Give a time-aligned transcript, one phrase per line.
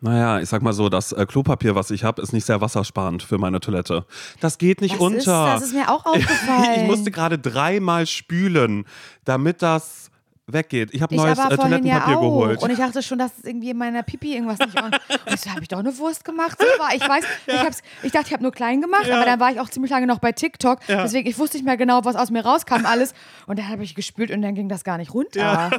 [0.00, 3.22] Naja, ich sag mal so, das äh, Klopapier, was ich habe, ist nicht sehr wassersparend
[3.22, 4.04] für meine Toilette.
[4.40, 5.18] Das geht nicht Das unter.
[5.18, 6.82] ist, das ist mir auch aufgefallen.
[6.82, 8.84] ich musste gerade dreimal spülen,
[9.24, 10.10] damit das
[10.48, 10.90] weggeht.
[10.92, 12.20] Ich habe Ich neues aber äh, vorhin ja Toilettenpapier auch.
[12.20, 12.62] geholt.
[12.62, 14.92] Und ich dachte schon, dass es irgendwie in meiner Pipi irgendwas nicht on.
[15.26, 16.56] Und ich so, habe ich doch eine Wurst gemacht?
[16.78, 19.50] War, ich weiß, ich, hab's, ich dachte, ich habe nur klein gemacht, aber dann war
[19.50, 20.78] ich auch ziemlich lange noch bei TikTok.
[20.86, 23.12] Deswegen, ich wusste nicht mehr genau, was aus mir rauskam alles.
[23.46, 25.40] Und dann habe ich gespült und dann ging das gar nicht runter.
[25.40, 25.70] ja,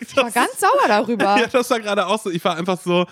[0.00, 1.36] Ich war ganz sauer darüber.
[1.40, 2.30] Ja, das war gerade auch so.
[2.30, 3.06] Ich war einfach so,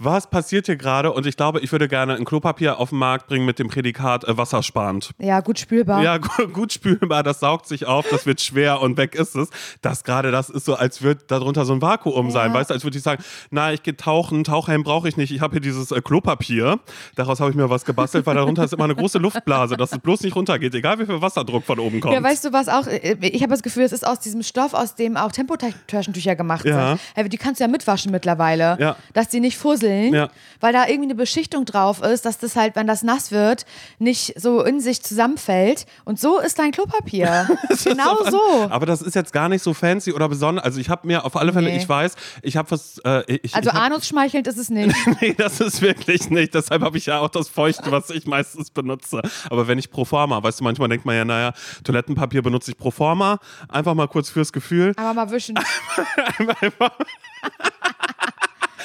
[0.00, 1.12] was passiert hier gerade?
[1.12, 4.22] Und ich glaube, ich würde gerne ein Klopapier auf den Markt bringen mit dem Prädikat
[4.24, 5.10] äh, wassersparend.
[5.18, 6.02] Ja, gut spülbar.
[6.02, 9.48] Ja, gu- gut spülbar, das saugt sich auf, das wird schwer und weg ist es.
[9.82, 12.84] Das gerade, das ist so, als würde darunter so ein Vakuum sein, weißt du, als
[12.84, 15.90] würde ich sagen, na, ich gehe tauchen, Tauchhelm brauche ich nicht, ich habe hier dieses
[15.90, 16.78] äh, Klopapier,
[17.16, 19.98] daraus habe ich mir was gebastelt, weil darunter ist immer eine große Luftblase, dass es
[19.98, 22.14] bloß nicht runtergeht, egal wie viel Wasserdruck von oben kommt.
[22.14, 22.86] Ja, weißt du was auch?
[22.86, 26.64] äh, Ich habe das Gefühl, es ist aus diesem Stoff, aus dem auch Tempotaschentücher gemacht
[26.64, 26.96] Ja.
[27.16, 27.32] sind.
[27.32, 28.76] Die kannst du ja mitwaschen mittlerweile.
[28.78, 28.96] Ja.
[29.12, 30.28] Dass die nicht fusseln, Ja.
[30.60, 33.64] weil da irgendwie eine Beschichtung drauf ist, dass das halt, wenn das nass wird,
[33.98, 35.86] nicht so in sich zusammenfällt.
[36.04, 37.48] Und so ist dein Klopapier.
[37.84, 38.40] genau so.
[38.70, 40.64] Aber das ist jetzt gar nicht so fancy oder besonders.
[40.64, 41.76] Also ich habe mir auf alle Fälle, Nee.
[41.78, 42.98] ich weiß, ich habe was.
[43.04, 44.94] Äh, ich, Also anusschmeichelnd ist es nicht.
[45.20, 46.54] Nee, das ist wirklich nicht.
[46.54, 49.20] Deshalb habe ich ja auch das Feuchte, was ich meistens benutze.
[49.50, 51.52] Aber wenn ich pro forma, weißt du, manchmal denkt man ja, naja,
[51.84, 53.38] Toilettenpapier benutze ich pro forma.
[53.68, 54.92] Einfach mal kurz fürs Gefühl.
[54.96, 55.58] Aber mal wischen.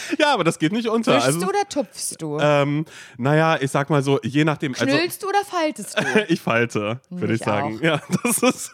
[0.19, 1.15] Ja, aber das geht nicht unter.
[1.15, 2.39] Wischst Also, du oder tupfst du?
[2.39, 2.85] ähm,
[3.17, 4.73] naja, ich sag mal so, je nachdem.
[4.73, 6.03] Also, Knüllst du oder faltest du?
[6.27, 7.77] ich falte, würde ich Ich sagen.
[7.77, 7.81] auch.
[7.81, 8.71] Ja, das ist.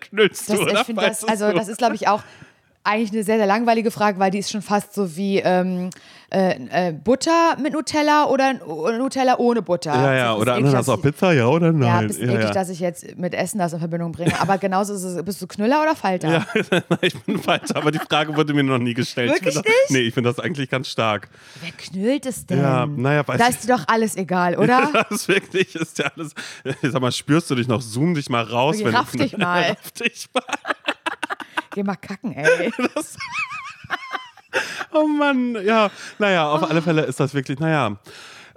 [0.00, 0.72] Knüllst Das, du, oder?
[0.80, 2.22] ich finde das, faltest also das ist, glaube ich, auch
[2.86, 5.90] eigentlich eine sehr, sehr langweilige Frage, weil die ist schon fast so wie ähm,
[6.32, 8.54] äh, äh, Butter mit Nutella oder
[8.98, 9.94] Nutella ohne Butter.
[9.94, 11.90] Ja, ja, ist oder Ananas auf ich- Pizza, ja oder Ja, nein?
[11.98, 14.32] ein bisschen eklig, dass ich jetzt mit Essen das in Verbindung bringe.
[14.40, 16.28] Aber genauso ist es, bist du Knüller oder Falter?
[16.32, 16.46] Ja,
[17.00, 19.30] ich bin weiter, aber die Frage wurde mir noch nie gestellt.
[19.30, 19.76] Wirklich ich find nicht?
[19.84, 21.28] Das, nee, ich finde das eigentlich ganz stark.
[21.60, 22.58] Wer knüllt es denn?
[22.60, 24.90] Ja, naja, weiß da ich- ist dir doch alles egal, oder?
[24.92, 26.32] Das ist wirklich, ist ja alles.
[26.82, 27.80] Ich sag mal, spürst du dich noch?
[27.80, 28.76] Zoom dich mal raus.
[28.80, 29.62] Okay, raff du- dich mal.
[29.70, 30.42] raff dich mal.
[31.76, 32.72] Geh mal kacken, ey.
[34.92, 35.90] Oh Mann, ja.
[36.18, 37.96] Naja, auf alle Fälle ist das wirklich, naja.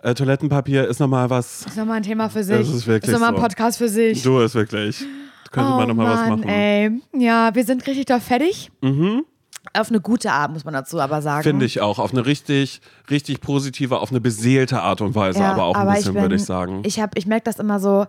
[0.01, 1.63] Äh, Toilettenpapier ist nochmal was.
[1.63, 2.57] Das ist nochmal ein Thema für sich.
[2.57, 3.41] Das ist wirklich nochmal ein.
[3.41, 4.23] Podcast für sich.
[4.23, 5.03] Du ist wirklich.
[5.51, 6.47] Könnte man nochmal was Oh machen.
[6.47, 6.91] Ey.
[7.13, 8.71] Ja, wir sind richtig da fertig.
[8.81, 11.43] Auf eine gute Art, muss man dazu aber sagen.
[11.43, 11.99] Finde ich auch.
[11.99, 16.15] Auf eine richtig, richtig positive, auf eine beseelte Art und Weise, aber auch ein bisschen,
[16.15, 16.83] würde ich sagen.
[16.85, 18.05] Ich, hab- ich merke das immer so,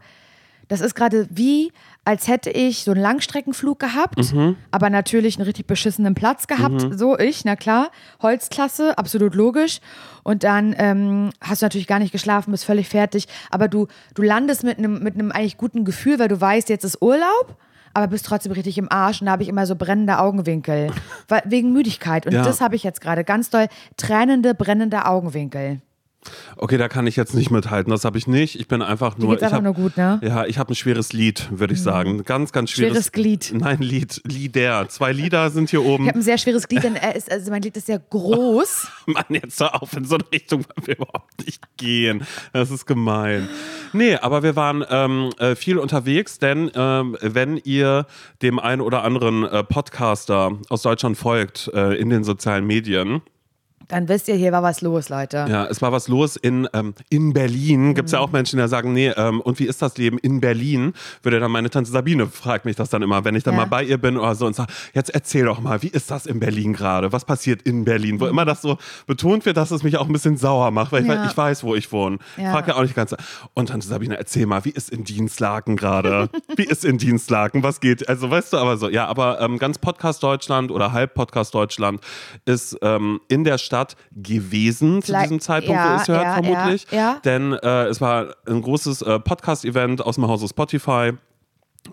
[0.71, 1.73] das ist gerade wie,
[2.05, 4.57] als hätte ich so einen Langstreckenflug gehabt, Mhm.
[4.71, 6.87] aber natürlich einen richtig beschissenen Platz gehabt.
[6.97, 7.91] So ich, na klar.
[8.23, 9.81] Holzklasse, absolut logisch.
[10.23, 13.27] Und dann ähm, hast du natürlich gar nicht geschlafen, bist völlig fertig.
[13.51, 16.85] Aber du, du landest mit einem mit einem eigentlich guten Gefühl, weil du weißt, jetzt
[16.85, 17.57] ist Urlaub.
[17.93, 20.93] Aber bist trotzdem richtig im Arsch und da habe ich immer so brennende Augenwinkel.
[21.45, 22.25] Wegen Müdigkeit.
[22.25, 22.43] Und Ja.
[22.45, 23.25] das habe ich jetzt gerade.
[23.25, 23.67] Ganz doll
[23.97, 25.81] tränende, brennende Augenwinkel.
[26.57, 27.91] Okay, da kann ich jetzt nicht mithalten.
[27.91, 28.61] Das habe ich nicht.
[28.61, 29.35] Ich bin einfach nur.
[29.35, 30.21] ich einfach hab, nur gut, ne?
[30.23, 32.25] Ja, ich habe ein schweres Lied, würde ich sagen.
[32.25, 32.91] Ganz, ganz schweres.
[32.91, 33.53] Schweres Glied.
[33.55, 34.21] Nein, Lied.
[34.27, 34.89] Lieder.
[34.89, 36.05] Zwei Lieder sind hier oben.
[36.05, 38.89] Ich habe ein sehr schweres Glied, denn er ist, also mein Glied ist sehr groß.
[39.07, 42.27] Mann, jetzt hör auf, in so eine Richtung wollen wir überhaupt nicht gehen.
[42.53, 43.49] Das ist gemein.
[43.93, 48.07] Nee, aber wir waren ähm, äh, viel unterwegs, denn ähm, wenn ihr
[48.43, 53.23] dem einen oder anderen äh, Podcaster aus Deutschland folgt äh, in den sozialen Medien,
[53.91, 55.47] Dann wisst ihr, hier war was los, Leute.
[55.49, 57.95] ja, es war was los in, ähm, in Berlin.
[57.95, 58.17] Gibt es Mhm.
[58.19, 60.95] ja auch Menschen, die sagen, nee, ähm, und wie ist das Leben in Berlin?
[61.23, 63.61] Würde dann meine Tante Sabine, fragt mich das dann immer, wenn ich dann Ja.
[63.61, 66.27] mal bei ihr bin oder so und sage, jetzt erzähl doch mal, wie ist das
[66.27, 67.13] in Berlin gerade?
[67.13, 68.21] Was passiert in Berlin?
[68.21, 71.03] Wo immer das so betont wird, dass es mich auch ein bisschen sauer macht, weil
[71.03, 71.15] ich, Mhm.
[71.15, 71.23] Ja.
[71.25, 72.19] weiß, ich weiß, wo ich wohne.
[72.37, 72.53] Ja.
[72.53, 73.15] Frag ja auch nicht ganz.
[73.55, 76.29] Und Tante Sabine, erzähl mal, wie ist in Dienstlaken gerade?
[76.57, 77.63] wie ist in Dienstlaken?
[77.63, 78.09] Was geht?
[78.09, 82.01] Also weißt du, aber so, ja, aber ähm, ganz Podcast Deutschland oder halb Podcast Deutschland
[82.45, 83.80] ist ähm, in der Stadt
[84.13, 86.87] gewesen zu Vielleicht- diesem Zeitpunkt, wo ja, ihr es hört, ja, vermutlich.
[86.91, 87.21] ja.
[87.25, 91.13] Denn äh, es war ein großes äh, Podcast-Event aus dem Hause Spotify.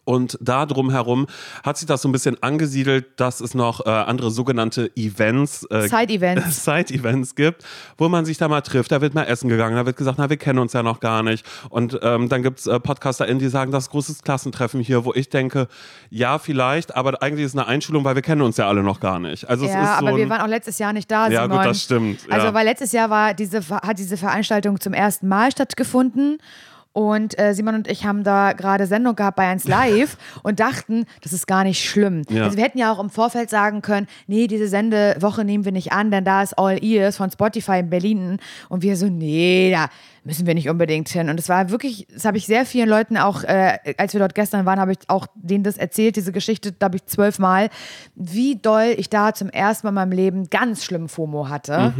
[0.03, 1.27] Und da drumherum
[1.63, 5.87] hat sich das so ein bisschen angesiedelt, dass es noch äh, andere sogenannte Events, äh,
[5.87, 6.63] Side-Events.
[6.65, 7.63] Side-Events gibt,
[7.97, 8.91] wo man sich da mal trifft.
[8.91, 11.23] Da wird mal essen gegangen, da wird gesagt, na, wir kennen uns ja noch gar
[11.23, 11.45] nicht.
[11.69, 15.05] Und ähm, dann gibt es äh, PodcasterInnen, die sagen, das ist ein großes Klassentreffen hier,
[15.05, 15.67] wo ich denke,
[16.09, 18.99] ja, vielleicht, aber eigentlich ist es eine Einschulung, weil wir kennen uns ja alle noch
[18.99, 19.47] gar nicht.
[19.49, 21.43] Also es Ja, ist so aber wir ein, waren auch letztes Jahr nicht da, Ja,
[21.43, 21.57] Simon.
[21.57, 22.53] gut, das stimmt, Also, ja.
[22.53, 26.39] weil letztes Jahr war diese, hat diese Veranstaltung zum ersten Mal stattgefunden.
[26.97, 31.05] Und äh, Simon und ich haben da gerade Sendung gehabt bei 1 Live und dachten,
[31.21, 32.23] das ist gar nicht schlimm.
[32.27, 32.45] Ja.
[32.45, 35.91] Also wir hätten ja auch im Vorfeld sagen können, nee, diese Sendewoche nehmen wir nicht
[35.91, 38.39] an, denn da ist All Ears von Spotify in Berlin.
[38.67, 39.89] Und wir so, nee, da
[40.23, 41.29] müssen wir nicht unbedingt hin.
[41.29, 44.33] Und es war wirklich, das habe ich sehr vielen Leuten auch, äh, als wir dort
[44.33, 47.69] gestern waren, habe ich auch denen das erzählt, diese Geschichte, glaube ich, zwölfmal,
[48.15, 51.93] wie doll ich da zum ersten Mal in meinem Leben ganz schlimm FOMO hatte,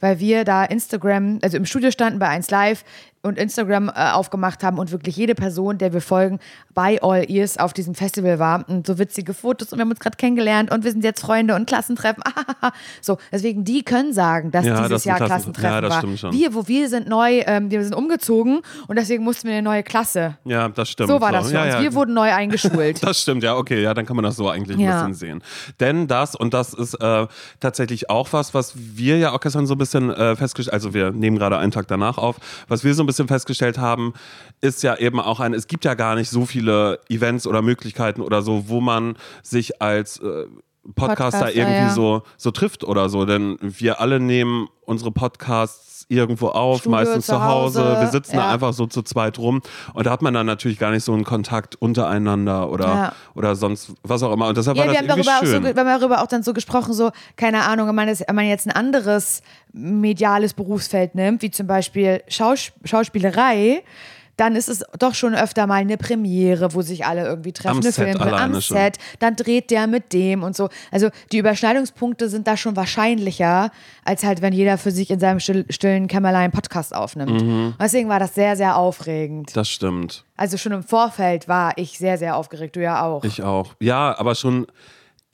[0.00, 2.84] weil wir da Instagram, also im Studio standen bei 1 Live
[3.24, 6.38] und Instagram äh, aufgemacht haben und wirklich jede Person, der wir folgen,
[6.74, 10.00] bei All Ears auf diesem Festival war und so witzige Fotos und wir haben uns
[10.00, 12.22] gerade kennengelernt und wir sind jetzt Freunde und Klassentreffen.
[13.00, 15.54] so, deswegen die können sagen, dass Ja, dieses das Jahr Klassentreffen.
[15.54, 15.98] Klassentreffen Ja, das war.
[15.98, 16.32] stimmt schon.
[16.32, 19.82] Wir, wo wir sind neu, ähm, wir sind umgezogen und deswegen mussten wir eine neue
[19.82, 20.36] Klasse.
[20.44, 21.08] Ja, das stimmt.
[21.08, 21.80] So war das für ja, uns.
[21.80, 23.02] Wir wurden neu eingeschult.
[23.04, 25.42] Das stimmt, ja, okay, ja, dann kann man das so eigentlich ein bisschen sehen.
[25.78, 27.26] Denn das, und das ist äh,
[27.60, 31.12] tatsächlich auch was, was wir ja auch gestern so ein bisschen äh, festgestellt, also wir
[31.12, 32.36] nehmen gerade einen Tag danach auf,
[32.68, 34.14] was wir so ein bisschen festgestellt haben,
[34.60, 38.20] ist ja eben auch ein, es gibt ja gar nicht so viele Events oder Möglichkeiten
[38.20, 40.46] oder so, wo man sich als äh,
[40.94, 41.90] Podcaster Podcaster, irgendwie ja.
[41.90, 47.26] so, so trifft oder so, denn wir alle nehmen unsere Podcasts irgendwo auf, Studio, meistens
[47.26, 47.84] zu Hause.
[47.84, 48.50] Hause, Wir sitzen da ja.
[48.52, 49.62] einfach so zu zweit rum
[49.94, 53.12] und da hat man dann natürlich gar nicht so einen Kontakt untereinander oder, Ja.
[53.34, 54.48] oder sonst was auch immer.
[54.48, 55.76] Und deshalb Ja, war wir das haben, irgendwie darüber auch so, schön.
[55.76, 58.46] wir haben darüber auch dann so gesprochen, so, keine Ahnung, wenn man, das, wenn man
[58.46, 59.42] jetzt ein anderes
[59.72, 63.82] mediales Berufsfeld nimmt, wie zum Beispiel Schaus Schauspielerei,
[64.36, 67.82] dann ist es doch schon öfter mal eine Premiere, wo sich alle irgendwie treffen, Am
[67.82, 68.60] eine Set Filmpremiere am.
[68.60, 70.68] Set, dann dreht der mit dem und so.
[70.90, 73.70] Also die Überschneidungspunkte sind da schon wahrscheinlicher,
[74.04, 77.42] als halt, wenn jeder für sich in seinem still, stillen Kämmerlein Podcast aufnimmt.
[77.42, 77.74] Mhm.
[77.80, 79.56] Deswegen war das sehr, sehr aufregend.
[79.56, 80.24] Das stimmt.
[80.36, 83.24] Also schon im Vorfeld war ich sehr, sehr aufgeregt, du ja auch.
[83.24, 83.74] Ich auch.
[83.80, 84.66] Ja, aber schon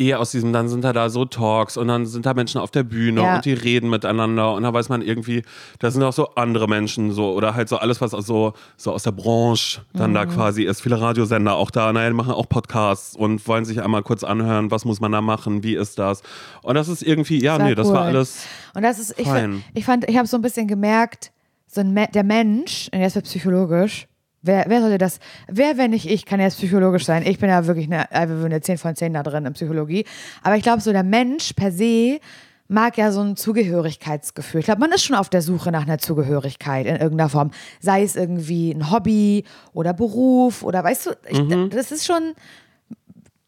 [0.00, 2.70] eher aus diesem, dann sind da da so Talks und dann sind da Menschen auf
[2.70, 3.36] der Bühne Ja.
[3.36, 5.42] und die reden miteinander und da weiß man irgendwie,
[5.78, 9.02] da sind auch so andere Menschen so oder halt so alles, was so, so aus
[9.02, 10.14] der Branche dann Mhm.
[10.14, 10.80] da quasi ist.
[10.80, 14.84] Viele Radiosender auch da, naja, machen auch Podcasts und wollen sich einmal kurz anhören, was
[14.84, 16.22] muss man da machen, wie ist das?
[16.62, 18.08] Und das ist irgendwie, ja, war nee, das war cool.
[18.08, 18.44] alles.
[18.74, 21.30] Und das ist, ich, fand- ich fand, ich habe so ein bisschen gemerkt,
[21.66, 24.06] so ein der Mensch, und jetzt wird psychologisch,
[24.42, 27.24] wer, wer sollte das, wer, wenn nicht ich, kann jetzt psychologisch sein.
[27.26, 30.04] Ich bin ja wirklich eine, eine 10 von 10 da drin in Psychologie.
[30.42, 32.20] Aber ich glaube, so der Mensch per se
[32.68, 34.60] mag ja so ein Zugehörigkeitsgefühl.
[34.60, 37.50] Ich glaube, man ist schon auf der Suche nach einer Zugehörigkeit in irgendeiner Form.
[37.80, 42.34] Sei es irgendwie ein Hobby oder Beruf oder weißt du, ich, das ist schon,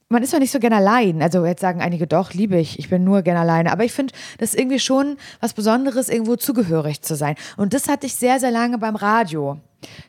[0.08, 1.22] man ist ja nicht so gern allein.
[1.22, 3.70] Also jetzt sagen einige doch, liebe ich, ich bin nur gern alleine.
[3.70, 7.36] Aber ich finde, das ist irgendwie schon was Besonderes, irgendwo zugehörig zu sein.
[7.56, 9.60] Und das hatte ich sehr, sehr lange beim Radio.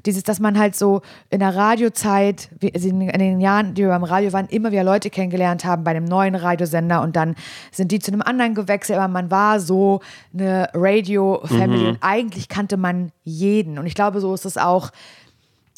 [0.05, 4.03] Dieses, dass man halt so in der Radiozeit, also in den Jahren, die wir beim
[4.03, 7.35] Radio waren, immer wieder Leute kennengelernt haben bei einem neuen Radiosender und dann
[7.71, 10.01] sind die zu einem anderen gewechselt, aber man war so
[10.33, 13.77] eine Radio-Family und eigentlich kannte man jeden.
[13.77, 14.91] Und ich glaube, so ist es auch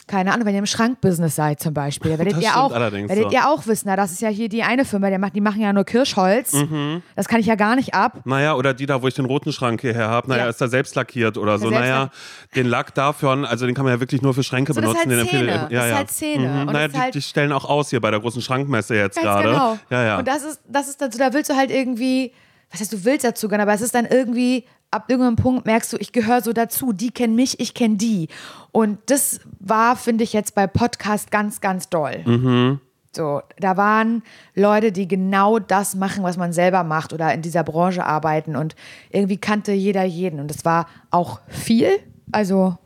[0.08, 3.30] keine Ahnung, wenn ihr im Schrankbusiness seid zum Beispiel, werdet ihr auch, werdet so.
[3.32, 5.62] ihr auch wissen, na, das ist ja hier die eine Firma, die, macht, die machen
[5.62, 6.54] ja nur Kirschholz.
[6.54, 7.02] Mhm.
[7.16, 8.22] Das kann ich ja gar nicht ab.
[8.26, 10.50] Naja, oder die da, wo ich den roten Schrank hierher habe, naja, Ja.
[10.50, 11.70] ist da selbst lackiert oder so.
[11.70, 12.10] Naja,
[12.56, 15.04] den Lack davon, also den kann man ja wirklich nur für Schränke So, das ist
[15.04, 15.22] benutzen.
[15.22, 15.74] halt den empfehle- Szene.
[15.74, 15.98] Ja, Das ist ja.
[15.98, 16.48] halt Szene.
[16.50, 16.60] Mhm.
[16.68, 19.50] Und Naja, die, halt- die stellen auch aus hier bei der großen Schrankmesse jetzt gerade.
[19.50, 19.78] genau.
[19.90, 20.18] Ja, ja.
[20.20, 22.32] Und das ist, das ist dann so, da willst du halt irgendwie,
[22.72, 24.66] was heißt, du willst dazu gehen, aber es ist dann irgendwie,
[24.96, 26.94] ab irgendeinem Punkt merkst du, ich gehöre so dazu.
[26.94, 28.30] Die kennen mich, ich kenne die.
[28.72, 32.24] Und das war, finde ich, jetzt bei Podcast ganz, ganz doll.
[32.26, 32.80] Mhm.
[33.16, 34.24] So, da waren
[34.56, 38.76] Leute, die genau das machen, was man selber macht oder in dieser Branche arbeiten und
[39.10, 41.92] irgendwie kannte jeder jeden und es war auch viel.
[42.34, 42.78] Also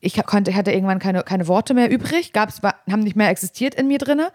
[0.00, 3.74] ich konnte, ich hatte irgendwann keine, keine Worte mehr übrig, gab's, haben nicht mehr existiert
[3.74, 4.30] in mir drinne,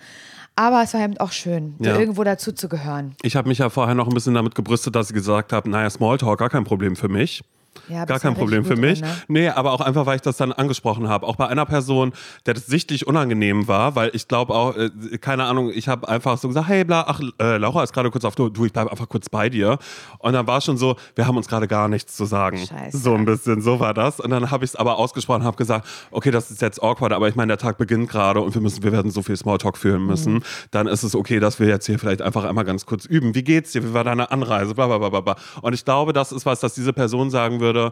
[0.55, 1.97] aber es war eben auch schön, Ja.
[1.97, 3.15] irgendwo dazu zu gehören.
[3.23, 5.89] Ich habe mich ja vorher noch ein bisschen damit gebrüstet, dass ich gesagt habe, naja,
[5.89, 7.41] Smalltalk, gar kein Problem für mich.
[7.89, 9.01] Ja, Gar kein Problem für mich.
[9.01, 9.15] drin, ne?
[9.27, 11.27] Nee, aber auch einfach, weil ich das dann angesprochen habe.
[11.27, 12.13] Auch bei einer Person,
[12.45, 16.37] der das sichtlich unangenehm war, weil ich glaube auch, äh, keine Ahnung, ich habe einfach
[16.37, 18.87] so gesagt, hey, bla, ach, äh, Laura ist gerade kurz auf, du, du, ich bleib
[18.87, 19.77] einfach kurz bei dir.
[20.19, 22.57] Und dann war schon so, wir haben uns gerade gar nichts zu sagen.
[22.57, 22.97] Scheiße.
[22.97, 24.19] So ein bisschen, so war das.
[24.19, 27.27] Und dann habe ich es aber ausgesprochen, habe gesagt, okay, das ist jetzt awkward, aber
[27.27, 30.05] ich meine, der Tag beginnt gerade und wir müssen, wir werden so viel Smalltalk führen
[30.05, 30.35] müssen.
[30.35, 30.43] Mhm.
[30.71, 33.35] Dann ist es okay, dass wir jetzt hier vielleicht einfach einmal ganz kurz üben.
[33.35, 33.83] Wie geht's dir?
[33.83, 34.73] Wie war deine Anreise?
[34.75, 35.35] Bla, bla, bla, bla, bla.
[35.61, 37.91] Und ich glaube, das ist was, dass diese Person sagen würde,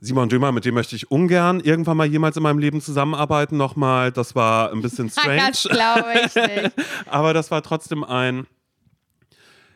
[0.00, 3.56] Simon Dömer, mit dem möchte ich ungern irgendwann mal jemals in meinem Leben zusammenarbeiten.
[3.56, 5.42] Nochmal, das war ein bisschen strange.
[5.50, 6.72] Das glaube ich nicht.
[7.06, 8.46] Aber das war trotzdem ein.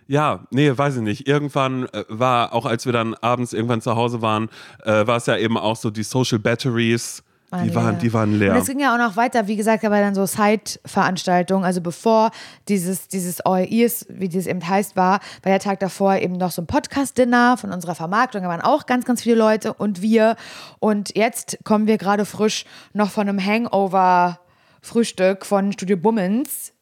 [0.06, 1.28] Ja, nee, weiß ich nicht.
[1.28, 4.48] Irgendwann äh, war, auch als wir dann abends irgendwann zu Hause waren,
[4.82, 8.00] äh, war es ja eben auch so, die Social Batteries waren Die waren, leer.
[8.00, 8.52] die waren leer.
[8.52, 11.64] Und es ging ja auch noch weiter, wie gesagt, aber dann so Side-Veranstaltungen.
[11.64, 12.30] Also bevor
[12.68, 16.50] dieses, dieses All Ears, wie dieses eben heißt, war, war der Tag davor eben noch
[16.50, 18.42] so ein Podcast-Dinner von unserer Vermarktung.
[18.42, 20.36] Da waren auch ganz, ganz viele Leute und wir.
[20.80, 26.72] Und jetzt kommen wir gerade frisch noch von einem Hangover-Frühstück von Studio Bummens,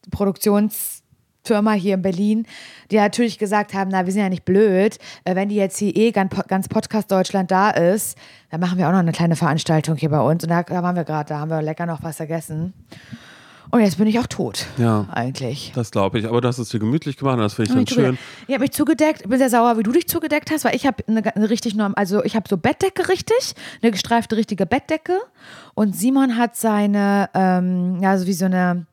[1.42, 2.46] Produktionsfirma hier in Berlin,
[2.90, 5.94] die natürlich gesagt haben, na, wir sind ja nicht blöd, äh, wenn die jetzt hier
[5.96, 8.16] eh ganz, ganz Podcast Deutschland da ist,
[8.50, 10.96] dann machen wir auch noch eine kleine Veranstaltung hier bei uns und da, da waren
[10.96, 12.72] wir gerade, da haben wir lecker noch was gegessen.
[13.70, 15.06] Und jetzt bin ich auch tot, Ja.
[15.12, 15.72] eigentlich.
[15.74, 16.26] Das glaube ich.
[16.26, 18.18] Aber du hast es dir gemütlich gemacht und das finde ich Ich dann schön.
[18.54, 19.22] habe mich zugedeckt.
[19.22, 21.74] Ich bin sehr sauer, wie du dich zugedeckt hast, weil ich habe eine, eine richtig
[21.74, 25.18] norm, also ich habe so Bettdecke richtig, eine gestreifte richtige Bettdecke
[25.74, 28.84] und Simon hat seine, ähm, ja, so wie so eine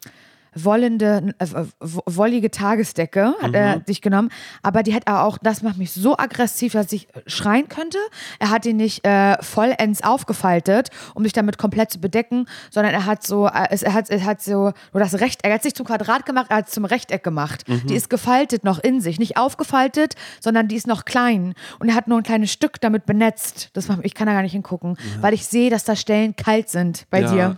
[0.66, 1.46] wollende, äh,
[1.80, 4.30] wo- wollige Tagesdecke hat er sich genommen,
[4.64, 7.98] aber die hat er auch, das macht mich so aggressiv, dass ich schreien könnte.
[8.40, 13.06] Er hat die nicht äh, vollends aufgefaltet, um sich damit komplett zu bedecken, sondern er
[13.06, 15.76] hat so, äh, es- er hat, er hat so, nur das Rechteck, er hat sich
[15.76, 17.64] zum Quadrat gemacht, er hat es zum Rechteck gemacht.
[17.86, 21.54] Die ist gefaltet noch in sich, nicht aufgefaltet, sondern die ist noch klein.
[21.80, 23.70] Und er hat nur ein kleines Stück damit benetzt.
[23.74, 26.70] Das macht, ich kann da gar nicht hingucken, weil ich sehe, dass da Stellen kalt
[26.70, 27.58] sind bei ja, dir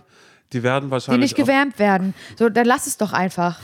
[0.52, 1.30] Die werden die wahrscheinlich.
[1.30, 2.14] nicht gewärmt werden.
[2.38, 3.60] So, dann lass es doch einfach.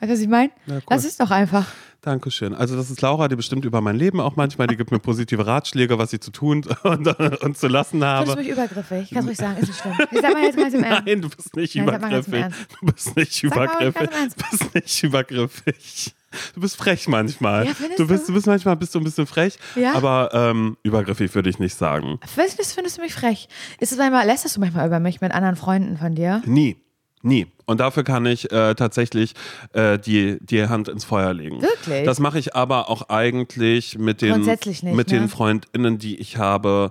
[0.00, 0.50] Weißt du, was ich meine?
[0.88, 1.66] Lass es doch einfach.
[2.04, 2.54] Dankeschön.
[2.54, 4.66] Also, das ist Laura, die bestimmt über mein Leben auch manchmal.
[4.66, 8.30] Die gibt mir positive Ratschläge, was ich zu tun und, und zu lassen habe.
[8.32, 9.10] du mich übergriffig?
[9.10, 9.94] Kannst ruhig sagen, ist nicht schlimm.
[10.10, 11.06] Ich sag mal jetzt ganz im Ernst.
[11.06, 12.44] Nein, du bist nicht Nein, mal übergriffig.
[12.80, 14.10] Du bist nicht mal übergriffig.
[14.10, 16.14] Du bist nicht übergriffig.
[16.54, 17.66] Du bist frech manchmal.
[17.66, 18.32] Ja, du bist, du?
[18.32, 19.94] du bist manchmal bist du ein bisschen frech, Ja?
[19.94, 22.18] aber ähm, übergriffig würde ich nicht sagen.
[22.26, 23.48] Findest, findest du mich frech?
[23.78, 26.42] Ist es manchmal, lässt du manchmal über mich mit anderen Freunden von dir?
[26.44, 26.76] Nie.
[27.24, 27.46] Nie.
[27.64, 29.32] Und dafür kann ich äh, tatsächlich
[29.72, 31.62] äh, die, die Hand ins Feuer legen.
[31.62, 32.04] Wirklich?
[32.04, 35.18] Das mache ich aber auch eigentlich mit den, nicht, mit ne?
[35.20, 36.90] den FreundInnen, die ich habe.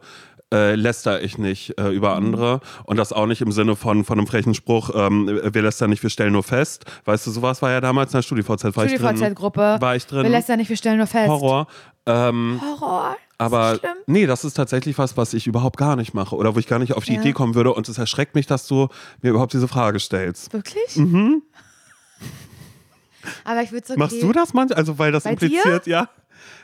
[0.52, 2.26] Äh, läster ich nicht äh, über Mhm.
[2.28, 5.90] andere und das auch nicht im Sinne von, von einem frechen Spruch, ähm, wir lästern
[5.90, 6.86] nicht, wir stellen nur fest.
[7.06, 8.88] Weißt du, sowas war ja damals in der StudiVZ, war.
[8.88, 9.78] StudiVZ-Gruppe.
[9.80, 10.22] War ich drin.
[10.22, 11.28] Wir lässt ja nicht, wir stellen nur fest.
[11.28, 11.66] Horror.
[12.06, 13.16] Ähm, Horror.
[13.46, 13.92] Aber schlimm.
[14.08, 16.80] nee, das ist tatsächlich was, was ich überhaupt gar nicht mache oder wo ich gar
[16.80, 17.22] nicht auf die Ja.
[17.22, 18.88] Idee kommen würde und es erschreckt mich, dass du
[19.22, 20.52] mir überhaupt diese Frage stellst.
[20.54, 20.96] Wirklich?
[20.96, 21.42] Mhm.
[23.44, 23.96] Aber ich würde so.
[23.96, 24.78] Machst du das manchmal?
[24.78, 26.10] Also, weil das Bei impliziert, ja,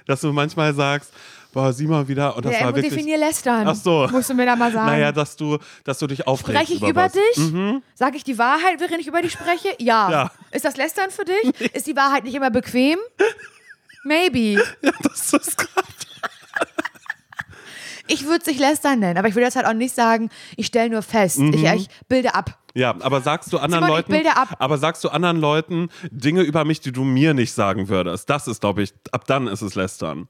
[0.05, 1.13] dass du manchmal sagst,
[1.53, 2.93] boah, sieh mal wieder, und das Ja, war wirklich.
[2.93, 3.67] definier lästern.
[3.67, 4.07] Ach so.
[4.11, 4.87] Musst du mir da mal sagen.
[4.87, 6.61] Naja, dass du, dass du dich aufregst.
[6.63, 7.07] Spreche ich über.
[7.37, 7.73] Mhm.
[7.75, 7.83] dich?
[7.95, 9.69] Sage ich die Wahrheit, während ich über dich spreche?
[9.79, 10.11] Ja.
[10.11, 10.31] Ja.
[10.51, 11.61] Ist das Lästern für dich?
[11.73, 12.97] Ist die Wahrheit nicht immer bequem?
[14.03, 14.61] Maybe.
[14.81, 15.87] Ja, das ist gerade.
[18.09, 20.65] Ich würde es nicht Lästern nennen, aber ich würde jetzt halt auch nicht sagen, ich
[20.65, 21.39] stelle nur fest.
[21.39, 22.57] Ich, ich bilde ab.
[22.73, 24.27] Ja, aber sagst du anderen Simon, Leuten,
[24.59, 28.29] aber sagst du anderen Leuten Dinge über mich, die du mir nicht sagen würdest?
[28.29, 30.27] Das ist, glaube ich, ab dann ist es lästern.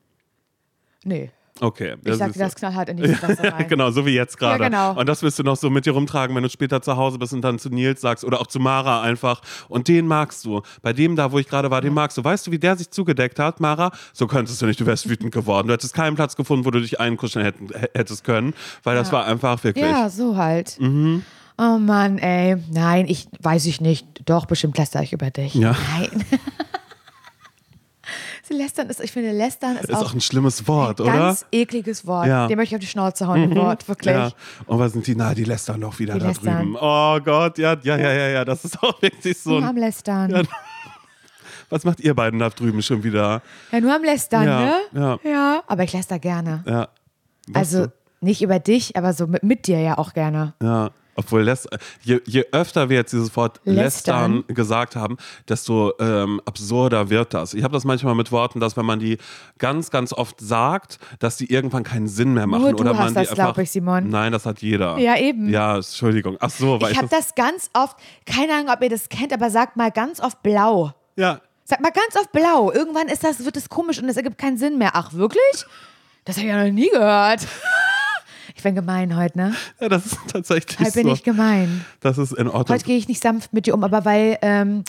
[1.03, 1.31] Nee.
[1.61, 1.95] Okay.
[2.05, 3.67] Ich sage ist- das knallhart in die Fresse rein.
[3.67, 4.63] genau, so wie jetzt gerade.
[4.63, 4.99] Ja, genau.
[4.99, 7.33] Und das wirst du noch so mit dir rumtragen, wenn du später zu Hause bist
[7.33, 9.41] und dann zu Nils sagst oder auch zu Mara einfach.
[9.67, 10.61] Und den magst du.
[10.81, 12.23] Bei dem da, wo ich gerade war, den magst du.
[12.23, 13.91] Weißt du, wie der sich zugedeckt hat, Mara?
[14.13, 14.79] So könntest du nicht.
[14.79, 15.67] Du wärst wütend geworden.
[15.67, 19.25] Du hättest keinen Platz gefunden, wo du dich einkuscheln hätten, hättest können, weil das war
[19.25, 19.83] einfach wirklich.
[19.85, 20.77] Ja, so halt.
[20.79, 21.23] Mhm.
[21.57, 22.55] Oh Mann, ey.
[22.71, 24.07] Nein, ich weiß ich nicht.
[24.25, 25.55] Doch, bestimmt lästere ich über dich.
[25.55, 25.75] Ja.
[25.97, 26.09] Nein.
[28.57, 31.13] Lästern ist, ich finde, lästern ist, Ist auch ein schlimmes Wort, ein oder?
[31.17, 32.27] ganz ekliges Wort.
[32.27, 32.45] Ja.
[32.45, 32.49] Mhm.
[32.49, 34.13] Dem möchte ich auf die Schnauze hauen, dem Wort, wirklich.
[34.15, 34.31] Ja.
[34.65, 35.15] Und was sind die?
[35.15, 36.57] Na, die lästern doch wieder Die da lästern.
[36.57, 36.77] drüben.
[36.79, 38.45] Oh Gott, ja, ja, ja, ja, ja.
[38.45, 39.59] Das ist auch wirklich so.
[39.59, 40.29] Nur am Lästern.
[40.31, 40.43] Ja, Ja,
[41.69, 43.41] was macht ihr beiden da drüben schon wieder?
[43.79, 44.73] nur am Lästern, Ja, ne?
[44.93, 45.19] ja.
[45.23, 46.63] Ja, aber ich läster gerne.
[46.65, 46.87] Ja.
[47.47, 47.91] Was also
[48.21, 50.53] nicht über dich, aber so mit, mit dir ja auch gerne.
[50.61, 50.89] Ja,
[51.19, 51.53] obwohl
[52.03, 54.55] je, je öfter wir jetzt dieses Wort lästern, Lästern.
[54.55, 57.53] gesagt haben, desto ähm, absurder wird das.
[57.53, 59.17] Ich habe das manchmal mit Worten, dass wenn man die
[59.57, 62.63] ganz, ganz oft sagt, dass die irgendwann keinen Sinn mehr machen.
[62.71, 64.09] du oder man hast die das, einfach, glaub ich, Simon.
[64.09, 64.97] Nein, das hat jeder.
[64.97, 65.49] Ja, eben.
[65.49, 66.37] Ja, Entschuldigung.
[66.39, 69.33] Ach so, weil Ich ich, habe das ganz oft, keine Ahnung, ob ihr das kennt,
[69.33, 70.93] aber sagt mal ganz oft blau.
[71.15, 72.71] Ja, Sag mal ganz oft blau.
[72.71, 74.91] Irgendwann ist das, wird es komisch und es ergibt keinen Sinn mehr.
[74.93, 75.65] Ach, wirklich?
[76.25, 77.41] Das habe ich ja noch nie gehört.
[78.59, 79.53] Ich bin gemein heute, ne?
[79.79, 81.13] ja, das ist tatsächlich Heute bin so.
[81.13, 81.85] ich gemein.
[82.01, 82.75] Das ist in Ordnung.
[82.75, 84.83] Heute gehe ich nicht sanft mit dir um, aber weil ähm,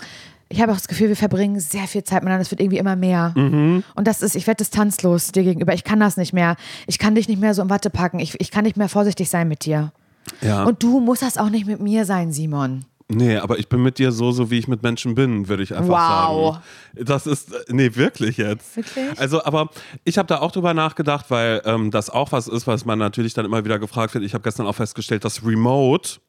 [0.49, 2.43] ich habe auch das Gefühl, wir verbringen sehr viel Zeit miteinander.
[2.43, 3.33] Es wird irgendwie immer mehr.
[3.37, 3.85] Mhm.
[3.95, 5.73] Und das ist, ich werde distanzlos dir gegenüber.
[5.73, 6.57] Ich kann das nicht mehr.
[6.89, 8.19] Ich kann dich nicht mehr so im Watte packen.
[8.19, 9.93] Ich, ich kann nicht mehr vorsichtig sein mit dir.
[10.41, 10.65] ja.
[10.65, 12.85] Und du musst das auch nicht mit mir sein, Simon.
[13.13, 15.75] Nee, aber ich bin mit dir so, so wie ich mit Menschen bin, würde ich
[15.75, 16.55] einfach Wow.
[16.55, 17.05] sagen.
[17.07, 18.77] Das ist, nee, wirklich jetzt.
[18.77, 19.19] Wirklich?
[19.19, 19.69] Also, aber
[20.05, 23.35] ich habe da auch drüber nachgedacht, weil ähm, das auch was ist, was man natürlich
[23.35, 24.25] dann immer wieder gefragt wird.
[24.25, 26.21] Ich habe gestern auch festgestellt, dass Remote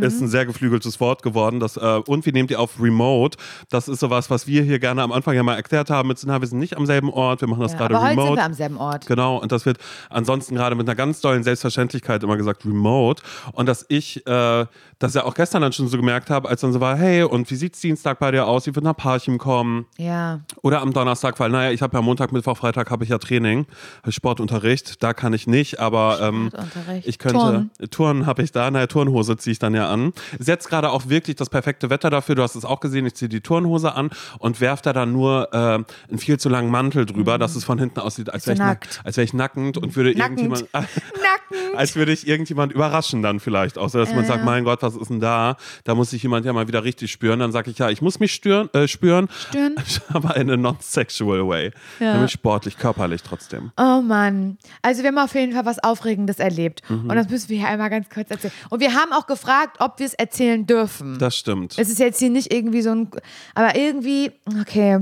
[0.00, 1.58] ist ein sehr geflügeltes Wort geworden.
[1.60, 3.38] Das, äh, und wie nehmt ihr auf Remote?
[3.70, 6.08] Das ist sowas, was wir hier gerne am Anfang ja mal erklärt haben.
[6.08, 8.12] Mit, na, wir sind nicht am selben Ort, wir machen das Ja, gerade aber heute
[8.12, 8.28] remote.
[8.28, 9.06] sind wir am selben Ort.
[9.06, 9.78] Genau, und das wird
[10.10, 13.22] ansonsten gerade mit einer ganz tollen Selbstverständlichkeit immer gesagt, remote.
[13.52, 14.66] Und dass ich äh,
[14.98, 17.50] das ja auch gestern dann schon so gemerkt habe, als dann so war, hey, und
[17.50, 18.66] wie sieht's Dienstag bei dir aus?
[18.66, 19.86] Wie wird nach Parchim kommen?
[19.96, 20.40] Ja.
[20.62, 23.66] Oder am Donnerstag, weil, naja, ich habe ja Montag, Mittwoch, Freitag habe ich ja Training,
[24.08, 27.08] Sportunterricht, da kann ich nicht, aber ähm, Sportunterricht.
[27.08, 27.70] ich könnte, Turnen.
[27.90, 30.12] Turnen habe ich da, naja, Turnhose ziehe ich dann ja an.
[30.38, 33.14] Ist jetzt gerade auch wirklich das perfekte Wetter dafür, du hast es auch gesehen, ich
[33.14, 37.06] ziehe die Turnhose an und werfe da dann nur äh, einen viel zu langen Mantel
[37.06, 38.50] drüber, dass es von hinten aussieht, als Mhm.
[38.50, 40.40] Wäre ich, nack- als wär ich nackend und würde Nackend.
[40.40, 40.72] irgendjemand...
[40.74, 41.76] Nacken.
[41.76, 44.96] als würde ich irgendjemand überraschen dann vielleicht auch, so dass man sagt, mein Gott, was
[44.96, 45.56] ist denn da?
[45.84, 47.38] Da muss sich jemand ja mal wieder richtig spüren.
[47.40, 49.74] Dann sage ich, ja, ich muss mich stören, äh, spüren, Stören?
[50.12, 51.70] aber in a non-sexual way.
[51.98, 52.14] Ja.
[52.14, 53.72] Nämlich sportlich, körperlich trotzdem.
[53.76, 54.58] Oh Mann.
[54.82, 56.82] Also wir haben auf jeden Fall was Aufregendes erlebt.
[56.88, 57.08] Mhm.
[57.10, 58.52] Und das müssen wir hier einmal ganz kurz erzählen.
[58.70, 61.18] Und wir haben auch gefragt, ob wir es erzählen dürfen.
[61.18, 61.78] Das stimmt.
[61.78, 63.10] es ist jetzt hier nicht irgendwie so ein.
[63.54, 65.00] Aber irgendwie, okay.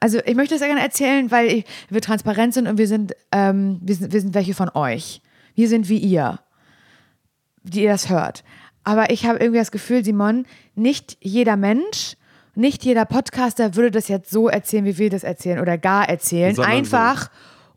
[0.00, 3.14] Also ich möchte das ja gerne erzählen, weil ich, wir transparent sind und wir sind,
[3.32, 5.20] ähm, wir sind, wir sind welche von euch.
[5.54, 6.38] Wir sind wie ihr,
[7.62, 8.44] die ihr das hört.
[8.84, 12.16] Aber ich habe irgendwie das Gefühl, Simon, nicht jeder Mensch,
[12.54, 16.54] nicht jeder Podcaster würde das jetzt so erzählen, wie wir das erzählen oder gar erzählen.
[16.54, 17.30] Sondern so.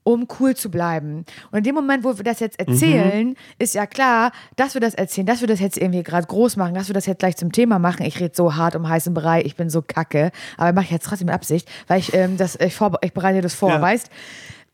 [0.10, 1.26] Um cool zu bleiben.
[1.52, 4.94] Und in dem Moment, wo wir das jetzt erzählen, ist ja klar, dass wir das
[4.96, 7.52] erzählen, dass wir das jetzt irgendwie gerade groß machen, dass wir das jetzt gleich zum
[7.52, 8.06] Thema machen.
[8.06, 11.06] Ich rede so hart um heißen Brei, ich bin so kacke, aber mache ich jetzt
[11.06, 13.82] trotzdem mit Absicht, weil ich, ähm, das, ich, ich bereite das vor, Ja.
[13.82, 14.10] weißt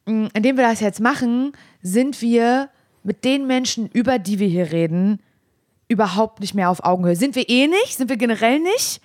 [0.08, 2.70] Mm, Indem wir das jetzt machen, sind wir
[3.04, 5.20] mit den Menschen, über die wir hier reden,
[5.88, 7.16] überhaupt nicht mehr auf Augenhöhe.
[7.16, 9.02] Sind wir eh nicht, sind wir generell nicht.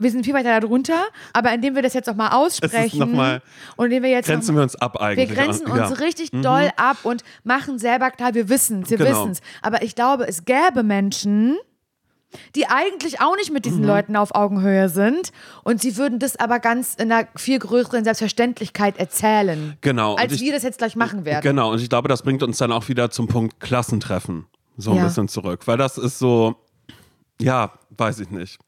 [0.00, 0.98] Wir sind viel weiter darunter,
[1.32, 3.42] aber indem wir das jetzt noch mal aussprechen noch mal-
[3.76, 5.30] und indem wir jetzt noch Grenzen wir uns ab wir eigentlich.
[5.36, 5.78] grenzen an.
[5.80, 6.04] uns ja.
[6.04, 9.10] richtig doll ab und machen selber klar, wir wissen es, wir Genau.
[9.10, 9.40] wissen es.
[9.62, 11.56] Aber ich glaube, es gäbe Menschen,
[12.54, 13.70] die eigentlich auch nicht mit Mhm.
[13.70, 15.32] diesen Leuten auf Augenhöhe sind
[15.64, 19.76] und sie würden das aber ganz in einer viel größeren Selbstverständlichkeit erzählen.
[19.80, 21.42] Genau, Als ich- wir das jetzt gleich machen werden.
[21.42, 24.46] Genau, und ich glaube, das bringt uns dann auch wieder zum Punkt Klassentreffen.
[24.76, 25.04] So ein Ja.
[25.04, 25.66] bisschen zurück.
[25.66, 26.54] Weil das ist so,
[27.40, 28.58] ja, weiß ich nicht.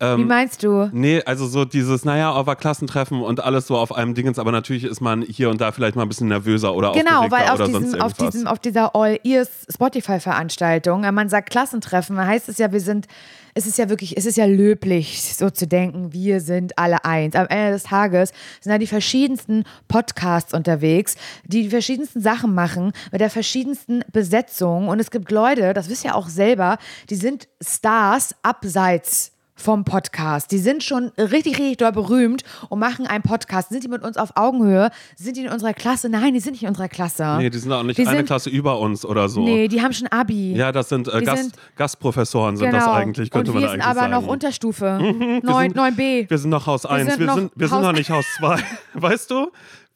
[0.00, 0.88] Wie meinst du?
[0.92, 4.50] Nee, also so dieses, naja, auf ein Klassentreffen und alles so auf einem Dingens, aber
[4.50, 7.56] natürlich ist man hier und da vielleicht mal ein bisschen nervöser oder Genau, weil auf,
[7.56, 12.48] oder sonst diesem, auf, diesem, auf dieser All-Ears Spotify-Veranstaltung, wenn man sagt Klassentreffen, dann heißt
[12.48, 13.08] es ja, wir sind,
[13.52, 17.36] es ist ja wirklich, es ist ja löblich, so zu denken, wir sind alle eins.
[17.36, 22.92] Am Ende des Tages sind da die verschiedensten Podcasts unterwegs, die die verschiedensten Sachen machen,
[23.12, 24.88] mit der verschiedensten Besetzung.
[24.88, 26.78] Und es gibt Leute, das wisst ihr auch selber,
[27.10, 30.50] die sind Stars abseits vom Podcast.
[30.50, 33.68] Die sind schon richtig, richtig doll berühmt und machen einen Podcast.
[33.68, 34.90] Sind die mit uns auf Augenhöhe?
[35.16, 36.08] Sind die in unserer Klasse?
[36.08, 37.36] Nein, die sind nicht in unserer Klasse.
[37.38, 39.42] nee, die sind auch nicht Die eine sind- Klasse über uns oder so.
[39.44, 40.54] Nee, die haben schon Abi.
[40.54, 43.82] Ja, das sind, äh, Gast, sind- Gastprofessoren sind das eigentlich, könnte und man wir eigentlich
[43.84, 44.14] sind aber sagen.
[44.14, 44.20] Mhm.
[44.26, 45.40] noch Unterstufe.
[45.42, 46.30] 9, 9b.
[46.30, 48.58] Wir sind noch Haus 1, sind wir noch sind, wir sind noch nicht Haus 2.
[48.94, 49.50] weißt du?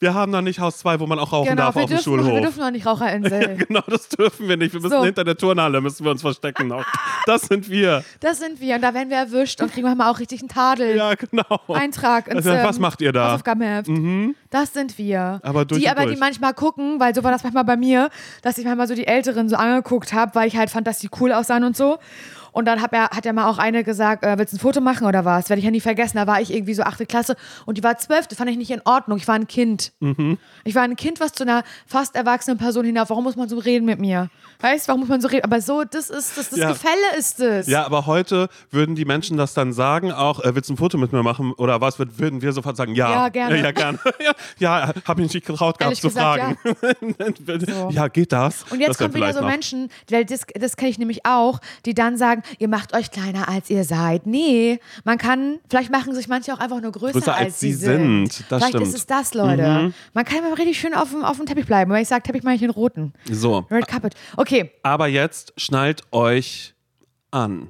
[0.04, 2.04] Wir haben noch nicht Haus 2, wo man auch rauchen Genau, darf auf dem dürfen,
[2.04, 2.26] Schulhof.
[2.26, 3.56] wir dürfen noch nicht Raucherinsel.
[3.66, 4.74] Genau, das dürfen wir nicht.
[4.74, 5.02] Wir müssen So.
[5.02, 6.70] hinter der Turnhalle müssen wir uns verstecken.
[7.24, 8.04] Das sind wir.
[8.20, 10.94] Das sind wir und da werden wir erwischt und kriegen manchmal auch richtig einen Tadel.
[10.94, 11.58] Ja, genau.
[11.68, 13.22] Eintrag ins Also, was ähm, macht ihr da?
[13.24, 13.28] Mhm.
[13.28, 13.90] Hausaufgabenheft.
[14.50, 15.40] Das sind wir.
[15.42, 16.20] Aber durch die aber, die durch.
[16.20, 18.10] manchmal gucken, weil so war das manchmal bei mir,
[18.42, 21.08] dass ich manchmal so die Älteren so angeguckt habe, weil ich halt fand, dass die
[21.18, 21.96] cool aussahen und so.
[22.54, 24.80] Und dann hab er, hat ja mal auch eine gesagt, äh, willst du ein Foto
[24.80, 25.50] machen oder was?
[25.50, 26.16] Werde ich ja nie vergessen.
[26.16, 27.34] Da war ich irgendwie so achte Klasse
[27.66, 28.26] und die war zwölf.
[28.28, 29.18] Das fand ich nicht in Ordnung.
[29.18, 29.92] Ich war ein Kind.
[30.00, 30.38] Mhm.
[30.64, 33.10] Ich war ein Kind, was zu einer fast erwachsenen Person hinauf.
[33.10, 34.30] Warum muss man so reden mit mir?
[34.60, 35.44] Weißt du, warum muss man so reden?
[35.44, 36.68] Aber so, das ist das, das Ja.
[36.70, 37.66] Gefälle ist es.
[37.66, 40.96] Ja, aber heute würden die Menschen das dann sagen, auch, äh, willst du ein Foto
[40.96, 43.10] mit mir machen oder was, Würd- würden wir sofort sagen, ja.
[43.10, 43.60] Ja, gerne.
[43.60, 43.98] Ja, gerne.
[44.24, 47.66] ja, ja habe ich nicht getraut gehabt Ehrlich zu gesagt, fragen.
[47.66, 47.90] So.
[47.90, 48.62] ja, geht das?
[48.70, 49.42] Und jetzt Das kommen wieder so.
[49.42, 53.48] Menschen, weil das, das kenne ich nämlich auch, die dann sagen, ihr macht euch kleiner
[53.48, 54.26] als ihr seid.
[54.26, 58.28] Nee, man kann, vielleicht machen sich manche auch einfach nur größer, Größer, als sie sind.
[58.50, 58.86] Das vielleicht stimmt.
[58.86, 59.92] ist es das, Leute.
[60.12, 61.90] Man kann immer richtig schön auf dem, auf dem Teppich bleiben.
[61.90, 63.12] Weil ich sage, Teppich meine ich den roten.
[63.30, 64.14] So, Red Carpet.
[64.36, 66.74] Okay, aber jetzt schnallt euch
[67.30, 67.68] an.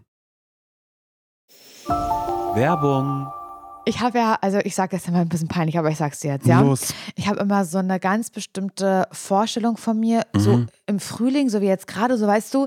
[2.55, 3.27] Werbung.
[3.87, 6.33] ich habe ja, also ich sage das immer ein bisschen peinlich, aber ich sag's dir
[6.33, 6.61] jetzt, ja.
[6.61, 6.95] Los.
[7.17, 10.67] Ich habe immer so eine ganz bestimmte Vorstellung von mir, so Mhm.
[10.87, 12.67] im Frühling, so wie jetzt gerade, so weißt du,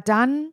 [0.00, 0.52] dann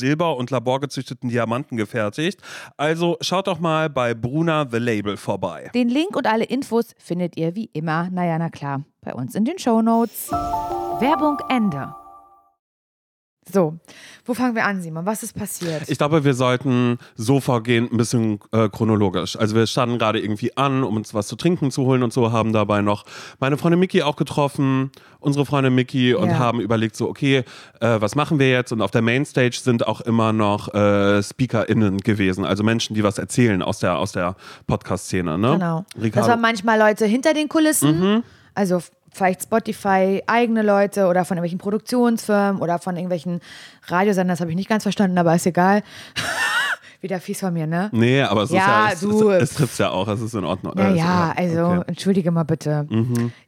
[0.00, 2.40] Silber und laborgezüchteten Diamanten gefertigt.
[2.76, 5.70] Also schaut doch mal bei Bruna The Label vorbei.
[5.74, 9.44] Den Link und alle Infos findet ihr wie immer, naja, na klar, bei uns in
[9.44, 10.30] den Shownotes.
[11.00, 11.94] Werbung Ende.
[13.52, 13.78] So,
[14.24, 15.06] wo fangen wir an, Simon?
[15.06, 15.88] Was ist passiert?
[15.88, 19.36] Ich glaube, wir sollten so vorgehen, ein bisschen äh, chronologisch.
[19.36, 22.30] Also wir standen gerade irgendwie an, um uns was zu trinken zu holen und so,
[22.32, 23.04] haben dabei noch
[23.40, 26.38] meine Freundin Miki auch getroffen, unsere Freundin Miki und Ja.
[26.38, 27.44] haben überlegt so, okay,
[27.80, 28.72] äh, was machen wir jetzt?
[28.72, 33.18] Und auf der Mainstage sind auch immer noch äh, SpeakerInnen gewesen, also Menschen, die was
[33.18, 34.36] erzählen aus der, aus der
[34.66, 35.38] Podcast-Szene.
[35.38, 35.52] Ne?
[35.54, 35.84] Genau.
[35.94, 38.22] Das Ricardo, waren manchmal Leute hinter den Kulissen,
[38.54, 43.40] also f- vielleicht Spotify, eigene Leute oder von irgendwelchen Produktionsfirmen oder von irgendwelchen
[43.86, 45.82] Radiosendern, das habe ich nicht ganz verstanden, aber ist egal.
[47.02, 47.88] Wieder fies von mir, ne?
[47.92, 50.34] Nee, aber es Ja, ist ja, du- es, es, es trifft ja auch, es ist
[50.34, 50.74] in Ordnung.
[50.74, 51.82] Äh, Naja, ist- also okay.
[51.86, 52.86] entschuldige mal bitte.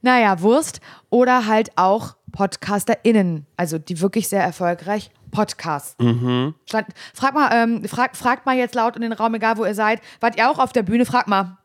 [0.01, 0.81] Naja, Wurst.
[1.11, 6.55] Oder halt auch PodcasterInnen, also die wirklich sehr erfolgreich podcasten.
[6.67, 9.75] Stand, frag mal, ähm, frag, fragt mal jetzt laut in den Raum, egal wo ihr
[9.75, 11.05] seid, wart ihr auch auf der Bühne?
[11.05, 11.59] Frag mal.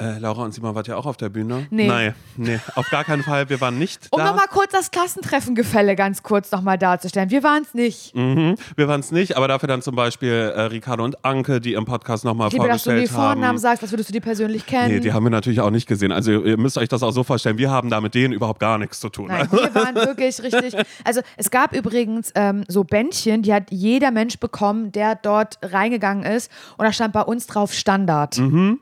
[0.00, 1.68] Äh, Laura und Simon, wart ihr auch auf der Bühne?
[1.70, 1.86] Nee.
[1.86, 3.48] Nein, nee, auf gar keinen Fall.
[3.48, 4.24] Wir waren nicht Um da.
[4.26, 7.30] nochmal kurz das Klassentreffengefälle ganz kurz nochmal darzustellen.
[7.30, 8.12] Wir waren es nicht.
[8.16, 8.56] Mhm.
[8.74, 11.84] Wir waren es nicht, aber dafür dann zum Beispiel äh, Ricardo und Anke, die im
[11.84, 13.32] Podcast nochmal Ich liebe, dass du die vorgestellt haben.
[13.34, 14.94] Vornamen sagst, was würdest du die persönlich kennen?
[14.94, 16.10] Nee, die haben wir natürlich auch nicht gesehen.
[16.10, 18.78] Also ihr müsst euch das auch so vorstellen, wir haben da mit denen überhaupt gar
[18.78, 19.28] nichts zu tun.
[19.28, 20.74] Nein, wir waren wirklich richtig.
[21.04, 26.24] Also es gab übrigens ähm, so Bändchen, die hat jeder Mensch bekommen, der dort reingegangen
[26.24, 26.50] ist.
[26.78, 28.38] Und da stand bei uns drauf Standard.
[28.38, 28.80] Mhm.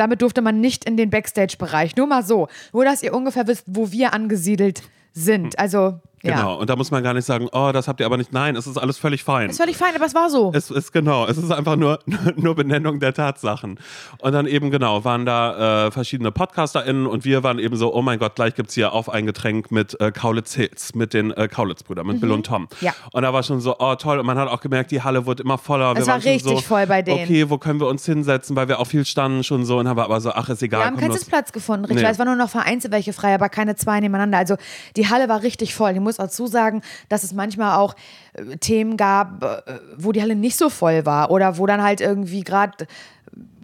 [0.00, 1.94] Damit durfte man nicht in den Backstage-Bereich.
[1.94, 2.48] Nur mal so.
[2.72, 4.80] Nur, dass ihr ungefähr wisst, wo wir angesiedelt
[5.12, 5.58] sind.
[5.58, 6.36] Also, ja.
[6.36, 8.32] Genau, und da muss man gar nicht sagen, oh, das habt ihr aber nicht.
[8.32, 9.48] Nein, es ist alles völlig fein.
[9.48, 10.52] Ist völlig fein, aber es war so.
[10.54, 11.98] Es ist genau, es ist einfach nur,
[12.36, 13.78] nur Benennung der Tatsachen.
[14.18, 18.02] Und dann eben genau, waren da äh, verschiedene PodcasterInnen und wir waren eben so, oh
[18.02, 21.30] mein Gott, gleich gibt es hier auf ein Getränk mit äh, Kaulitz Hills, mit den
[21.30, 22.62] äh, Kaulitz-Brüdern, mit Bill und Tom.
[22.62, 22.68] Mhm.
[22.80, 22.94] Ja.
[23.12, 25.42] Und da war schon so, oh toll, und man hat auch gemerkt, die Halle wurde
[25.42, 25.92] immer voller.
[25.92, 27.24] Es wir war richtig so, voll bei denen.
[27.24, 29.98] Okay, wo können wir uns hinsetzen, weil wir auch viel standen schon so und haben
[29.98, 30.80] aber so, ach, ist egal.
[30.80, 31.12] Wir haben keinen.
[31.12, 31.98] Sitzplatz gefunden, richtig.
[31.98, 32.04] Nee.
[32.04, 34.38] weil Es waren nur noch vereinzelt welche frei, aber keine zwei nebeneinander.
[34.38, 34.56] Also
[34.96, 35.92] die Halle war richtig voll.
[35.92, 37.94] Ich muss dazu sagen, dass es manchmal auch
[38.34, 42.00] äh, Themen gab, äh, wo die Halle nicht so voll war oder wo dann halt
[42.00, 42.86] irgendwie gerade,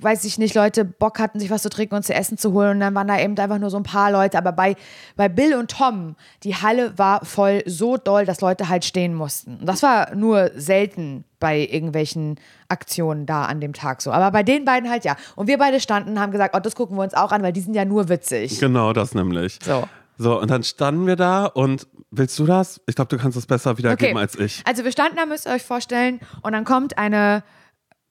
[0.00, 2.72] weiß ich nicht, Leute Bock hatten, sich was zu trinken und zu essen zu holen
[2.72, 4.38] und dann waren da eben einfach nur so ein paar Leute.
[4.38, 4.76] Aber bei,
[5.16, 9.56] bei Bill und Tom, die Halle war voll so doll, dass Leute halt stehen mussten.
[9.56, 14.12] Und das war nur selten bei irgendwelchen Aktionen da an dem Tag so.
[14.12, 15.16] Aber bei den beiden halt ja.
[15.35, 17.61] Und wir beide standen, haben gesagt, oh, das gucken wir uns auch an, weil die
[17.61, 18.61] sind ja nur witzig.
[18.61, 19.59] Genau, das nämlich.
[19.62, 19.85] So.
[20.18, 22.81] So, und dann standen wir da und willst du das?
[22.87, 24.62] Ich glaube, du kannst es besser wiedergeben als ich.
[24.66, 27.42] Also wir standen da, müsst ihr euch vorstellen, und dann kommt eine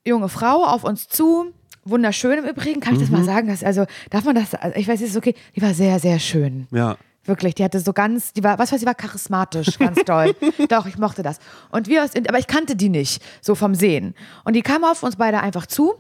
[0.06, 1.52] junge Frau auf uns zu.
[1.84, 3.26] Wunderschön im Übrigen, kann ich das mal Mhm.
[3.26, 3.48] sagen?
[3.48, 4.50] Dass, also, darf man das?
[4.76, 5.36] Ich weiß, es ist okay.
[5.56, 6.68] Die war sehr, sehr schön.
[6.72, 6.98] Ja.
[7.26, 10.36] Wirklich, die hatte so ganz, die war, was weiß ich, war charismatisch, ganz doll.
[10.70, 11.40] Doch, ich mochte das.
[11.72, 14.14] Und wir, aus- aber ich kannte die nicht, so vom Sehen.
[14.44, 15.96] Und die kam auf uns beide einfach zu.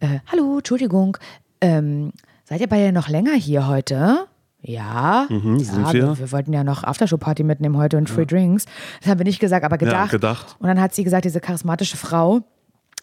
[0.00, 1.16] äh, hallo, Entschuldigung,
[1.62, 2.12] ähm,
[2.44, 4.26] seid ihr beide noch länger hier heute?
[4.60, 6.18] Ja, Mhm, ja wir.
[6.18, 8.64] wir wollten ja noch Aftershow-Party mitnehmen heute und Free Drinks.
[9.00, 10.10] Das haben wir nicht gesagt, aber gedacht.
[10.10, 10.56] gedacht.
[10.58, 12.40] Und dann hat sie gesagt, diese charismatische Frau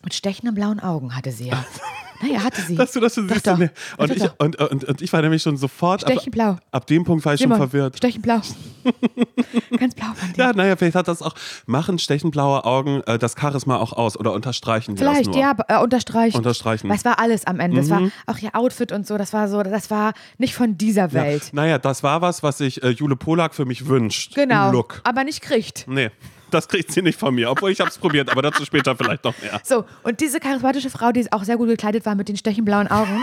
[0.03, 1.63] mit stechenden blauen Augen hatte sie ja.
[2.21, 2.75] naja, hatte sie.
[2.75, 3.47] Dass du das Doch, siehst.
[3.47, 3.57] doch.
[3.57, 3.69] Nee.
[3.97, 4.35] Und, Doch, ich, doch.
[4.39, 6.03] und, und, und ich war nämlich schon sofort.
[6.05, 6.57] Ab, Stechenblau.
[6.71, 7.97] ab dem Punkt war ich schon Simon, verwirrt.
[7.97, 8.41] Stechenblau.
[9.77, 10.39] Ganz blau waren die.
[10.39, 11.33] Ja, naja, vielleicht hat das auch,
[11.65, 15.37] machen stechenblaue Augen äh, das Charisma auch aus oder unterstreichen die Vielleicht, das nur?
[15.37, 16.37] ja, äh, unterstreichen.
[16.37, 16.87] Unterstreichen.
[16.87, 16.93] Mhm.
[16.93, 17.79] Es war alles am Ende.
[17.81, 21.07] Es war auch ihr Outfit und so, das war so, das war nicht von dieser
[21.07, 21.13] Ja.
[21.13, 21.49] Welt.
[21.53, 24.35] Naja, das war was, was sich äh, Jule Polak für mich wünscht.
[24.35, 24.71] Genau.
[24.71, 25.01] Look.
[25.03, 25.85] Aber nicht kriegt.
[25.87, 26.11] Nee,
[26.55, 29.23] das kriegt sie nicht von mir, obwohl ich habe es probiert, aber dazu später vielleicht
[29.23, 29.61] noch mehr.
[29.63, 33.21] So, und diese charismatische Frau, die auch sehr gut gekleidet war mit den stechenblauen Augen,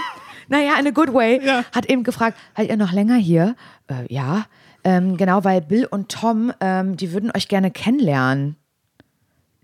[0.49, 1.65] naja, in a good way, Ja.
[1.75, 3.57] hat eben gefragt, seid ihr noch länger hier?
[3.89, 4.47] Äh, ja,
[4.85, 8.57] ähm, genau, weil Bill und Tom, ähm, die würden euch gerne kennenlernen.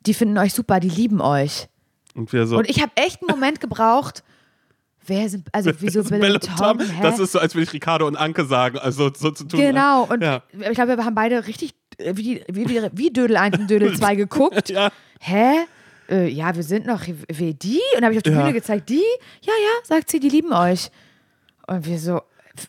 [0.06, 1.68] Die finden euch super, die lieben euch.
[2.14, 2.56] Und wir so.
[2.56, 4.22] Und ich habe echt einen Moment gebraucht,
[5.06, 6.80] wer sind, also wieso Bill, Bell und Tom?
[6.80, 7.02] Hä?
[7.02, 9.60] Das ist so, als würde ich Ricardo und Anke sagen, also so zu tun.
[9.60, 10.42] Genau, und ja.
[10.52, 14.14] ich glaube, wir haben beide richtig wie, wie, wie, wie Dödel 1 und Dödel 2
[14.16, 14.68] geguckt.
[14.70, 14.90] Ja.
[15.20, 15.64] Hä?
[16.10, 17.80] Äh, ja, wir sind noch, wie die?
[17.94, 18.40] Und dann habe ich auf die Ja.
[18.40, 19.04] Bühne gezeigt, die?
[19.42, 20.90] Ja, ja, sagt sie, die lieben euch.
[21.66, 22.22] Und wir so,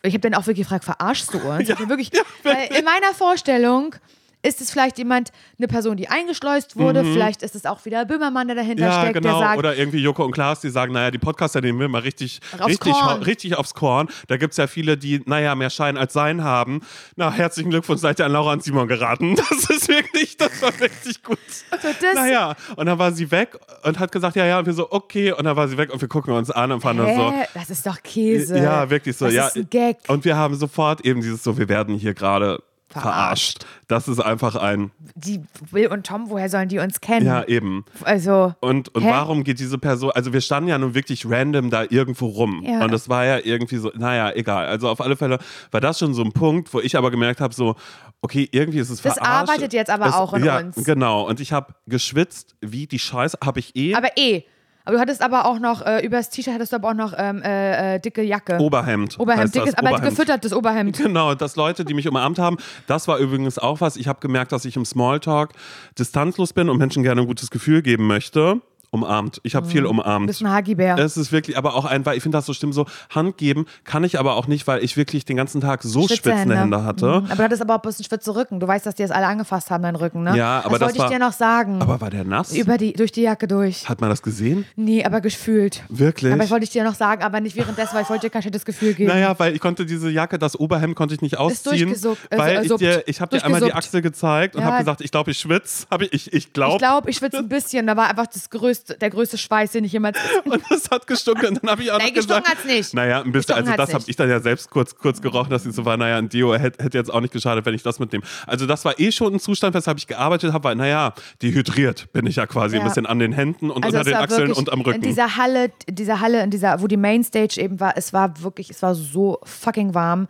[0.03, 1.67] ich habe dann auch wirklich gefragt, verarschst du uns?
[1.69, 3.95] Ja, wirklich, ja, weil in meiner Vorstellung
[4.41, 7.03] ist es vielleicht jemand, eine Person, die eingeschleust wurde.
[7.03, 8.91] Vielleicht ist es auch wieder Böhmermann, der dahinter Mhm.
[8.91, 9.39] Ja, steckt, genau.
[9.39, 12.01] der sagt, Oder irgendwie Joko und Klaas, die sagen, naja, die Podcaster nehmen wir mal
[12.01, 13.21] richtig, Aufs richtig, Korn.
[13.23, 14.07] richtig aufs Korn.
[14.27, 16.81] Da gibt es ja viele, die, naja, mehr Schein als Sein haben.
[17.17, 19.35] Na, herzlichen Glückwunsch, seid ihr an Laura und Simon geraten.
[19.49, 21.37] Das ist wirklich, das war richtig gut.
[21.81, 24.73] so, das, Naja, und dann war sie weg und hat gesagt, ja, ja, und wir
[24.73, 25.31] so, okay.
[25.31, 27.31] Und dann war sie weg und wir gucken uns an und fanden das so.
[27.31, 27.45] hä?
[27.53, 28.57] das ist doch Käse.
[28.57, 29.25] Ja, wirklich so.
[29.25, 29.47] Das ja.
[29.47, 29.97] ist ein Gag.
[30.07, 33.65] Und wir haben sofort eben dieses so, wir werden hier gerade Verarscht.
[33.87, 37.25] Das ist einfach ein, Die Bill und Tom, woher sollen die uns kennen?
[37.25, 37.85] ja, eben.
[38.03, 39.09] Also, Und, und Hä?
[39.11, 42.63] warum geht diese Person, also wir standen ja nun wirklich random da irgendwo rum.
[42.65, 42.83] Ja.
[42.83, 44.65] Und es war ja irgendwie so, naja, egal.
[44.67, 45.37] Also auf alle Fälle
[45.71, 47.75] war das schon so ein Punkt, wo ich aber gemerkt habe, so,
[48.21, 49.49] okay, irgendwie ist es Das verarscht.
[49.49, 50.75] arbeitet jetzt aber Es- auch in ja, uns.
[50.83, 51.27] Genau.
[51.27, 53.93] Und ich habe geschwitzt, wie die Scheiße, habe ich eh.
[53.95, 54.43] aber eh.
[54.85, 57.41] Aber du hattest aber auch noch, äh, übers T-Shirt hattest du aber auch noch ähm,
[57.41, 58.57] äh, äh, dicke Jacke.
[58.59, 59.19] Oberhemd.
[59.19, 60.09] Oberhemd, das, dickes, aber Oberhemd.
[60.09, 60.99] gefüttertes Oberhemd.
[61.09, 63.97] Genau, dass Leute, die mich umarmt haben, das war übrigens auch was.
[63.97, 65.51] Ich habe gemerkt, dass ich im Smalltalk
[65.97, 68.61] distanzlos bin und Menschen gerne ein gutes Gefühl geben möchte.
[68.91, 69.39] Umarmt.
[69.43, 70.27] Ich habe viel Du umarmt.
[70.27, 70.97] bist ein Hagibär.
[70.97, 73.65] Es ist wirklich, aber auch ein, weil ich finde das so stimmt, so Hand geben
[73.83, 77.05] kann ich aber auch nicht, weil ich wirklich den ganzen Tag so schwitzende Hände hatte.
[77.21, 77.25] Mhm.
[77.27, 78.59] Aber du hattest aber auch ein bisschen schwitze Rücken.
[78.59, 80.35] Du weißt, dass die das alle angefasst haben, deinen Rücken, ne?
[80.35, 81.81] Ja, aber das das wollte ich war- dir noch sagen.
[81.81, 82.53] Aber war der nass?
[82.55, 83.87] Über die, durch die Jacke durch.
[83.87, 84.65] Hat man das gesehen?
[84.75, 85.83] Nee, aber gefühlt.
[85.89, 86.33] Wirklich?
[86.33, 88.41] Aber ich wollte ich dir noch sagen, aber nicht währenddessen, weil ich wollte dir kein
[88.41, 89.09] schlechtes Gefühl geben.
[89.09, 92.57] Naja, weil ich konnte diese Jacke, das Oberhemd konnte ich nicht ausziehen, durchgesuckt, äh, weil
[92.57, 93.73] äh, ich dir, ich habe dir einmal die.
[93.73, 94.67] Achsel gezeigt und Ja.
[94.67, 95.85] habe gesagt, ich glaube, ich schwitze.
[95.99, 96.77] Ich, ich, ich Ich glaube.
[96.79, 97.85] glaube, ich schwitze ein bisschen.
[97.85, 100.17] Da war einfach das größte, der größte Schweiß, den ich jemals.
[100.45, 101.47] Und es hat gestunken.
[101.49, 102.93] Und dann habe ich auch Nein, noch gestunken gesagt, hat's nicht.
[102.93, 103.55] Naja, ein bisschen.
[103.55, 105.97] Gestunken Also das habe ich dann ja selbst kurz, kurz gerochen, dass ich so war.
[105.97, 108.23] Naja, ein Deo hätte, hätte jetzt auch nicht geschadet, wenn ich das mitnehme.
[108.47, 112.25] Also das war eh schon ein Zustand, weshalb ich gearbeitet habe, weil naja, dehydriert bin
[112.25, 112.81] ich ja quasi Ja.
[112.81, 115.01] ein bisschen an den Händen und Also unter den Achseln und am Rücken.
[115.01, 118.41] In dieser Halle, in dieser Halle, in dieser, wo die Mainstage eben war, es war
[118.41, 120.27] wirklich, es war so fucking warm.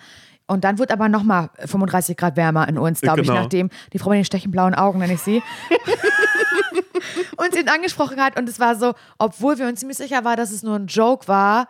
[0.49, 3.33] Und dann wurde aber nochmal 35 Grad wärmer in uns, glaube Genau.
[3.35, 5.43] ich, nachdem die Frau mit den stechenblauen Augen, nenne ich sie,
[7.37, 8.37] uns ihn angesprochen hat.
[8.37, 11.27] Und es war so, obwohl wir uns ziemlich sicher waren, dass es nur ein Joke
[11.27, 11.67] war,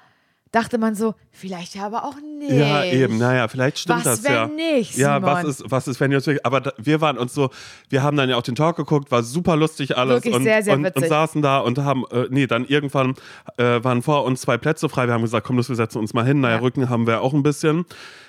[0.52, 2.52] dachte man so, vielleicht ja aber auch nicht.
[2.52, 4.48] Ja, eben, naja, vielleicht stimmt Was, das wenn ja.
[4.48, 5.32] nicht, Ja, Simon?
[5.32, 7.50] was ist, was ist, wenn jetzt wirklich, aber da, wir waren uns so,
[7.90, 10.64] wir haben dann ja auch den Talk geguckt, war super lustig alles Wirklich und, sehr,
[10.64, 11.10] sehr und, und witzig.
[11.10, 13.14] saßen da und haben, äh, nee, dann irgendwann
[13.58, 15.06] äh, waren vor uns zwei Plätze frei.
[15.08, 16.40] Wir haben gesagt, komm, los, wir setzen uns mal hin.
[16.42, 16.62] Naja, Ja.
[16.62, 17.86] Rücken haben wir auch ein bisschen.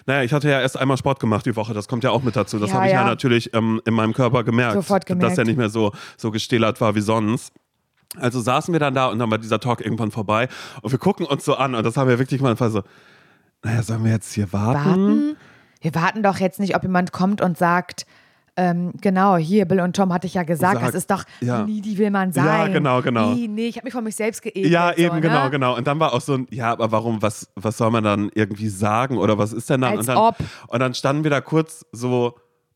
[0.07, 2.37] Naja, ich hatte ja erst einmal Sport gemacht die Woche, das kommt ja auch mit
[2.37, 2.59] dazu.
[2.59, 3.07] Das Ja, habe ich ja, ja.
[3.07, 5.23] natürlich ähm, in meinem Körper gemerkt, gemerkt.
[5.23, 7.53] dass er nicht mehr so, so gestählert war wie sonst.
[8.19, 10.49] Also saßen wir dann da und dann war dieser Talk irgendwann vorbei
[10.83, 12.83] und wir gucken uns so an und das haben wir wirklich mal so,
[13.63, 14.85] naja, sollen wir jetzt hier warten?
[14.85, 15.37] warten?
[15.81, 18.07] Wir warten doch jetzt nicht, ob jemand kommt und sagt,
[18.57, 21.65] ähm, genau, hier, Bill und Tom hatte ich ja gesagt, Sag- das ist doch, ja.
[21.65, 22.45] nie die will man sein.
[22.45, 23.33] Ja, genau, genau.
[23.33, 24.67] Nie, nee, ich habe mich von mich selbst geekelt.
[24.67, 25.51] Ja, eben, so, genau, ne?
[25.51, 25.77] genau.
[25.77, 28.69] Und dann war auch so ein, ja, aber warum, was, was soll man dann irgendwie
[28.69, 29.93] sagen oder was ist denn dann?
[29.93, 30.37] Als und, dann ob.
[30.67, 32.35] und dann standen wir da kurz so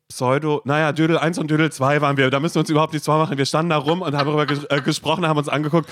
[0.08, 3.06] Pseudo, naja, Dödel 1 und Dödel 2 waren wir, da müssen wir uns überhaupt nichts
[3.06, 3.38] vormachen.
[3.38, 5.88] Wir standen da rum und haben darüber ges äh, gesprochen, haben uns angeguckt.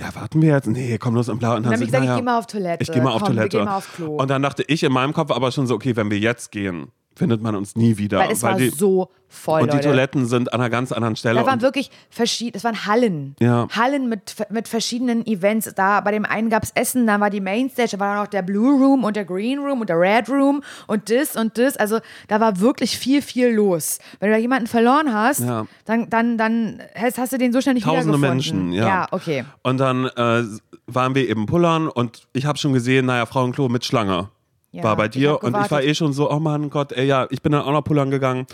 [0.00, 0.66] Ja, warten wir jetzt?
[0.66, 1.54] Nee, komm los und bla.
[1.54, 2.82] Und Dann habe so, ich gesagt, naja, ich gehe mal auf Toilette.
[2.82, 3.64] Ich gehe mal auf Komm, Toilette.
[3.64, 4.16] Mal Klo.
[4.16, 6.90] Und dann dachte ich in meinem Kopf aber schon so, okay, wenn wir jetzt gehen,
[7.16, 8.18] findet man uns nie wieder.
[8.18, 9.88] Weil es war die, so voll, und die Leute.
[9.88, 11.40] Toiletten sind an einer ganz anderen Stelle.
[11.40, 13.36] Da waren wirklich verschiedene, es waren Hallen.
[13.40, 13.66] Ja.
[13.70, 15.72] Hallen mit, mit verschiedenen Events.
[15.74, 18.42] Da bei dem einen gab es Essen, dann war die Mainstage, da war noch der
[18.42, 21.76] Blue Room und der Green Room und der Red Room und das und das.
[21.76, 23.98] Also da war wirklich viel, viel los.
[24.20, 25.66] Wenn du da jemanden verloren hast, Ja.
[25.84, 28.18] dann, dann, dann hast, hast du den so schnell nicht Tausende.
[28.18, 28.86] Menschen, ja.
[28.86, 29.44] Ja, okay.
[29.62, 30.42] Und dann äh,
[30.86, 34.28] waren wir eben pullern und ich habe schon gesehen, naja, Frauenklo mit Schlange
[34.74, 37.26] Ja, war bei dir und ich war eh schon so, oh mein Gott, ey, ja,
[37.30, 38.46] ich bin dann auch noch pullern gegangen.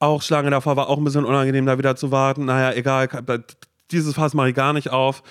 [0.00, 2.46] Auch Schlange davor war auch ein bisschen unangenehm, da wieder zu warten.
[2.46, 3.08] Naja, egal,
[3.92, 5.22] dieses Fass mache ich gar nicht auf.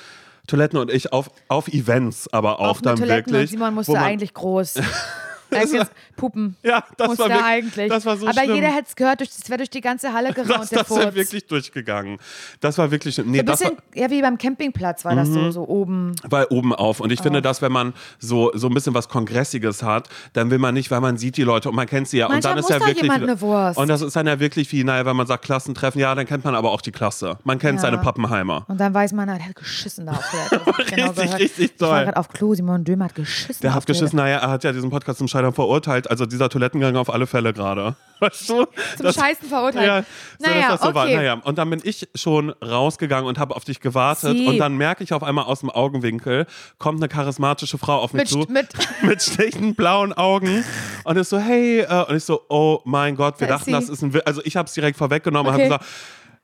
[0.47, 3.51] Toiletten und ich auf, auf Events, aber auch Auf dann Toiletten wirklich.
[3.51, 4.75] und Simon musste man- eigentlich groß.
[5.55, 6.55] Eigentlich pupen.
[6.63, 7.89] Ja, das war wirklich, eigentlich.
[7.89, 8.55] das war so Aber schlimm.
[8.55, 10.89] jeder hätte es gehört, durch, es wäre durch die ganze Halle geraunt, das, der das
[10.97, 12.17] wäre wirklich durchgegangen.
[12.59, 15.29] Das war wirklich, nee, so ein das war, bisschen, ja, wie beim Campingplatz war das
[15.29, 15.33] Mhm.
[15.33, 16.15] so, so oben.
[16.29, 16.99] weil oben auf.
[16.99, 17.23] Und ich Oh.
[17.23, 20.91] finde, dass wenn man so, so ein bisschen was Kongressiges hat, dann will man nicht,
[20.91, 22.25] weil man sieht die Leute und man kennt sie ja.
[22.27, 23.03] und Manchmal dann ist muss ja da wirklich.
[23.03, 23.77] jemand eine Wurst.
[23.77, 26.43] Und das ist dann ja wirklich wie, naja, wenn man sagt Klassentreffen, ja, dann kennt
[26.45, 27.37] man aber auch die Klasse.
[27.43, 27.81] Man kennt Ja.
[27.81, 28.65] seine Pappenheimer.
[28.67, 31.81] Und dann weiß man, der hat geschissen da auf der ich genau Richtig, richtig Ich
[31.81, 32.03] war toll.
[32.05, 33.61] gerade auf Klo, Simon Dömer hat geschissen.
[33.61, 36.09] Der hat geschissen, naja, er hat ja diesen Podcast zum Scheitern verurteilt.
[36.09, 37.95] Also dieser Toilettengang auf alle Fälle gerade.
[38.19, 38.65] Weißt du?
[38.97, 39.85] Zum Das- Scheißen verurteilt.
[39.87, 40.03] Ja,
[40.51, 41.05] naja, so war.
[41.05, 41.15] okay.
[41.15, 44.35] Naja, und dann bin ich schon rausgegangen und habe auf dich gewartet.
[44.37, 44.45] Sie.
[44.47, 46.45] Und dann merke ich auf einmal aus dem Augenwinkel,
[46.77, 48.51] kommt eine charismatische Frau auf mich Mit, zu.
[48.51, 48.67] mit,
[49.03, 50.65] mit stechenden blauen Augen
[51.05, 53.87] und ist so, hey, äh, und ich so, oh mein Gott, wir Da dachten, das
[53.87, 55.69] ist ein, also ich habe es direkt vorweggenommen und Okay.
[55.71, 55.95] habe gesagt,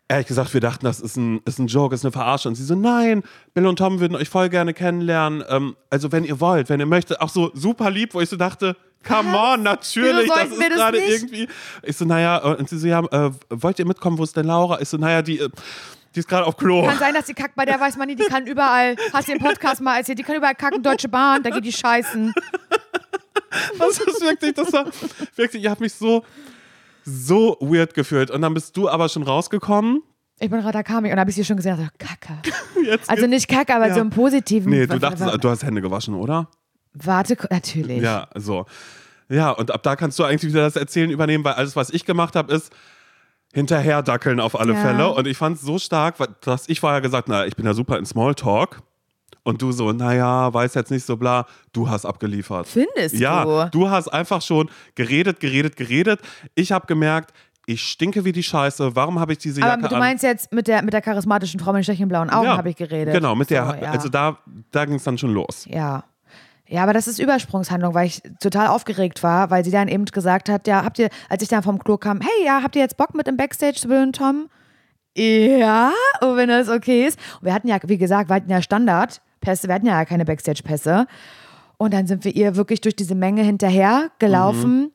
[0.07, 2.47] ehrlich gesagt, wir dachten, das ist ein, ist ein Joke, ist eine Verarsche.
[2.47, 5.43] Und sie so, nein, Bill und Tom würden euch voll gerne kennenlernen.
[5.49, 8.35] Ähm, also wenn ihr wollt, wenn ihr möchtet, auch so super lieb, wo ich so
[8.35, 8.75] dachte,
[9.07, 11.47] come on, natürlich, das ist gerade irgendwie.
[11.83, 14.45] Ich so, naja, äh, und sie so, ja, äh, wollt ihr mitkommen, wo ist denn
[14.45, 14.79] Laura?
[14.81, 15.49] Ich so, naja, die, äh,
[16.13, 16.85] die ist gerade auf Klo.
[16.85, 19.33] kann sein, dass die kackt, bei der weiß man nie, die kann überall, hast du
[19.33, 22.33] den Podcast mal erzählt, die kann überall kacken, Deutsche Bahn, da geht die scheißen.
[23.79, 24.85] Das ist wirklich, das war
[25.37, 26.25] wirklich, ich habe mich so,
[27.05, 28.31] so weird gefühlt.
[28.31, 30.01] Und dann bist du aber schon rausgekommen.
[30.39, 32.39] Ich bin gerade da kam ich und da habe ich sie schon gesehen, also Kacke.
[32.85, 33.93] Jetzt Also nicht Kacke, aber Ja.
[33.93, 34.69] so im Positiven.
[34.71, 36.49] Nee, du dachtest, du hast Hände gewaschen, oder?
[36.93, 38.01] Warte, natürlich.
[38.01, 38.65] Ja, so.
[39.29, 42.05] Ja, und ab da kannst du eigentlich wieder das Erzählen übernehmen, weil alles, was ich
[42.05, 42.71] gemacht habe, ist
[43.53, 44.81] hinterher dackeln auf alle Ja.
[44.81, 45.09] Fälle.
[45.13, 47.97] Und ich fand es so stark, dass ich vorher gesagt, na, ich bin ja super
[47.97, 48.81] in Smalltalk.
[49.47, 52.65] Und du so, naja, weiß jetzt nicht so bla, du hast abgeliefert.
[52.67, 53.69] Findest Ja, du?
[53.79, 56.19] du hast einfach schon geredet, geredet, geredet.
[56.55, 57.31] Ich habe gemerkt,
[57.67, 58.95] ich stinke wie die Scheiße.
[58.95, 59.99] Warum habe ich diese Jacke Aber du an?
[59.99, 62.69] meinst jetzt mit der, mit der charismatischen Frau mit den stechenden blauen Augen Ja, habe
[62.71, 63.13] ich geredet.
[63.13, 63.91] Genau, mit der, So, ja.
[63.91, 64.37] also da,
[64.71, 65.65] da ging es dann schon los.
[65.69, 66.03] Ja.
[66.67, 70.49] Ja, aber das ist Übersprungshandlung, weil ich total aufgeregt war, weil sie dann eben gesagt
[70.49, 72.97] hat, ja, habt ihr, als ich dann vom Klo kam, hey, ja, habt ihr jetzt
[72.97, 74.49] Bock mit im Backstage zu bilden, Tom?
[75.15, 77.19] Ja, wenn das okay ist.
[77.39, 78.63] Und wir hatten ja, wie gesagt, wir hatten ja
[79.45, 81.07] Standardpässe, wir hatten ja keine Backstage-Pässe.
[81.77, 84.91] Und dann sind wir ihr wirklich durch diese Menge hinterher gelaufen.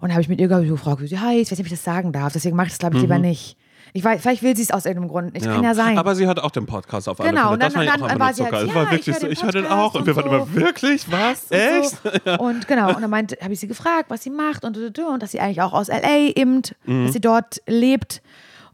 [0.00, 1.84] Und habe ich mit ihr gefragt, wie sie heißt, ich weiß nicht, ob ich das
[1.84, 2.32] sagen darf.
[2.32, 3.56] Deswegen mache ich das, glaube ich, lieber nicht.
[3.96, 5.36] Ich weiß, vielleicht will sie es aus irgendeinem Grund.
[5.36, 5.96] Ich kann ja sein.
[5.98, 7.52] Aber sie hört auch den Podcast auf alle Genau, Fälle.
[7.54, 9.42] und dann- war ja dann sie halt, ja, war ich wirklich höre so, den ich
[9.44, 9.94] höre den Podcast auch.
[9.94, 10.54] Und wir und waren immer, so.
[10.56, 11.12] wirklich?
[11.12, 11.44] Was?
[11.44, 11.96] und Echt?
[12.24, 12.38] So.
[12.40, 15.22] Und genau, und dann meinte, habe ich sie gefragt, was sie macht und, und, und
[15.22, 17.04] dass sie eigentlich auch aus LA eben, Mhm.
[17.04, 18.20] dass sie dort lebt.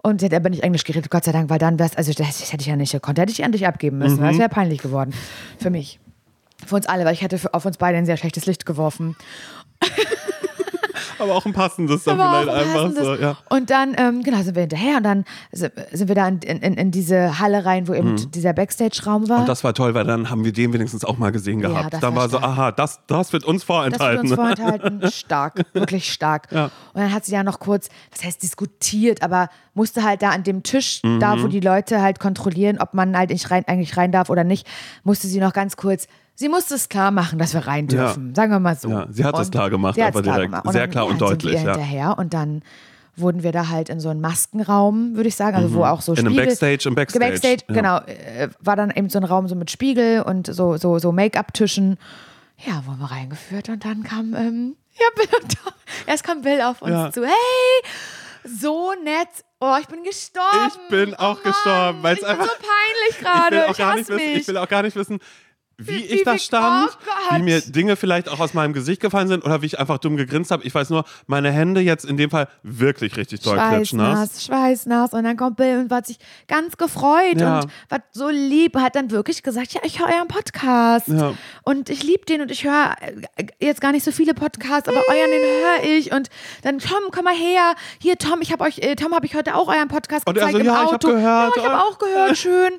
[0.02, 2.62] Und hat aber nicht Englisch geredet, Gott sei Dank, weil dann wär's, also das, hätte
[2.62, 4.20] ich ja nicht gekonnt, hätte ich an dich abgeben müssen.
[4.20, 4.28] Mhm.
[4.28, 5.12] Das wäre peinlich geworden.
[5.58, 6.00] Für mich.
[6.66, 9.16] Für uns alle, weil ich hätte auf uns beide ein sehr schlechtes Licht geworfen.
[11.20, 13.14] Aber auch ein passendes dann Aber vielleicht ein einfach so.
[13.14, 13.36] Ja.
[13.48, 16.90] Und dann, ähm, genau, sind wir hinterher und dann sind wir da in, in, in
[16.90, 19.36] diese Halle rein, wo eben dieser Backstage-Raum war.
[19.36, 19.42] Mhm.
[19.42, 21.92] Und das war toll, weil dann haben wir den wenigstens auch mal gesehen gehabt.
[21.94, 24.20] das dann war war so, aha, das, das wird uns Das wird vorenthalten.
[24.26, 25.10] uns vorenthalten.
[25.12, 26.48] Stark, wirklich stark.
[26.50, 26.64] Ja.
[26.92, 30.42] Und dann hat sie ja noch kurz, das heißt diskutiert, aber musste halt da an
[30.42, 31.42] dem Tisch, da Mhm.
[31.42, 34.66] wo die Leute halt kontrollieren, ob man halt nicht rein, eigentlich rein darf oder nicht,
[35.04, 36.06] musste sie noch ganz kurz,
[36.40, 38.06] sie musste es klar machen, dass wir rein Ja.
[38.06, 38.34] dürfen.
[38.34, 38.88] Sagen wir mal so.
[38.88, 40.44] Ja, sie hat es klar gemacht, sie aber direkt.
[40.46, 40.72] gemacht.
[40.72, 41.76] Sehr klar und ja, deutlich, Sind wir ja.
[41.76, 42.62] hinterher und dann
[43.16, 46.12] wurden wir da halt in so einen Maskenraum, würde ich sagen, also wo auch so
[46.12, 46.18] Mhm.
[46.18, 47.74] In einem Spiegel, Backstage, im Backstage, Backstage, ja.
[47.74, 51.12] genau, äh, war dann eben so ein Raum so mit Spiegel und so, so, so
[51.12, 51.98] Make-up-Tischen.
[52.64, 55.72] Ja, wurden wir reingeführt und dann kam, ähm, ja, Bill und Tom.
[56.06, 57.12] Erst kam Bill auf uns Ja.
[57.12, 57.22] zu.
[57.24, 57.32] Hey,
[58.44, 59.28] so nett.
[59.60, 60.68] Oh, ich bin gestorben.
[60.68, 63.56] Ich bin auch oh gestorben, Ich bin einfach- so peinlich ich, gerade.
[63.56, 64.40] will Ich, auch gar nicht wissen, mich.
[64.40, 65.18] ich will auch gar nicht wissen,
[65.80, 69.44] wie, ich da stand, oh wie mir Dinge vielleicht auch aus meinem Gesicht gefallen sind
[69.44, 70.62] oder wie ich einfach dumm gegrinst habe.
[70.64, 74.44] Ich weiß nur, meine Hände jetzt in dem Fall wirklich richtig doll klitschnass.
[74.44, 75.12] Schweißnass, schweißnass.
[75.14, 77.60] Und dann kommt Bill und hat sich ganz gefreut Ja.
[77.60, 81.08] und war so lieb, hat dann wirklich gesagt, ja, ich höre euren Podcast.
[81.08, 81.34] Ja.
[81.62, 82.94] Und ich liebe den und ich höre
[83.36, 86.12] äh, jetzt gar nicht so viele Podcasts, aber euren, den höre ich.
[86.12, 86.28] Und
[86.62, 87.74] dann, Tom, komm mal her.
[88.00, 90.52] Hier, Tom, ich habe euch, äh, Tom, habe ich heute auch euren Podcast Und gezeigt
[90.52, 91.08] so, im ja, ich hab Auto.
[91.08, 91.56] gehört.
[91.56, 92.72] Ja, ich habe auch gehört, schön.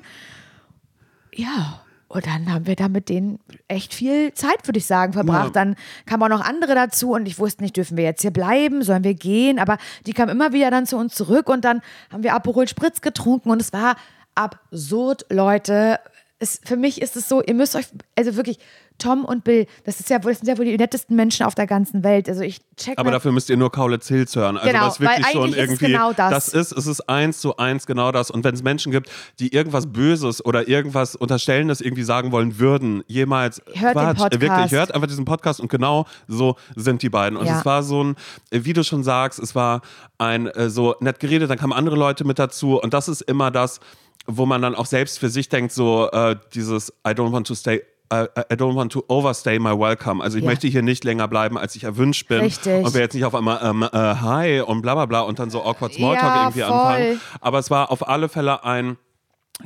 [1.34, 1.81] Ja.
[2.12, 5.56] Und dann haben wir da mit denen echt viel Zeit, würde ich sagen, verbracht.
[5.56, 5.64] Ja.
[5.64, 8.82] Dann kamen auch noch andere dazu und ich wusste nicht, dürfen wir jetzt hier bleiben,
[8.82, 9.58] sollen wir gehen?
[9.58, 13.00] Aber die kamen immer wieder dann zu uns zurück und dann haben wir Aperol Spritz
[13.00, 13.96] getrunken und es war
[14.34, 16.00] absurd, Leute.
[16.38, 18.58] Es, für mich ist es so, ihr müsst euch, also wirklich,
[19.02, 21.66] Tom und Bill, das, ist ja, das sind ja wohl die nettesten Menschen auf der
[21.66, 22.28] ganzen Welt.
[22.28, 24.56] Also ich check Aber dafür müsst ihr nur Kaulitz Hills hören.
[24.56, 26.48] Also Genau, was wirklich weil schon eigentlich ist irgendwie genau das.
[26.48, 28.30] ist, es ist eins zu eins genau das.
[28.30, 29.10] Und wenn es Menschen gibt,
[29.40, 34.40] die irgendwas Böses oder irgendwas Unterstellendes irgendwie sagen wollen würden, jemals Hört den Quatsch, Podcast.
[34.40, 37.36] wirklich hört einfach diesen Podcast und genau so sind die beiden.
[37.36, 37.58] Und Ja.
[37.58, 38.16] es war so ein,
[38.50, 39.82] wie du schon sagst, es war
[40.18, 43.50] ein äh, so nett geredet, dann kamen andere Leute mit dazu und das ist immer
[43.50, 43.80] das,
[44.26, 47.54] wo man dann auch selbst für sich denkt, so äh, dieses I don't want to
[47.56, 47.82] stay
[48.12, 50.22] I don't want to overstay my welcome.
[50.22, 50.50] Also ich Ja.
[50.50, 52.40] möchte hier nicht länger bleiben, als ich erwünscht bin.
[52.40, 52.84] Richtig.
[52.84, 55.50] Und wir jetzt nicht auf einmal ähm, äh, hi und bla bla bla und dann
[55.50, 56.72] so awkward Smalltalk Ja, irgendwie voll.
[56.72, 57.20] anfangen.
[57.40, 58.96] Aber es war auf alle Fälle ein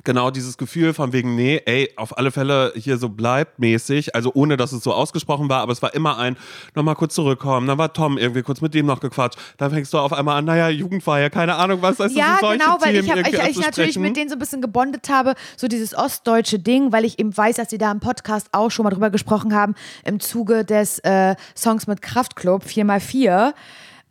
[0.05, 4.31] genau dieses Gefühl von wegen, nee, ey, auf alle Fälle hier so bleibt mäßig, also
[4.35, 6.37] ohne, dass es so ausgesprochen war, aber es war immer ein,
[6.75, 9.99] nochmal kurz zurückkommen, dann war Tom irgendwie kurz mit dem noch gequatscht, dann fängst du
[9.99, 13.05] auf einmal an, naja, Jugendfeier, keine Ahnung, was, weißt Ja, so solche genau, weil Themen
[13.05, 16.59] ich, hab, ich, ich natürlich mit denen so ein bisschen gebondet habe, so dieses ostdeutsche
[16.59, 19.55] Ding, weil ich eben weiß, dass sie da im Podcast auch schon mal drüber gesprochen
[19.55, 19.75] haben,
[20.05, 23.55] im Zuge des äh, Songs mit Kraftklub 4x4,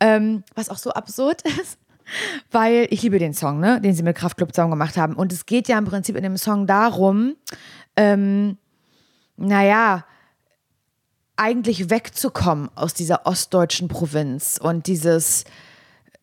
[0.00, 1.78] ähm, was auch so absurd ist.
[2.50, 5.14] Weil ich liebe den Song, ne, den sie mit Kraftklub zusammen gemacht haben.
[5.14, 7.34] Und es geht ja im Prinzip in dem Song darum,
[7.96, 8.58] ähm,
[9.36, 10.04] naja,
[11.36, 15.44] eigentlich wegzukommen aus dieser ostdeutschen Provinz und dieses,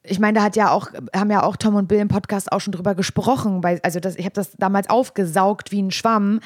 [0.04, 2.60] ich meine, da hat ja auch, haben ja auch Tom und Bill im Podcast auch
[2.60, 6.40] schon drüber gesprochen, weil, also das, ich habe das damals aufgesaugt wie ein Schwamm.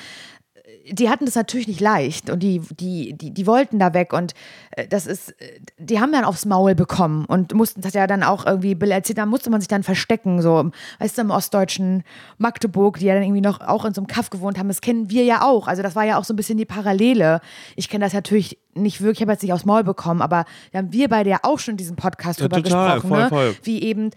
[0.89, 4.33] Die hatten das natürlich nicht leicht und die, die, die, die wollten da weg und
[4.71, 8.23] äh, das ist, äh, die haben dann aufs Maul bekommen und mussten das ja dann
[8.23, 12.03] auch irgendwie, Bill erzählt, da musste man sich dann verstecken, so, weißt du, im ostdeutschen
[12.37, 15.09] Magdeburg, die ja dann irgendwie noch auch in so einem Kaff gewohnt haben, das kennen
[15.09, 17.41] wir ja auch, also das war ja auch so ein bisschen die Parallele.
[17.75, 20.79] Ich kenne das natürlich nicht wirklich, ich habe jetzt nicht aufs Maul bekommen, aber da
[20.79, 23.29] haben wir beide ja auch schon in diesem Podcast Ja, drüber total, gesprochen, voll, ne?
[23.29, 23.55] voll.
[23.63, 24.11] wie eben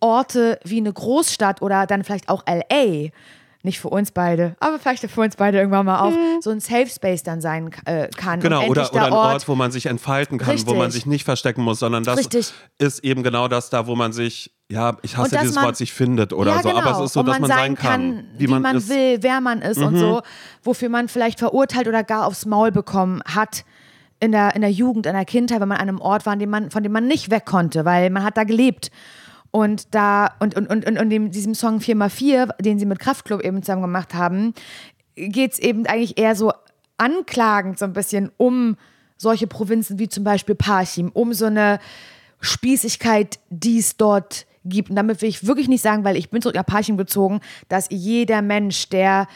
[0.00, 3.10] Orte wie eine Großstadt oder dann vielleicht auch LA,
[3.62, 6.86] nicht für uns beide, aber vielleicht für uns beide irgendwann mal auch, so ein Safe
[6.86, 8.40] Space dann sein äh, kann.
[8.40, 10.94] Genau, oder, oder der ein Ort, wo man sich entfalten kann, wo man Richtig.
[10.94, 12.52] sich nicht verstecken muss, sondern das Richtig.
[12.78, 15.92] ist eben genau das da, wo man sich, ja, ich hasse dieses man- Wort, sich
[15.92, 16.80] findet oder ja, so, genau.
[16.80, 18.88] aber es ist so, und dass man man sein sein kann, wie, man, ist.
[18.88, 18.94] Mhm.
[18.94, 20.22] will, wer man ist und so,
[20.62, 23.64] wofür man vielleicht verurteilt oder gar aufs Maul bekommen hat
[24.20, 26.50] in der, in der Jugend, in der Kindheit, wenn man an einem Ort war, dem
[26.50, 28.90] man, von dem man nicht weg konnte, weil man hat da gelebt.
[29.50, 33.42] Und da, und, und, und, und, und in diesem Song 4x4, den sie mit Kraftklub
[33.42, 34.54] eben zusammen gemacht haben,
[35.16, 36.52] geht es eben eigentlich eher so
[36.96, 38.76] anklagend so ein bisschen um
[39.16, 41.80] solche Provinzen wie zum Beispiel Parchim, um so eine
[42.40, 44.90] Spießigkeit, die es dort gibt.
[44.90, 47.86] Und damit will ich wirklich nicht sagen, weil ich bin zurück nach Parchim gezogen, dass
[47.90, 49.26] jeder Mensch, der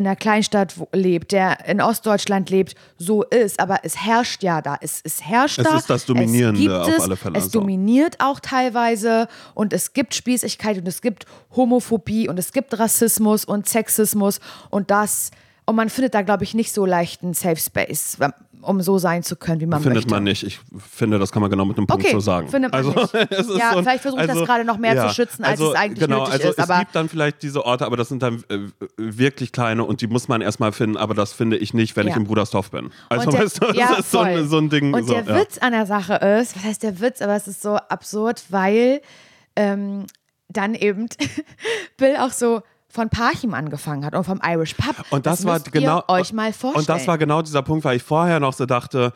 [0.00, 3.60] in einer Kleinstadt lebt, der in Ostdeutschland lebt, so ist.
[3.60, 4.76] Aber es herrscht ja da.
[4.80, 5.76] Es, es herrscht Es da.
[5.76, 7.60] ist das Dominierende es auf es, alle Fälle, Es so.
[7.60, 13.44] dominiert auch teilweise und es gibt Spießigkeit und es gibt Homophobie und es gibt Rassismus
[13.44, 14.40] und Sexismus
[14.70, 15.30] und das
[15.66, 18.16] und man findet da glaube ich nicht so leicht einen Safe Space,
[18.62, 20.10] um so sein zu können, wie man Findet möchte.
[20.10, 20.42] man nicht.
[20.42, 22.48] Ich finde, das kann man genau mit einem Punkt Okay, so sagen.
[22.48, 23.14] findet man also, nicht.
[23.30, 25.74] es ist Ja, so vielleicht versuche ich das gerade noch mehr zu schützen, als es
[25.74, 28.44] eigentlich genau, nötig also ist, Es gibt dann vielleicht diese Orte, aber das sind dann
[28.48, 28.58] äh,
[28.96, 32.12] wirklich kleine und die muss man erstmal finden, aber das finde ich nicht, wenn Ja.
[32.12, 32.90] ich in Brudersdorf bin.
[33.08, 34.92] Also der- weißt du, das ja, ist so ein, so ein Ding.
[34.94, 35.40] Und so, der ja.
[35.40, 39.00] Witz an der Sache ist, was heißt der Witz, aber es ist so absurd, weil
[39.56, 40.06] ähm,
[40.48, 41.08] dann eben
[41.96, 44.96] Bill auch so von Parchim angefangen hat und vom Irish Pub.
[45.10, 46.02] Und das, war müsst genau.
[46.08, 46.80] Euch mal vorstellen.
[46.80, 49.12] Und das war genau dieser Punkt, weil ich vorher noch so dachte,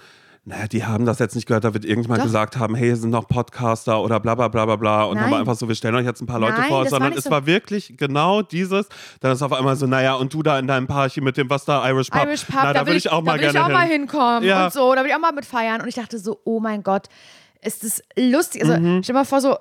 [0.47, 2.27] naja, die haben das jetzt nicht gehört, da wird irgendjemand Doch.
[2.27, 5.05] gesagt haben, hey, hier sind noch Podcaster oder bla bla bla bla bla.
[5.05, 5.33] Und dann Nein.
[5.33, 7.11] war einfach so, wir stellen euch jetzt ein paar Leute Nein, vor, das war sondern
[7.13, 7.31] nicht es so.
[7.31, 8.87] war wirklich genau dieses.
[9.21, 11.65] Dann ist auf einmal so, naja, und du da in deinem Parchim mit dem, was
[11.65, 12.25] da, Irish Pub.
[12.27, 14.01] Irish Pub, Na, da, will ich auch mal da will gerne ich auch mal hin.
[14.03, 14.67] hinkommen Ja.
[14.67, 15.81] und so, da will ich auch mal mit feiern.
[15.81, 17.09] Und ich dachte so, oh mein Gott,
[17.63, 18.63] ist das lustig.
[18.65, 19.03] Also Mhm.
[19.03, 19.57] stell dir mal vor, so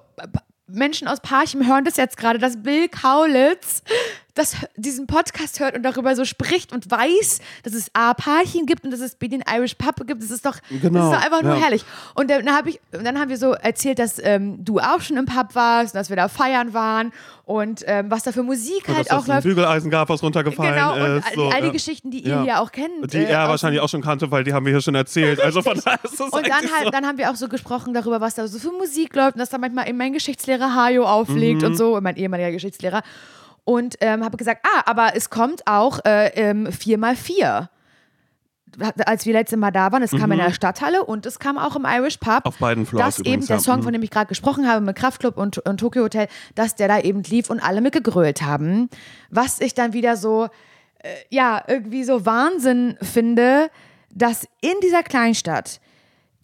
[0.73, 3.83] Menschen aus Parchim hören das jetzt gerade, dass Bill Kaulitz
[4.35, 8.83] das, diesen Podcast hört und darüber so spricht und weiß, dass es A, Parchim gibt
[8.83, 10.23] und dass es B, den Irish Pub gibt.
[10.23, 11.61] Das ist doch, Genau, das ist doch einfach nur ja.
[11.61, 11.85] herrlich.
[12.15, 15.17] Und dann, hab ich, und dann haben wir so erzählt, dass ähm, du auch schon
[15.17, 17.11] im Pub warst und dass wir da feiern waren
[17.45, 19.43] und ähm, was da für Musik Und halt auch läuft.
[19.43, 21.27] Bügeleisen gab, was runtergefallen Genau, und ist.
[21.27, 21.71] all, so, all die ja.
[21.73, 22.43] Geschichten, die ihr Ja.
[22.43, 23.13] ja auch kennt.
[23.13, 25.39] Die äh, er wahrscheinlich auch schon kannte, weil die haben wir hier schon erzählt.
[25.43, 26.89] Also von daher ist das Und dann, halt, so.
[26.89, 29.49] dann haben wir auch so gesprochen darüber, was da so für Musik läuft und dass
[29.49, 31.67] da manchmal eben mein Geschichtslehrer Hajo auflegt Mhm.
[31.67, 33.03] und so, mein ehemaliger Geschichtslehrer.
[33.65, 37.69] Und ähm, habe gesagt, ah, aber es kommt auch äh, ähm, 4x4.
[39.05, 41.75] Als wir letztes Mal da waren, es kam in der Stadthalle und es kam auch
[41.75, 42.43] im Irish Pub.
[42.43, 42.47] Mhm.
[42.47, 43.61] Auf beiden Floors Dass übrigens, eben der ja.
[43.61, 43.83] Song, Mhm.
[43.83, 46.99] von dem ich gerade gesprochen habe, mit Kraftclub und, und Tokyo Hotel, dass der da
[46.99, 48.89] eben lief und alle mitgegrölt haben.
[49.29, 50.49] Was ich dann wieder so
[51.03, 53.69] äh, ja, irgendwie so Wahnsinn finde,
[54.09, 55.79] dass in dieser Kleinstadt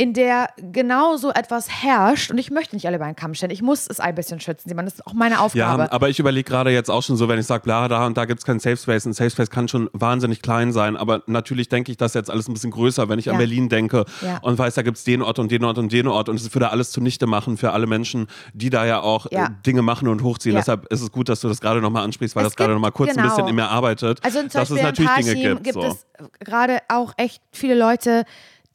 [0.02, 3.52] in der genau so etwas herrscht und ich möchte nicht alle über einen Kamm stellen.
[3.52, 4.74] Ich muss es ein bisschen schützen.
[4.74, 5.84] Das ist auch meine Aufgabe.
[5.84, 8.16] Ja, aber ich überlege gerade jetzt auch schon so, wenn ich sage, bla, da und
[8.16, 9.06] da gibt es keinen Safe Space.
[9.06, 12.48] Ein Safe Space kann schon wahnsinnig klein sein, aber natürlich denke ich das jetzt alles
[12.48, 13.34] ein bisschen größer, wenn ich Ja.
[13.34, 14.38] an Berlin denke Ja.
[14.42, 16.54] und weiß, da gibt es den Ort und den Ort und den Ort und es
[16.56, 19.48] würde alles zunichte machen für alle Menschen, die da ja auch Ja.
[19.48, 20.54] äh, Dinge machen und hochziehen.
[20.56, 20.62] Ja.
[20.62, 22.76] Deshalb ist es gut, dass du das gerade nochmal ansprichst, weil Es das gerade gibt-
[22.76, 23.24] nochmal kurz genau.
[23.24, 25.74] ein bisschen in mir arbeitet, Also zum dass es Beispiel natürlich in Dinge Parchim gibt.
[25.74, 25.82] so.
[25.82, 26.06] es
[26.40, 28.24] gerade auch echt viele Leute,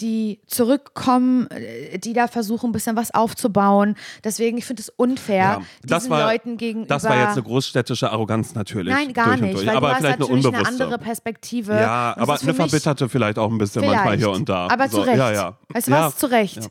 [0.00, 3.94] die zurückkommen, äh, die da versuchen, ein bisschen was aufzubauen.
[4.24, 6.88] Deswegen, ich finde es unfair, Ja, das diesen war- Leuten gegenüber.
[6.88, 8.92] Das war jetzt eine großstädtische Arroganz natürlich.
[8.92, 9.66] Nein, gar nicht, durch.
[9.66, 10.84] weil aber du hast vielleicht eine natürlich eine unbewusste.
[10.84, 11.72] andere Perspektive.
[11.74, 14.66] Ja, aber eine verbitterte vielleicht auch ein bisschen manchmal hier und da.
[14.68, 15.18] Aber so, zu Recht.
[15.18, 15.58] Ja, ja.
[15.68, 16.06] Weißt du ja.
[16.06, 16.16] was?
[16.16, 16.68] Zu Recht.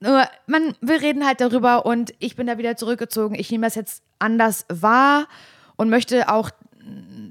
[0.00, 3.34] Nur, man, wir reden halt darüber und ich bin da wieder zurückgezogen.
[3.34, 5.26] Ich nehme das jetzt anders wahr
[5.76, 6.50] und möchte auch,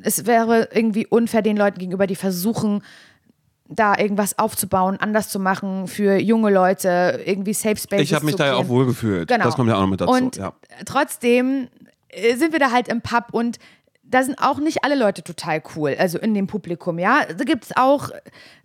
[0.01, 2.83] es wäre irgendwie unfair den Leuten gegenüber, die versuchen,
[3.69, 8.35] da irgendwas aufzubauen, anders zu machen für junge Leute, irgendwie Safe Spaces Ich habe mich
[8.35, 9.27] da ja auch wohlgefühlt.
[9.27, 9.45] Genau.
[9.45, 10.11] Das kommt ja auch noch mit dazu.
[10.11, 10.53] Und ja.
[10.85, 11.67] trotzdem
[12.09, 13.59] äh, sind wir da halt im Pub und
[14.09, 17.25] da sind auch nicht alle Leute total cool, also in dem Publikum, ja.
[17.25, 18.09] Da gibt es auch,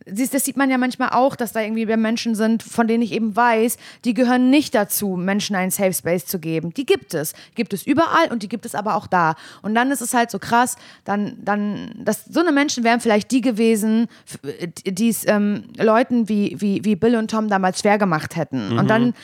[0.07, 3.35] das sieht man ja manchmal auch, dass da irgendwie Menschen sind, von denen ich eben
[3.35, 6.73] weiß, die gehören nicht dazu, Menschen einen Safe Space zu geben.
[6.75, 7.35] Die gibt es.
[7.55, 9.35] Gibt es überall und die gibt es aber auch da.
[9.63, 13.31] Und dann ist es halt so krass, dann, dann, dass so eine Menschen wären vielleicht
[13.31, 17.99] die gewesen, f- die es ähm, Leuten wie, wie, wie Bill und Tom damals schwer
[17.99, 18.79] gemacht hätten.
[18.79, 19.15] Und dann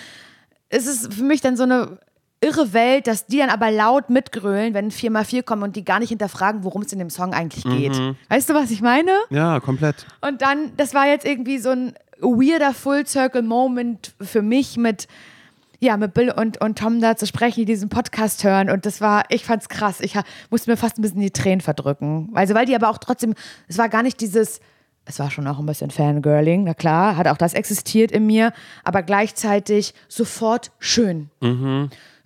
[0.70, 1.98] ist es für mich dann so eine
[2.40, 6.10] irre Welt, dass die dann aber laut mitgrölen, wenn 4x4 kommen und die gar nicht
[6.10, 8.00] hinterfragen, worum es in dem Song eigentlich geht.
[8.28, 9.10] Weißt du, was ich meine?
[9.30, 10.06] ja, komplett.
[10.20, 15.08] Und dann, das war jetzt irgendwie so ein weirder Full-Circle-Moment für mich mit,
[15.80, 18.70] ja, mit Bill und, und Tom da zu sprechen, die diesen Podcast hören.
[18.70, 20.00] Und das war, ich fand's krass.
[20.00, 20.14] Ich
[20.50, 22.30] musste mir fast ein bisschen die Tränen verdrücken.
[22.34, 23.34] Also, weil die aber auch trotzdem,
[23.66, 24.60] es war gar nicht dieses,
[25.04, 28.52] es war schon auch ein bisschen Fangirling, na klar, hat auch das existiert in mir,
[28.84, 31.30] aber gleichzeitig sofort schön.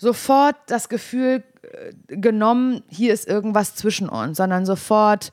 [0.03, 5.33] Sofort das Gefühl äh, genommen, hier ist irgendwas zwischen uns, sondern sofort,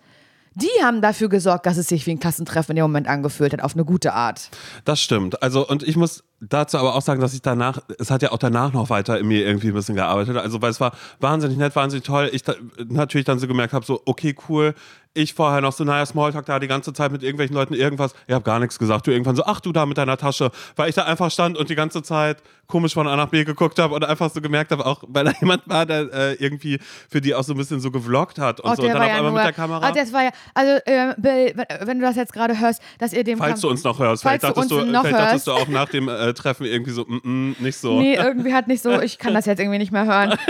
[0.54, 3.64] die haben dafür gesorgt, dass es sich wie ein Klassentreffen in dem Moment angefühlt hat,
[3.64, 4.52] auf eine gute Art.
[4.86, 5.42] Das stimmt.
[5.42, 8.38] Also, und ich muss dazu aber auch sagen, dass ich danach, es hat ja auch
[8.38, 10.38] danach noch weiter in mir irgendwie ein bisschen gearbeitet.
[10.38, 12.30] Also, weil es war wahnsinnig nett, wahnsinnig toll.
[12.32, 12.54] Ich da,
[12.90, 14.76] natürlich dann so gemerkt habe, so, okay, cool.
[15.20, 18.14] Ich vorher noch so, naja, Smalltalk da die ganze Zeit mit irgendwelchen Leuten irgendwas.
[18.26, 19.06] Ich habe gar nichts gesagt.
[19.06, 20.50] Du irgendwann so, ach du da mit deiner Tasche.
[20.78, 23.80] Weil ich da einfach stand und die ganze Zeit komisch von A nach B geguckt
[23.80, 27.20] habe und einfach so gemerkt habe, auch weil da jemand war, der äh, irgendwie für
[27.20, 28.84] die auch so ein bisschen so gevloggt hat und so.
[28.84, 29.90] Und dann auf einmal mit der Kamera.
[29.90, 33.26] Oh, das war ja, also äh, Bill, wenn- du das jetzt gerade hörst, dass ihr
[33.26, 35.20] dem Falls Kam- du uns noch hörst, Falls vielleicht, du dachtest uns du, noch vielleicht
[35.20, 38.00] dachtest du auch nach dem äh, Treffen irgendwie so, mm, mm, nicht so.
[38.00, 40.38] Nee, irgendwie hat nicht so, ich kann das jetzt irgendwie nicht mehr hören.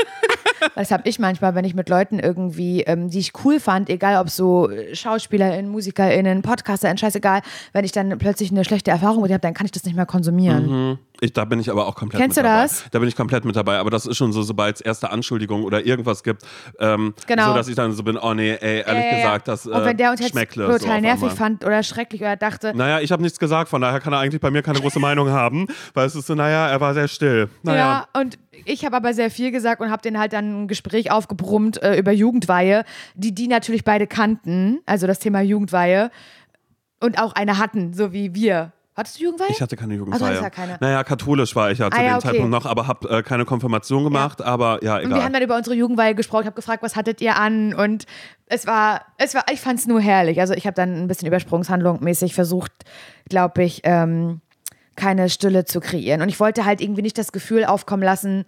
[0.76, 4.22] Das habe ich manchmal, wenn ich mit Leuten irgendwie, ähm, die ich cool fand, egal
[4.22, 7.42] ob so äh, SchauspielerInnen, MusikerInnen, PodcasterInnen, scheißegal,
[7.74, 10.06] wenn ich dann plötzlich eine schlechte Erfahrung mit habe, dann kann ich das nicht mehr
[10.06, 10.98] konsumieren.
[11.22, 12.62] Ich, da bin ich aber auch komplett Kennst mit du dabei.
[12.64, 12.86] das?
[12.92, 13.78] Da bin ich komplett mit dabei.
[13.78, 16.44] Aber das ist schon so, sobald es erste Anschuldigungen oder irgendwas gibt,
[16.80, 17.48] ähm, Genau.
[17.50, 19.16] so dass ich dann so bin, oh nee, ey, ehrlich ja.
[19.18, 21.30] gesagt, das äh, Und wenn der uns jetzt schmeckle total so nervig einmal.
[21.36, 24.42] fand oder schrecklich oder dachte, Naja, ich habe nichts gesagt, von daher kann er eigentlich
[24.42, 27.50] bei mir keine große Meinung haben, weil es ist so, naja, er war sehr still.
[27.64, 28.06] Naja.
[28.14, 31.12] Ja, und ich habe aber sehr viel gesagt und habe denen halt dann ein Gespräch
[31.12, 36.12] aufgebrummt äh, über Jugendweihe, die die natürlich beide kannten, also das Thema Jugendweihe
[37.02, 38.72] und auch eine hatten, so wie wir.
[39.00, 39.48] Hattest du Jugendweihe?
[39.50, 40.28] Ich hatte keine Also Jugendfeier.
[40.28, 40.78] hattest ja keine.
[40.80, 42.28] Naja, katholisch war ich ja zu Ah, ja, dem okay.
[42.28, 45.32] Zeitpunkt noch, aber habe äh, keine Konfirmation gemacht, aber ja, Und wir haben egal.
[45.32, 46.46] dann über unsere Jugendweihe gesprochen.
[46.46, 47.74] Habe gefragt, was hattet ihr an?
[47.74, 48.06] Und
[48.48, 50.40] es war, es war, ich fand es nur herrlich.
[50.42, 52.72] Also ich habe dann ein bisschen Übersprungshandlung mäßig versucht,
[53.30, 54.42] glaube ich, ähm,
[54.96, 56.22] keine Stille zu kreieren.
[56.22, 58.46] Und ich wollte halt irgendwie nicht das Gefühl aufkommen lassen,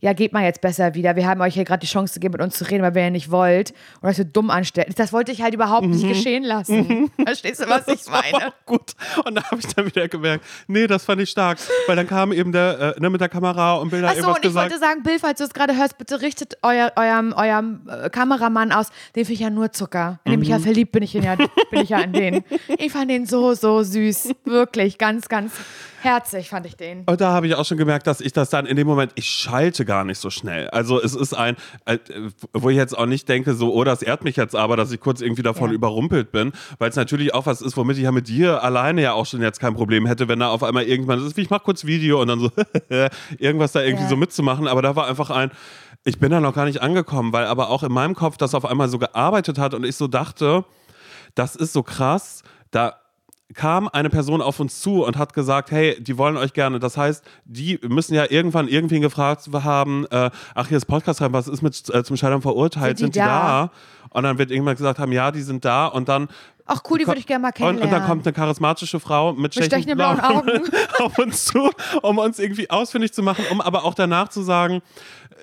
[0.00, 1.14] ja, geht mal jetzt besser wieder.
[1.16, 3.10] Wir haben euch hier gerade die Chance gegeben, mit uns zu reden, weil wir ja
[3.10, 3.72] nicht wollt.
[4.00, 4.98] Und euch so dumm anstellt.
[4.98, 7.10] Das wollte ich halt überhaupt nicht geschehen lassen.
[7.24, 8.52] Verstehst du, was ich meine?
[8.66, 8.92] Gut.
[9.24, 11.58] Und da habe ich dann wieder gemerkt, nee, das fand ich stark.
[11.86, 14.44] Weil dann kam eben der, äh, ne, mit der Kamera und Bilder Achso, irgendwas und
[14.44, 14.70] ich gesagt.
[14.70, 18.72] wollte sagen, Bill, falls du es gerade hörst, bitte richtet euer, eurem, eurem äh, Kameramann
[18.72, 18.88] aus.
[19.14, 20.20] Den finde ich ja nur Zucker.
[20.24, 20.62] In dem ich ja Mhm.
[20.62, 21.48] verliebt bin ich, ja, bin
[21.82, 22.44] ich ja in den.
[22.78, 24.34] Ich fand den so, so süß.
[24.44, 25.52] Wirklich, ganz, ganz
[26.02, 27.04] herzig fand ich den.
[27.04, 29.28] Und da habe ich auch schon gemerkt, dass ich das dann in dem Moment, ich
[29.28, 30.68] schalte gar nicht so schnell.
[30.70, 31.98] Also es ist ein, äh,
[32.52, 35.00] wo ich jetzt auch nicht denke, so, oh, das ehrt mich jetzt aber, dass ich
[35.00, 35.74] kurz irgendwie davon Ja.
[35.74, 39.12] überrumpelt bin, weil es natürlich auch was ist, womit ich ja mit dir alleine ja
[39.12, 41.62] auch schon jetzt kein Problem hätte, wenn da auf einmal irgendwann, ist wie ich mach
[41.62, 42.50] kurz Video und dann so
[43.38, 44.08] irgendwas da irgendwie Ja.
[44.10, 45.50] so mitzumachen, aber da war einfach ein,
[46.04, 48.64] ich bin da noch gar nicht angekommen, weil aber auch in meinem Kopf das auf
[48.64, 50.64] einmal so gearbeitet hat und ich so dachte,
[51.34, 52.94] das ist so krass, da
[53.54, 56.78] kam eine Person auf uns zu und hat gesagt, hey, die wollen euch gerne.
[56.78, 61.32] Das heißt, die müssen ja irgendwann irgendwen gefragt haben, äh, ach, hier ist Podcast rein,
[61.32, 62.98] was ist mit äh, zum Scheitern verurteilt?
[62.98, 63.70] Sind Sind die die, da?
[63.70, 63.70] da?
[64.10, 65.86] Und dann wird irgendwann gesagt haben, ja, die sind da.
[65.86, 66.28] Und dann
[66.72, 67.82] Ach cool, die würde ich gerne mal und, kennenlernen.
[67.82, 70.62] und dann kommt eine charismatische Frau mit, stechenden blauen Augen.
[71.00, 71.68] auf uns zu,
[72.02, 74.80] um uns irgendwie ausfindig zu machen, um aber auch danach zu sagen,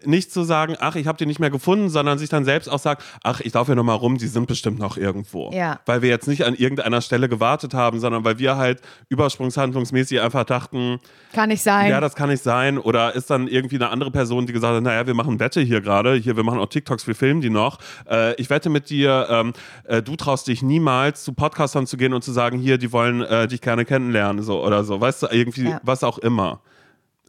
[0.06, 2.80] nicht zu sagen, ach, ich habe die nicht mehr gefunden, sondern sich dann selbst auch
[2.80, 5.52] sagt, ach, ich laufe hier nochmal rum, die sind bestimmt noch irgendwo.
[5.54, 5.80] Ja.
[5.86, 10.44] Weil wir jetzt nicht an irgendeiner Stelle gewartet haben, sondern weil wir halt übersprungshandlungsmäßig einfach
[10.46, 11.00] dachten,
[11.34, 11.90] Kann nicht sein.
[11.90, 12.78] ja, das kann nicht sein.
[12.78, 15.82] Oder ist dann irgendwie eine andere Person, die gesagt hat, naja, wir machen Wette hier
[15.82, 17.80] gerade, hier, wir machen auch TikToks, wir filmen die noch.
[18.10, 19.54] Äh, ich wette mit dir, ähm,
[19.86, 23.22] äh, du traust dich niemals, zu Podcastern zu gehen und zu sagen, hier, die wollen
[23.22, 25.00] äh, dich gerne kennenlernen, so oder so.
[25.00, 25.80] Weißt du, irgendwie, Ja.
[25.84, 26.62] was auch immer.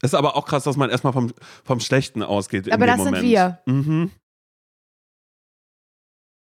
[0.02, 1.32] Ist aber auch krass, dass man erstmal vom,
[1.64, 2.70] vom Schlechten ausgeht.
[2.72, 3.16] aber das Moment.
[3.16, 3.58] sind wir.
[3.66, 4.10] Mhm.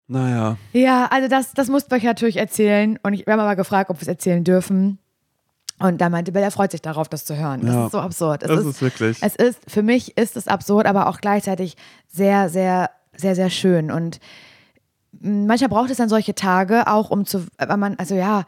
[0.07, 0.57] Naja.
[0.72, 2.99] Ja, also das, das musst du euch natürlich erzählen.
[3.03, 4.99] Und ich wir haben aber gefragt, ob wir es erzählen dürfen.
[5.80, 7.61] Und da meinte Bill, er freut sich darauf, das zu hören.
[7.64, 7.86] Das Ja.
[7.86, 8.42] ist so absurd.
[8.42, 9.18] Es Das ist, ist wirklich.
[9.20, 11.76] Es ist, für mich ist es absurd, aber auch gleichzeitig
[12.09, 13.90] sehr, sehr, sehr, sehr schön.
[13.90, 14.18] Und
[15.20, 18.44] mm, manchmal braucht es dann solche Tage auch, um zu, weil man, also ja,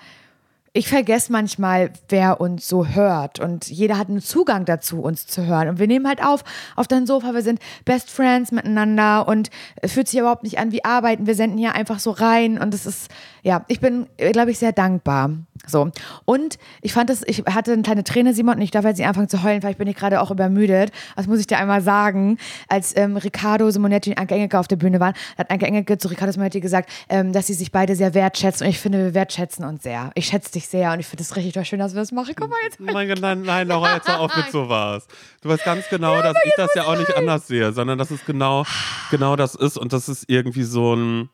[0.73, 3.41] ich vergesse manchmal, wer uns so hört.
[3.41, 5.69] Und jeder hat einen Zugang dazu, uns zu hören.
[5.69, 6.45] Und wir nehmen halt auf,
[6.77, 7.35] auf dein Sofa.
[7.35, 9.51] Wir sind Best Friends miteinander und
[9.85, 11.27] fühlt sich überhaupt nicht an wie Arbeiten.
[11.27, 12.57] Wir senden hier einfach so rein.
[12.57, 13.11] Und es ist,
[13.43, 15.31] ja, ich bin, glaube ich, sehr dankbar.
[15.67, 15.91] So.
[16.25, 19.07] Und ich fand das, ich hatte eine kleine Träne, Simon, und ich darf jetzt nicht
[19.07, 20.91] anfangen zu heulen, weil ich bin hier gerade auch übermüdet.
[21.17, 22.39] Das muss ich dir einmal sagen.
[22.69, 26.09] Als ähm, Riccardo Simonetti und Anke Engelke auf der Bühne waren, hat Anke Engelke zu
[26.09, 28.67] Riccardo Simonetti gesagt, ähm, dass sie sich beide sehr wertschätzen.
[28.67, 30.11] Und ich finde, wir wertschätzen uns sehr.
[30.15, 32.35] Ich schätze dich sehr und ich finde es richtig toll schön, dass wir das machen.
[32.37, 32.81] Guck mal jetzt.
[32.81, 35.07] Nein, nein, nein, Laura, jetzt hör auf mit sowas.
[35.43, 38.25] Du weißt ganz genau, dass ich das ja auch nicht anders sehe, sondern dass es
[38.25, 38.65] genau,
[39.11, 41.29] genau das ist und das ist irgendwie so ein.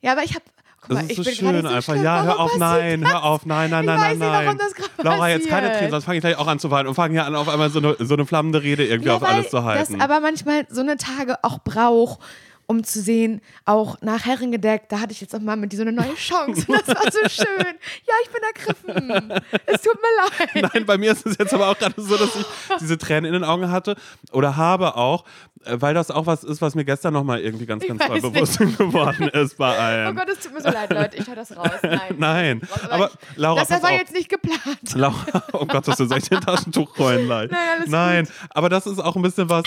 [0.00, 0.44] Ja, aber ich habe.
[0.88, 1.92] Das ist so schön so einfach.
[1.94, 2.04] schlimm.
[2.04, 3.12] Ja, hör auf, nein, das?
[3.12, 4.58] hör auf, nein, nein, nein, nein, nicht, nein.
[4.98, 5.72] Laura, jetzt keine.
[5.72, 7.70] Tränen, sonst fange ich gleich auch an zu weinen und fange hier an, auf einmal
[7.70, 9.94] so eine, so eine flammende Rede irgendwie Ja, auf alles zu halten.
[9.98, 12.20] Das aber manchmal so eine Tage auch braucht,
[12.66, 15.82] um zu sehen, auch nach Herrengedeck, da hatte ich jetzt auch mal mit dir so
[15.82, 16.64] eine neue Chance.
[16.68, 17.66] Und das war so schön.
[18.06, 19.42] Ja, ich bin ergriffen.
[19.66, 20.72] Es tut mir leid.
[20.74, 22.44] Nein, bei mir ist es jetzt aber auch gerade so, dass ich
[22.80, 23.96] diese Tränen in den Augen hatte
[24.32, 25.24] oder habe auch,
[25.64, 28.58] äh, weil das auch was ist, was mir gestern nochmal irgendwie ganz, ganz doll bewusst
[28.58, 30.16] geworden ist bei Oh allem.
[30.16, 31.16] Gott, es tut mir so leid, Leute.
[31.16, 31.70] Ich höre das raus.
[31.82, 32.14] Nein.
[32.18, 32.60] Nein,
[32.90, 34.94] aber ich, Laura, das war jetzt nicht geplant.
[34.94, 37.50] Laura, oh Gott, das ist echt ein Taschentuch rollen leid.
[37.50, 39.64] Nein, Nein, aber das ist auch ein bisschen was,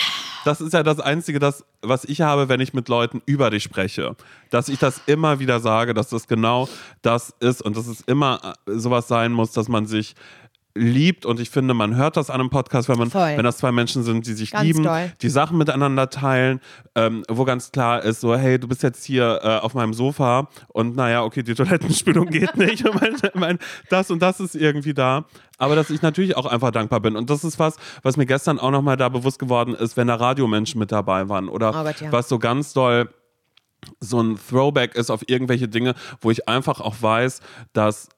[0.48, 3.62] das ist ja das Einzige, das, was ich habe, wenn ich mit Leuten über dich
[3.62, 4.16] spreche.
[4.48, 6.70] Dass ich das immer wieder sage, dass das genau
[7.02, 10.14] das ist und dass es immer äh, sowas sein muss, dass man sich
[10.78, 13.36] liebt und ich finde, man hört das an einem Podcast, wenn man, Voll.
[13.36, 15.12] wenn das zwei Menschen sind, die sich Ganz lieben, doll.
[15.20, 16.60] die Sachen miteinander teilen,
[16.94, 20.48] ähm, wo ganz klar ist, so, hey, du bist jetzt hier äh, auf meinem Sofa
[20.68, 22.88] und naja, okay, die Toilettenspülung geht nicht.
[22.88, 23.58] Und mein, mein,
[23.90, 25.24] das und das ist irgendwie da.
[25.58, 27.16] Aber dass ich natürlich auch einfach dankbar bin.
[27.16, 30.14] Und das ist was, was mir gestern auch nochmal da bewusst geworden ist, wenn da
[30.14, 31.48] Radiomenschen mit dabei waren.
[31.48, 32.12] Oder Oh Gott, ja.
[32.12, 33.08] was so ganz doll
[34.00, 37.40] so ein Throwback ist auf irgendwelche Dinge, wo ich einfach auch weiß,
[37.72, 38.08] dass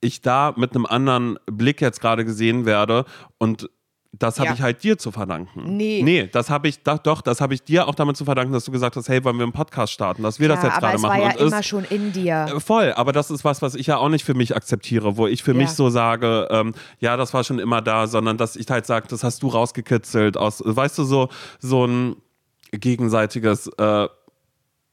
[0.00, 3.04] ich da mit einem anderen Blick jetzt gerade gesehen werde
[3.38, 3.68] und
[4.12, 4.54] das habe Ja.
[4.54, 5.76] ich halt dir zu verdanken.
[5.76, 6.00] Nee.
[6.02, 8.64] Nee, das habe ich, doch, doch, das habe ich dir auch damit zu verdanken, dass
[8.64, 10.86] du gesagt hast, hey, wollen wir einen Podcast starten, dass wir das ja, jetzt aber
[10.86, 11.20] gerade es machen.
[11.20, 12.46] war ja und immer ist, schon in dir.
[12.56, 15.26] äh, Voll, aber das ist was, was ich ja auch nicht für mich akzeptiere, wo
[15.26, 15.58] ich für Ja.
[15.58, 19.08] mich so sage, ähm, ja, das war schon immer da, sondern dass ich halt sage,
[19.08, 21.28] das hast du rausgekitzelt aus, weißt du, so,
[21.60, 22.16] so ein
[22.72, 24.08] gegenseitiges äh,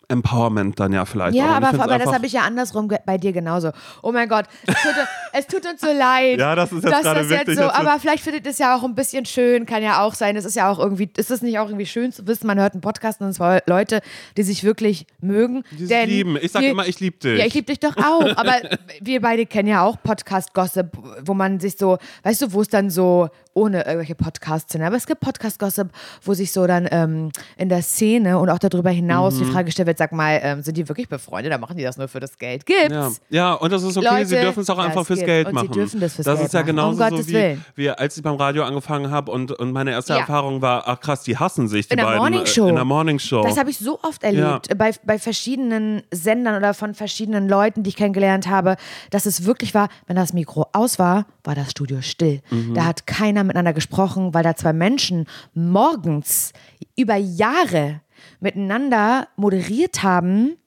[0.08, 1.36] Empowerment dann ja vielleicht.
[1.36, 3.72] Ja, aber, aber das habe ich ja andersrum bei dir genauso.
[4.04, 4.94] Oh mein Gott, es tut,
[5.34, 6.40] es tut uns so leid.
[6.40, 8.76] Ja, das ist jetzt dass gerade das wirklich jetzt so, aber vielleicht findet es ja
[8.76, 10.36] auch ein bisschen schön, kann ja auch sein.
[10.36, 12.74] Es ist ja auch irgendwie, ist es nicht auch irgendwie schön zu wissen, man hört
[12.74, 14.02] einen Podcast und zwar Leute,
[14.38, 15.64] die sich wirklich mögen.
[15.72, 16.38] Die sich lieben.
[16.42, 17.40] Ich sag wir- immer, ich lieb dich.
[17.40, 18.22] Ja, ich liebe dich doch auch.
[18.38, 18.54] Aber
[19.02, 20.88] wir beide kennen ja auch Podcast-Gossip,
[21.26, 24.82] wo man sich so, weißt du, wo es dann so ohne irgendwelche Podcasts sind.
[24.82, 25.88] Aber es gibt Podcast-Gossip,
[26.24, 29.40] wo sich so dann ähm, in der Szene und auch darüber hinaus Mhm.
[29.40, 31.98] die Frage gestellt wird, sag mal, ähm, sind die wirklich befreundet oder machen die das
[31.98, 32.66] nur für das Geld?
[32.66, 32.90] Gibt's.
[32.92, 33.12] Ja.
[33.30, 35.28] ja, und das ist okay, Leute, sie dürfen es auch ja, einfach fürs gibt.
[35.28, 35.72] Geld Und sie machen.
[35.74, 36.70] dürfen das fürs das Geld ist ja machen.
[36.70, 37.66] Um genauso Gottes so wie, Willen.
[37.76, 40.20] wie als ich beim Radio angefangen habe und, und meine erste Ja.
[40.20, 42.20] Erfahrung war, ach krass, die hassen sich, die In der beiden.
[42.20, 42.66] Morning Show.
[42.66, 43.44] äh, In der Morning Show.
[43.44, 47.90] Das habe ich so oft erlebt, bei, bei verschiedenen Sendern oder von verschiedenen Leuten, die
[47.90, 48.76] ich kennengelernt habe,
[49.10, 52.42] dass es wirklich war, wenn das Mikro aus war, war das Studio still.
[52.50, 52.74] Mhm.
[52.74, 56.54] Da hat keiner miteinander gesprochen, weil da zwei Menschen morgens
[56.96, 58.02] über Jahre
[58.40, 60.58] miteinander moderiert haben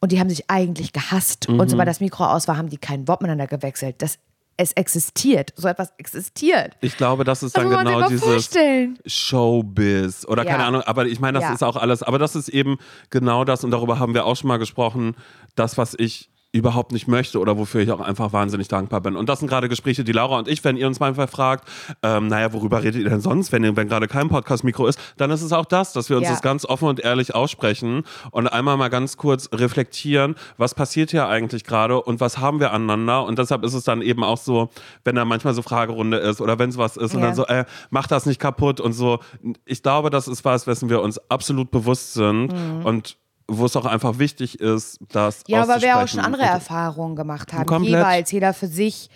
[0.00, 1.48] und die haben sich eigentlich gehasst.
[1.48, 1.68] Und Mhm.
[1.68, 3.96] sobald das Mikro aus war, haben die kein Wort miteinander gewechselt.
[3.98, 4.18] Das,
[4.56, 5.52] es existiert.
[5.56, 6.76] So etwas existiert.
[6.82, 8.98] ich glaube, das ist dann genau dieses vorstellen.
[9.06, 10.68] Showbiz oder keine Ja.
[10.68, 11.54] Ahnung, aber ich meine, das Ja.
[11.54, 12.78] ist auch alles, aber das ist eben
[13.10, 15.16] genau das und darüber haben wir auch schon mal gesprochen,
[15.56, 19.16] das, was ich überhaupt nicht möchte oder wofür ich auch einfach wahnsinnig dankbar bin.
[19.16, 21.66] Und das sind gerade Gespräche, die Laura und ich, wenn ihr uns manchmal fragt,
[22.02, 25.40] ähm, naja, worüber redet ihr denn sonst, wenn, wenn gerade kein Podcast-Mikro ist, dann ist
[25.40, 26.32] es auch das, dass wir uns Ja.
[26.32, 31.26] das ganz offen und ehrlich aussprechen und einmal mal ganz kurz reflektieren, was passiert hier
[31.26, 33.24] eigentlich gerade und was haben wir aneinander.
[33.24, 34.68] Und deshalb ist es dann eben auch so,
[35.04, 37.26] wenn da manchmal so Fragerunde ist oder wenn sowas ist und Ja.
[37.28, 39.20] dann so, äh, mach das nicht kaputt und so.
[39.64, 42.52] Ich glaube, das ist was, wessen wir uns absolut bewusst sind
[42.84, 43.16] und
[43.58, 45.42] wo es auch einfach wichtig ist, dass.
[45.46, 47.66] Ja, aber wir auch schon andere Erfahrungen gemacht haben.
[47.66, 47.94] Komplett.
[47.94, 49.10] Jeweils, jeder für sich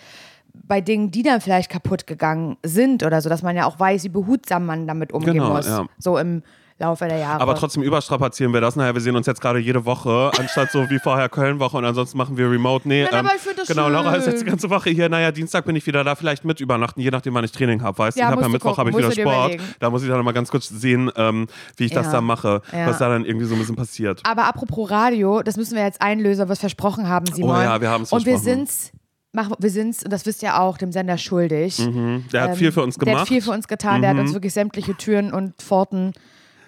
[0.54, 4.04] bei Dingen, die dann vielleicht kaputt gegangen sind oder so, dass man ja auch weiß,
[4.04, 5.66] wie behutsam man damit umgehen Genau, muss.
[5.66, 5.86] ja.
[5.98, 6.42] So im
[6.78, 7.40] Laufe der Jahre.
[7.40, 8.76] Aber trotzdem überstrapazieren wir das.
[8.76, 12.18] Naja, wir sehen uns jetzt gerade jede Woche, anstatt so wie vorher Köln-Woche und ansonsten
[12.18, 12.86] machen wir Remote.
[12.86, 14.32] Nee, ähm, Nein, aber ich das genau, Laura ist schön.
[14.34, 15.08] jetzt die ganze Woche hier.
[15.08, 17.96] Naja, Dienstag bin ich wieder da, vielleicht mit übernachten, je nachdem, wann ich Training habe.
[17.98, 19.26] Weißt du, Ja, ich habe ja Mittwoch habe ich wieder Sport.
[19.54, 19.62] überlegen.
[19.80, 21.46] Da muss ich dann mal ganz kurz sehen, ähm,
[21.78, 22.12] wie ich das Ja.
[22.12, 22.88] da mache, Ja.
[22.88, 24.20] was da dann irgendwie so ein bisschen passiert.
[24.28, 27.56] Aber apropos Radio, das müssen wir jetzt einlösen, was versprochen haben, Simon.
[27.56, 28.56] Oh ja, wir haben's Und wir versprochen.
[28.66, 28.92] sind's,
[29.32, 31.76] mach, wir sind's, und das wisst ihr auch, dem Sender schuldig.
[32.32, 33.30] Der hat Ähm, viel für uns Der hat gemacht.
[33.30, 33.34] Mhm.
[33.34, 34.02] viel für uns getan.
[34.02, 36.12] Der hat uns wirklich sämtliche Türen und Pforten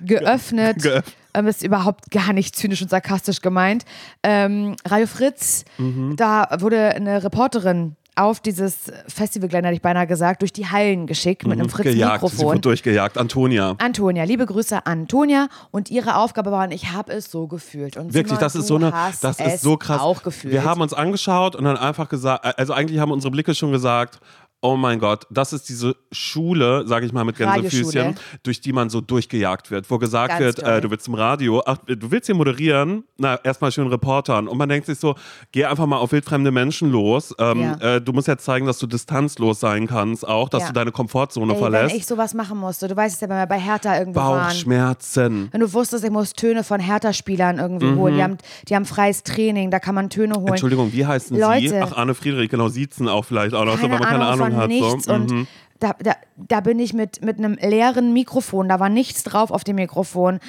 [0.05, 0.82] geöffnet.
[0.82, 1.03] Ge-
[1.34, 3.84] ähm, ist überhaupt gar nicht zynisch und sarkastisch gemeint.
[4.22, 6.16] Ähm, Radio Fritz, Mhm.
[6.16, 11.44] da wurde eine Reporterin auf dieses Festivalgelände, hätte ich beinahe gesagt, durch die Hallen geschickt
[11.44, 11.70] mit einem Mhm.
[11.70, 12.46] Sie Fritz-Mikrofon.
[12.46, 13.16] wurde durchgejagt.
[13.16, 13.76] Antonia.
[13.78, 17.96] Antonia, liebe Grüße an Antonia und ihre Aufgabe war, ich habe es so gefühlt.
[17.96, 20.01] Und Wirklich, Simon, das ist so eine, das ist so krass.
[20.01, 20.53] Auch gefühlt.
[20.53, 24.18] Wir haben uns angeschaut und dann einfach gesagt, also eigentlich haben unsere Blicke schon gesagt,
[24.61, 28.91] oh mein Gott, das ist diese Schule, sage ich mal mit Gänsefüßchen, durch die man
[28.91, 32.27] so durchgejagt wird, wo gesagt Ganz wird, äh, du willst im Radio, ach, du willst
[32.27, 34.49] hier moderieren, na, erstmal schön Reportern.
[34.49, 35.15] Und man denkt sich so,
[35.53, 37.33] geh einfach mal auf wildfremde Menschen los.
[37.39, 37.75] Ähm, Ja.
[37.97, 40.69] äh, du musst jetzt zeigen, dass du distanzlos sein kannst, auch, dass Ja.
[40.69, 41.95] du deine Komfortzone Ey, wenn verlässt.
[41.95, 44.49] ich sowas machen musste, du weißt es ja, wenn wir bei Hertha irgendwo waren.
[44.49, 45.49] Bauchschmerzen.
[45.53, 48.15] Wenn du wusstest, ich muss Töne von Hertha-Spielern irgendwie holen.
[48.17, 48.39] Die haben,
[48.69, 50.43] die haben freies Training, da kann man Töne holen.
[50.45, 50.49] Mhm.
[50.49, 51.43] Entschuldigung, wie heißen Sie?
[51.43, 51.81] Leute.
[51.85, 54.61] Ach, Arne Friedrich, genau, siezen auch vielleicht auch noch, so, weil man keine Ahnung von
[54.62, 54.68] hat.
[54.68, 55.05] nichts.
[55.05, 55.12] So.
[55.12, 55.46] Und Mhm.
[55.80, 59.64] da, da, da bin ich mit, mit einem leeren Mikrofon, da war nichts drauf auf
[59.64, 60.40] dem Mikrofon,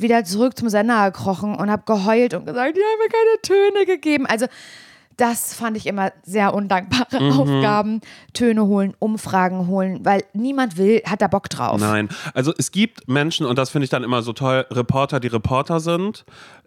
[0.00, 3.42] wieder zurück zum Sender gekrochen und habe geheult und gesagt, die haben mir keine
[3.74, 4.26] Töne gegeben.
[4.26, 4.46] Also
[5.16, 7.40] das fand ich immer sehr undankbare Mhm.
[7.40, 8.00] Aufgaben.
[8.34, 11.80] Töne holen, Umfragen holen, weil niemand will, hat da Bock drauf.
[11.80, 15.26] Nein, also es gibt Menschen, und das finde ich dann immer so toll, Reporter, die
[15.26, 16.24] Reporter sind,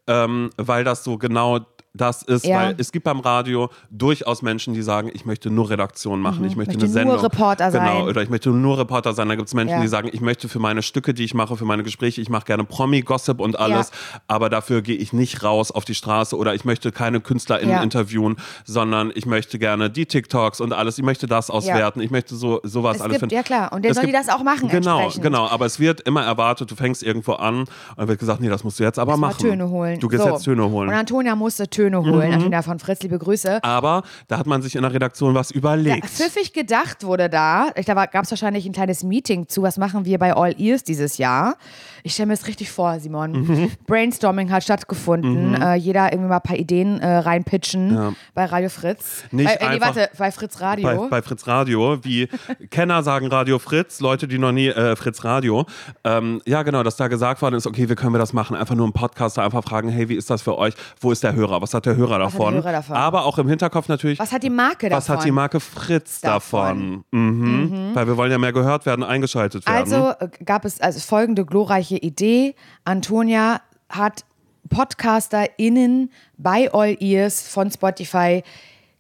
[0.08, 1.60] ähm, weil das so genau
[1.94, 2.58] das ist, Ja.
[2.58, 6.56] weil es gibt beim Radio durchaus Menschen, die sagen, ich möchte nur Redaktion machen, ich
[6.56, 6.84] möchte, Mhm.
[6.84, 7.32] Möchte eine nur Sendung.
[7.32, 8.08] Reporter genau, sein.
[8.08, 9.28] Oder ich möchte nur Reporter sein.
[9.28, 9.82] Da gibt es Menschen, Ja.
[9.82, 12.46] die sagen, ich möchte für meine Stücke, die ich mache, für meine Gespräche, ich mache
[12.46, 13.92] gerne Promi, Gossip und alles,
[14.28, 17.84] aber dafür gehe ich nicht raus auf die Straße oder ich möchte keine KünstlerInnen Ja.
[17.84, 22.36] interviewen, sondern ich möchte gerne die TikToks und alles, ich möchte das auswerten, ich möchte
[22.36, 23.36] so sowas Es alles gibt, finden.
[23.36, 25.48] ja klar, und der Es soll die gibt- das auch machen Genau, genau.
[25.48, 28.64] Aber es wird immer erwartet, du fängst irgendwo an und dann wird gesagt, nee, das
[28.64, 29.40] musst du jetzt aber Mal machen.
[29.42, 30.00] Töne holen.
[30.00, 30.30] Du gehst so.
[30.30, 30.90] jetzt Töne Und holen.
[30.90, 30.96] Mhm.
[30.96, 32.34] Antonia musste Töne holen.
[32.34, 33.64] Antonia von Fritz, liebe Grüße.
[33.64, 36.06] Aber da hat man sich in der Redaktion was überlegt.
[36.08, 37.70] pfiffig gedacht wurde da.
[37.76, 39.64] Ich, da gab es wahrscheinlich ein kleines Meeting zu.
[39.64, 41.56] Was machen wir bei All Ears dieses Jahr?
[42.04, 43.32] Ich stelle mir das richtig vor, Simon.
[43.32, 43.72] Mhm.
[43.88, 45.60] Brainstorming hat stattgefunden.
[45.62, 48.14] Äh, jeder irgendwie mal ein paar Ideen äh, reinpitchen Ja.
[48.34, 49.24] bei Radio Fritz.
[49.32, 50.84] Nicht bei, äh, nee, einfach- warte, bei Fritz Radio.
[50.84, 52.28] bei, bei Fritz Radio, wie
[52.72, 55.66] Kenner sagen Radio Fritz, Leute, die noch nie äh, Fritz Radio.
[56.04, 58.56] Ähm, ja, genau, dass da gesagt worden ist, okay, wie können wir das machen?
[58.56, 60.74] Einfach nur im Podcast da einfach fragen, hey, wie ist das für euch?
[61.00, 61.62] Wo ist der Hörer?
[61.62, 62.54] Was hat der Hörer hat der davon?
[62.56, 62.96] Hörer davon?
[62.96, 64.98] Aber auch im Hinterkopf natürlich, was hat die Marke davon?
[64.98, 67.04] was hat die Marke Fritz davon?
[67.12, 67.92] Mhm.
[67.94, 69.78] Weil wir wollen ja mehr gehört werden, eingeschaltet werden.
[69.78, 72.56] Also äh, gab es also folgende glorreiche Idee.
[72.86, 74.26] Antonia hat
[74.70, 78.44] PodcasterInnen bei All Ears von Spotify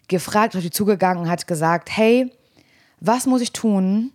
[0.08, 2.32] gefragt, auf die zugegangen, hat gesagt, hey,
[3.00, 4.12] was muss ich tun,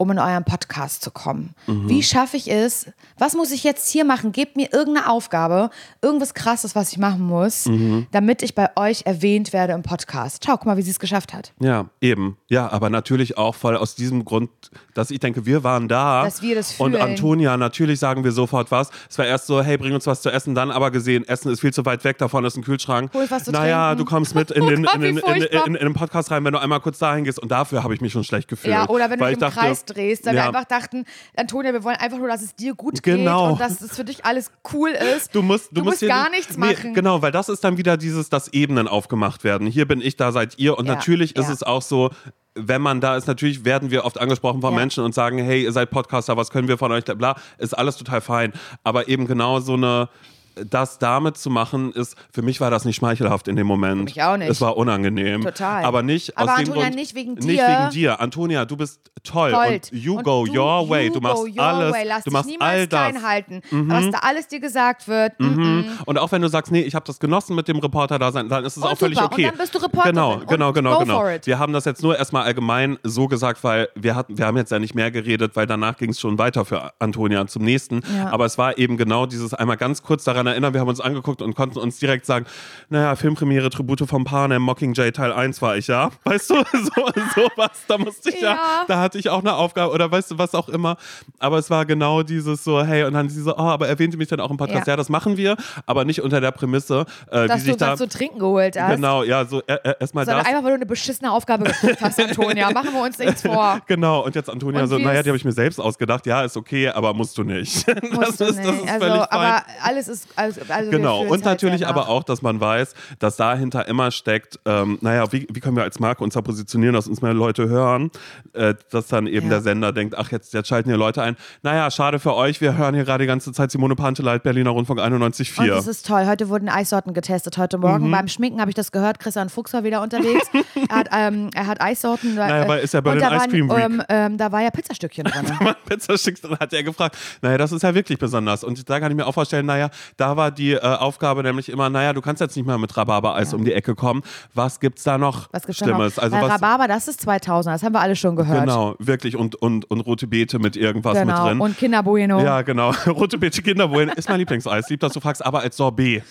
[0.00, 1.54] um in euren Podcast zu kommen?
[1.66, 2.86] Wie schaffe ich es?
[3.18, 4.32] Was muss ich jetzt hier machen?
[4.32, 5.68] Gebt mir irgendeine Aufgabe,
[6.00, 7.68] irgendwas Krasses, was ich machen muss,
[8.10, 10.42] damit ich bei euch erwähnt werde im Podcast.
[10.46, 11.52] Schau, guck mal, wie sie es geschafft hat.
[11.60, 12.38] Ja, eben.
[12.48, 14.48] Ja, aber natürlich auch voll aus diesem Grund,
[14.94, 16.24] dass ich denke, wir waren da.
[16.24, 17.02] Dass wir das Und fühlen.
[17.02, 18.88] Antonia, natürlich sagen wir sofort was.
[19.10, 21.60] Es war erst so, hey, bring uns was zu essen, dann aber gesehen, Essen ist
[21.60, 23.12] viel zu weit weg, davon ist ein Kühlschrank.
[23.12, 24.06] Hol was zu naja, trinken.
[24.06, 26.42] du kommst mit in Oh den, Gott, in, den, in, in, in, den Podcast rein,
[26.44, 27.38] wenn du einmal kurz dahin gehst.
[27.38, 28.72] Und dafür habe ich mich schon schlecht gefühlt.
[28.72, 31.04] Ja, oder wenn du im ich dachte, Kreis drehst, weil ja, wir einfach dachten,
[31.36, 33.42] Antonia, wir wollen einfach nur, dass es dir gut Genau.
[33.44, 35.34] geht und dass es für dich alles cool ist.
[35.34, 36.94] Du musst, du, musst hier gar nicht- nichts nee, machen.
[36.94, 39.66] Genau, weil das ist dann wieder dieses, dass Ebenen aufgemacht werden.
[39.66, 40.78] Hier bin ich, da seid ihr.
[40.78, 41.52] Und Ja, natürlich ist ja.
[41.52, 42.10] es auch so,
[42.54, 44.78] wenn man da ist, natürlich werden wir oft angesprochen von Ja.
[44.80, 47.96] Menschen und sagen, hey, ihr seid Podcaster, was können wir von euch, bla, ist alles
[47.96, 48.52] total fein.
[48.84, 50.08] Aber eben genau so eine
[50.54, 54.04] das damit zu machen, ist, für mich war das nicht schmeichelhaft in dem Moment.
[54.04, 54.48] mich auch nicht.
[54.50, 55.42] Es war unangenehm.
[55.42, 55.84] Total.
[55.84, 57.66] Aber nicht Aber aus dem Antonia, Grund, nicht wegen Nicht dir.
[57.68, 58.20] wegen dir.
[58.20, 59.52] Antonia, du bist toll.
[59.52, 59.90] Gold.
[59.92, 61.06] Und you Und go du, your way.
[61.06, 61.92] you Du machst go your alles.
[61.94, 62.04] Way.
[62.06, 63.00] Lass du dich machst niemals all das.
[63.00, 63.10] Mhm.
[63.18, 63.60] klein halten.
[63.70, 65.38] Was da alles dir gesagt wird.
[65.38, 65.84] mhm.
[66.06, 68.48] Und auch wenn du sagst, nee, ich habe das genossen mit dem Reporter da sein,
[68.48, 69.28] dann ist es Und auch völlig super.
[69.30, 69.46] Und okay.
[69.50, 70.14] dann bist du Reporterin.
[70.14, 71.20] Genau, Und genau, genau, go genau.
[71.20, 71.46] for it.
[71.46, 74.72] Wir haben das jetzt nur erstmal allgemein so gesagt, weil wir hatten, wir haben jetzt
[74.72, 78.02] ja nicht mehr geredet, weil danach ging es schon weiter für Antonia zum nächsten.
[78.16, 78.30] Ja.
[78.30, 81.42] Aber es war eben genau dieses einmal ganz kurz daran erinnern, wir haben uns angeguckt
[81.42, 82.46] und konnten uns direkt sagen,
[82.88, 86.10] naja, Filmpremiere Tribute vom Panem, Mockingjay Teil 1 war ich ja.
[86.24, 88.52] Weißt du, so, sowas, da musste ich ja.
[88.52, 88.84] Ja.
[88.88, 90.96] da hatte ich auch eine Aufgabe oder weißt du, was auch immer.
[91.38, 94.28] Aber es war genau dieses so, hey, und dann sie so, oh, aber erwähnte mich
[94.28, 94.86] dann auch im Podcast.
[94.86, 94.92] Ja.
[94.92, 97.92] Ja, das machen wir, aber nicht unter der Prämisse, äh, wie Dass sich du da.
[97.92, 98.96] was zu trinken geholt hast.
[98.96, 100.44] Genau, ja, so äh, äh, erstmal das.
[100.44, 102.70] einfach, weil du eine beschissene Aufgabe gekriegt hast, Antonia.
[102.72, 103.80] Machen wir uns nichts vor.
[103.86, 106.26] Genau, und jetzt Antonia Und so, wie naja, die habe ich mir selbst ausgedacht.
[106.26, 107.86] Ja, ist okay, aber musst du nicht.
[108.12, 108.84] Musst das du ist, das nicht.
[108.84, 110.28] ist also, aber alles ist.
[110.36, 114.98] Also, also Genau, und natürlich aber auch, dass man weiß, dass dahinter immer steckt, ähm,
[115.00, 118.10] naja, wie, wie können wir als Marke uns da positionieren, dass uns mehr Leute hören,
[118.52, 119.54] äh, dass dann eben Ja.
[119.54, 121.36] der Sender denkt, ach, jetzt, jetzt schalten hier Leute ein.
[121.62, 125.00] Naja, schade für euch, wir hören hier gerade die ganze Zeit Simone Panteleit, Berliner Rundfunk
[125.00, 125.66] Und 91.4.
[125.68, 126.26] das ist toll.
[126.26, 127.58] Heute wurden Eissorten getestet.
[127.58, 128.10] Heute Morgen Mhm.
[128.12, 129.18] beim Schminken habe ich das gehört.
[129.20, 130.48] Christian Fuchs war wieder unterwegs.
[130.88, 132.34] er, hat, ähm, er hat Eissorten.
[132.40, 134.04] Naja, weil ist ja Berlin da Ice Cream waren, Week.
[134.08, 135.44] ähm, ähm, Da war ja Pizzastückchen drin.
[135.60, 137.16] man Pizzasticks drin hat er gefragt.
[137.42, 138.64] Naja, das ist ja wirklich besonders.
[138.64, 141.88] Und da kann ich mir auch vorstellen, naja, da war die äh, Aufgabe nämlich immer,
[141.90, 144.22] naja, du kannst jetzt nicht mal mit Rhabarber-Eis um die Ecke kommen.
[144.54, 145.94] Was gibt's da noch Was gibt's da noch?
[145.96, 146.18] Schlimmes?
[146.18, 147.74] Also Weil was, Rhabarber, das ist 2000.
[147.74, 148.60] Das haben wir alle schon gehört.
[148.60, 149.36] genau, wirklich.
[149.36, 151.46] Und, und, und rote Beete mit irgendwas mit Genau.
[151.46, 151.60] drin.
[151.60, 152.40] Und Kinder Bueno.
[152.42, 152.90] ja, genau.
[153.06, 154.88] Rote Beete Kinderbohlen ist mein Lieblingseis.
[154.90, 156.22] Lieb, dass du fragst, aber als Sorbet.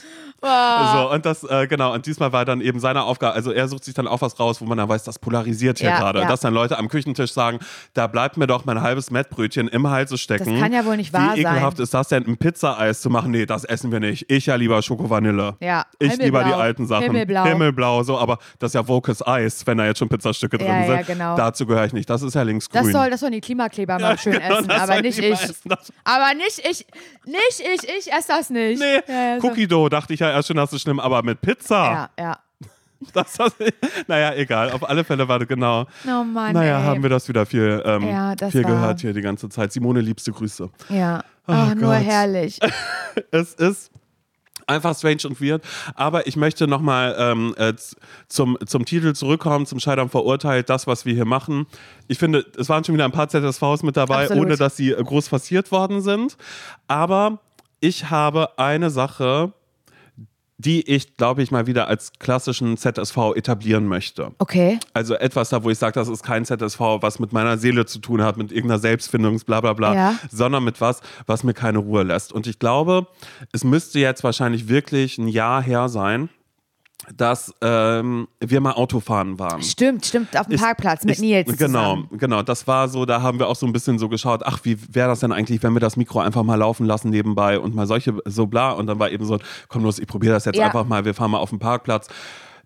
[0.41, 0.93] Ah.
[1.03, 3.83] So, und das, äh, genau, und diesmal war dann eben seine Aufgabe, also er sucht
[3.83, 6.19] sich dann auch was raus, wo man dann weiß, das polarisiert hier Ja, gerade.
[6.21, 6.27] ja.
[6.29, 7.59] Dass dann Leute am Küchentisch sagen,
[7.93, 10.51] da bleibt mir doch mein halbes Mettbrötchen im Halse stecken.
[10.53, 11.83] Das kann ja wohl nicht wahr Wie ekelhaft sein.
[11.83, 13.31] ist das denn, ein Pizzaeis zu machen?
[13.31, 14.29] Nee, das essen wir nicht.
[14.29, 15.55] Ich ja lieber Schoko-Vanille.
[15.59, 17.03] Ja, Ich lieber die alten Sachen.
[17.05, 17.45] Himmelblau.
[17.45, 20.81] Himmelblau, so, aber das ist ja Vocus Eis, wenn da jetzt schon Pizzastücke drin Ja,
[20.85, 21.07] ja, sind.
[21.07, 21.35] genau.
[21.35, 22.09] Dazu gehöre ich nicht.
[22.09, 22.83] Das ist ja linksgrün.
[22.83, 25.31] Das soll, das sollen die Klimakleber mal schön genau, essen, aber nicht ich.
[25.31, 25.55] essen.
[26.03, 26.85] Aber nicht ich,
[27.25, 28.79] nicht ich, ich esse das nicht.
[28.79, 29.47] Nee, Ja, ja, so.
[29.47, 32.09] Cookie Dough dachte ich ja erst schon, das ist schlimm, aber mit Pizza.
[32.17, 32.37] Ja, ja.
[33.13, 33.53] Das, das,
[34.07, 34.71] naja, egal.
[34.71, 35.85] Auf alle Fälle war das genau.
[36.05, 36.83] Oh Mann, Naja, ey.
[36.83, 39.71] haben wir das wieder viel, ähm, Ja, das viel gehört hier die ganze Zeit.
[39.71, 40.69] Simone, liebste Grüße.
[40.89, 41.23] Ja.
[41.49, 42.03] Oh, nur Gott.
[42.03, 42.59] herrlich.
[43.31, 43.91] Es ist
[44.69, 45.63] einfach strange und weird.
[45.95, 47.73] Aber ich möchte nochmal ähm, äh,
[48.27, 51.65] zum, zum Titel zurückkommen, zum Scheitern verurteilt, das, was wir hier machen.
[52.07, 54.45] Ich finde, es waren schon wieder ein paar ZSVs mit dabei, Absolut.
[54.45, 56.37] ohne dass sie äh, groß forciert worden sind.
[56.87, 57.39] Aber
[57.81, 59.53] ich habe eine Sache,
[60.61, 64.31] die ich, glaube ich, mal wieder als klassischen ZSV etablieren möchte.
[64.39, 64.77] Okay.
[64.93, 67.99] Also etwas da, wo ich sage, das ist kein ZSV, was mit meiner Seele zu
[67.99, 70.19] tun hat, mit irgendeiner Selbstfindungs, bla bla bla, Ja.
[70.29, 72.33] sondern mit was, was mir keine Ruhe lässt.
[72.33, 73.07] Und ich glaube,
[73.53, 76.27] es müsste jetzt wahrscheinlich wirklich ein Jahr her sein,
[77.15, 79.63] dass ähm, wir mal Autofahren waren.
[79.63, 81.57] Stimmt, stimmt, auf dem Ich- Parkplatz mit ich, Nils.
[81.57, 82.09] Genau, zusammen.
[82.17, 82.41] genau.
[82.43, 85.07] Das war so, da haben wir auch so ein bisschen so geschaut, ach, wie wäre
[85.07, 88.15] das denn eigentlich, wenn wir das Mikro einfach mal laufen lassen nebenbei und mal solche,
[88.25, 88.71] so bla.
[88.71, 89.39] Und dann war eben so,
[89.69, 90.65] komm los, ich probiere das jetzt Ja.
[90.65, 92.07] einfach mal, wir fahren mal auf den Parkplatz.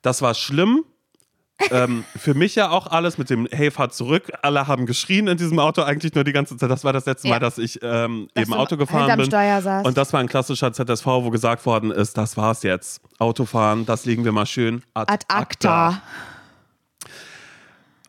[0.01, 0.83] Das war schlimm.
[1.71, 4.31] Ähm, für mich ja auch alles mit dem Hey, fahr zurück.
[4.41, 6.69] Alle haben geschrien in diesem Auto eigentlich nur die ganze Zeit.
[6.69, 7.35] Das war das letzte Ja.
[7.35, 9.29] Mal, dass ich ähm, Dass eben Auto gefahren bin.
[9.29, 9.85] Saßt.
[9.85, 13.01] Und das war ein klassischer ZSV, wo gesagt worden ist, das war's jetzt.
[13.19, 16.01] Autofahren, das legen wir mal schön ad, Ad acta.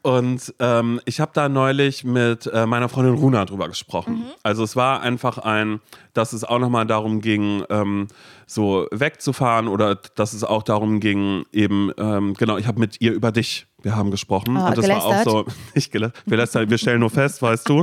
[0.04, 4.16] Und ähm, ich habe da neulich mit äh, meiner Freundin Runa drüber gesprochen.
[4.16, 4.24] Mhm.
[4.42, 5.80] Also es war einfach ein,
[6.12, 8.08] dass es auch nochmal darum ging, ähm,
[8.46, 13.14] so wegzufahren oder dass es auch darum ging, eben, ähm, genau, ich habe mit ihr
[13.14, 14.58] über dich, wir haben gesprochen.
[14.58, 15.56] Ah, und das war auch so, gelästert?
[15.74, 17.82] nicht gelästert, wir, lästern, wir stellen nur fest, weißt du.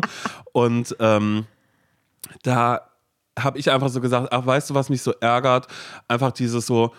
[0.53, 1.45] Und ähm,
[2.43, 2.81] da
[3.39, 5.65] habe ich einfach so gesagt, ach, weißt du, was mich so ärgert?
[6.07, 6.93] Einfach dieses so,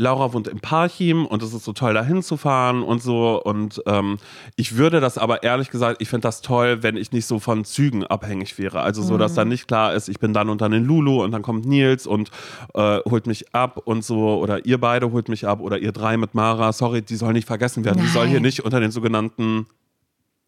[0.00, 3.40] Laura wohnt im Parchim und es ist so toll, da hinzufahren und so.
[3.42, 4.16] Und ähm,
[4.56, 7.66] ich würde das aber ehrlich gesagt, ich finde das toll, wenn ich nicht so von
[7.66, 8.80] Zügen abhängig wäre.
[8.80, 11.32] Also so, dass dann nicht klar ist, ich bin dann und dann in Lulu und
[11.32, 12.30] dann kommt Nils und
[12.72, 14.38] äh, holt mich ab und so.
[14.38, 16.72] Oder ihr beide holt mich ab oder ihr drei mit Mara.
[16.72, 18.00] Sorry, die soll nicht vergessen werden.
[18.00, 18.44] Die soll hier Nein.
[18.44, 19.66] nicht unter den sogenannten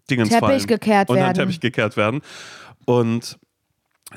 [0.09, 0.67] Dingens Teppich fallen.
[0.67, 1.37] gekehrt unter den werden.
[1.37, 2.23] Teppich gekehrt werden.
[2.87, 3.39] Und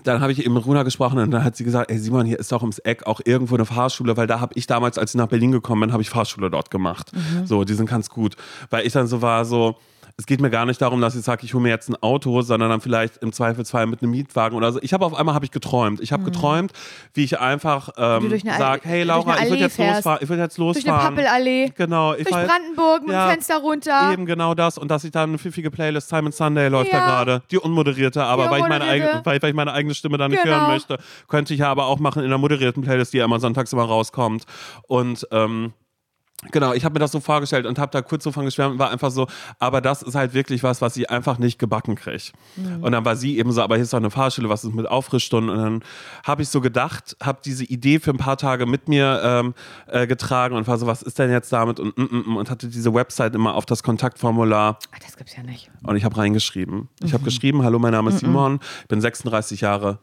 [0.04, 2.40] dann habe ich eben mit Runa gesprochen und dann hat sie gesagt, ey Simon, hier
[2.40, 5.18] ist doch ums Eck auch irgendwo eine Fahrschule, weil da habe ich damals, als ich
[5.18, 7.12] nach Berlin gekommen bin, habe ich Fahrschule dort gemacht.
[7.14, 7.46] Mhm.
[7.46, 8.36] So, die sind ganz gut.
[8.70, 9.78] Weil ich dann so war, so,
[10.18, 12.42] es geht mir gar nicht darum, dass ich sage, ich hole mir jetzt ein Auto,
[12.42, 14.80] sondern dann vielleicht im Zweifelsfall mit einem Mietwagen oder so.
[14.82, 16.00] Ich habe auf einmal habe ich geträumt.
[16.00, 16.72] Ich habe geträumt,
[17.14, 19.96] wie ich einfach ähm, sage, hey Laura, ich Allee jetzt fährst.
[19.98, 21.16] losfahren, ich will jetzt Durch eine losfahren.
[21.16, 21.72] Pappelallee.
[21.76, 24.14] Genau, ich Durch weiß- Brandenburg mit Ja, dem Fenster runter.
[24.14, 27.06] Eben genau das und dass ich dann eine pfiffige Playlist Simon Sunday läuft da Ja.
[27.08, 30.18] gerade, die unmoderierte, aber Die weil, ich meine eigene, weil, weil ich meine eigene Stimme
[30.18, 30.56] da nicht Genau.
[30.62, 30.98] hören möchte,
[31.28, 33.84] könnte ich ja aber auch machen in einer moderierten Playlist, die ja immer sonntags immer
[33.84, 34.46] rauskommt
[34.88, 35.74] und ähm,
[36.52, 38.80] Genau, ich habe mir das so vorgestellt und habe da kurz so von geschwärmt und
[38.80, 39.26] war einfach so,
[39.58, 42.34] aber das ist halt wirklich was, was ich einfach nicht gebacken kriege.
[42.56, 42.84] Mhm.
[42.84, 44.86] Und dann war sie eben so, aber hier ist doch eine Fahrschule, was ist mit
[44.88, 45.50] Auffrischstunden?
[45.50, 45.84] Und dann
[46.24, 49.54] habe ich so gedacht, habe diese Idee für ein paar Tage mit mir ähm,
[49.88, 51.80] äh, getragen und war so, was ist denn jetzt damit?
[51.80, 55.36] Und, mm, mm, mm, und hatte diese Website immer auf das Kontaktformular Ach, das gibt's
[55.36, 55.72] ja nicht.
[55.84, 56.90] und ich habe reingeschrieben.
[57.02, 57.14] Ich Mhm.
[57.14, 59.98] habe geschrieben, hallo, mein Name ist Simon, ich bin 36 Jahre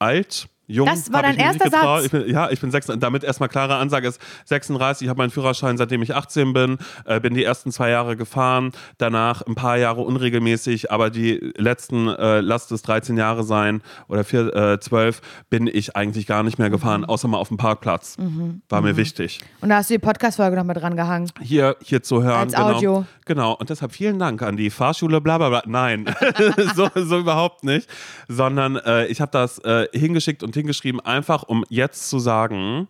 [0.00, 0.48] alt.
[0.66, 1.68] Jung, Das war dein erster.
[1.70, 2.04] Satz?
[2.06, 5.04] Ich bin, ja, ich bin sechs, damit erstmal klare Ansage ist 36.
[5.04, 8.72] Ich habe meinen Führerschein, seitdem ich 18 bin, äh, bin die ersten zwei Jahre gefahren,
[8.98, 14.24] danach ein paar Jahre unregelmäßig, aber die letzten, äh, lasst es 13 Jahre sein oder
[14.24, 17.06] vier, äh, 12, bin ich eigentlich gar nicht mehr gefahren, Mhm.
[17.08, 18.16] außer mal auf dem Parkplatz.
[18.68, 21.30] War mir wichtig Und da hast du die Podcast-Folge noch mit dran gehangen.
[21.42, 22.40] hier, hier zu hören.
[22.40, 22.72] Als genau.
[22.74, 23.06] Audio.
[23.26, 23.52] Genau.
[23.52, 25.62] Und deshalb vielen Dank an die Fahrschule, bla bla bla.
[25.66, 26.06] Nein,
[26.74, 27.88] so, so überhaupt nicht.
[28.28, 32.88] Sondern äh, ich habe das äh, hingeschickt und hingeschrieben, einfach um jetzt zu sagen,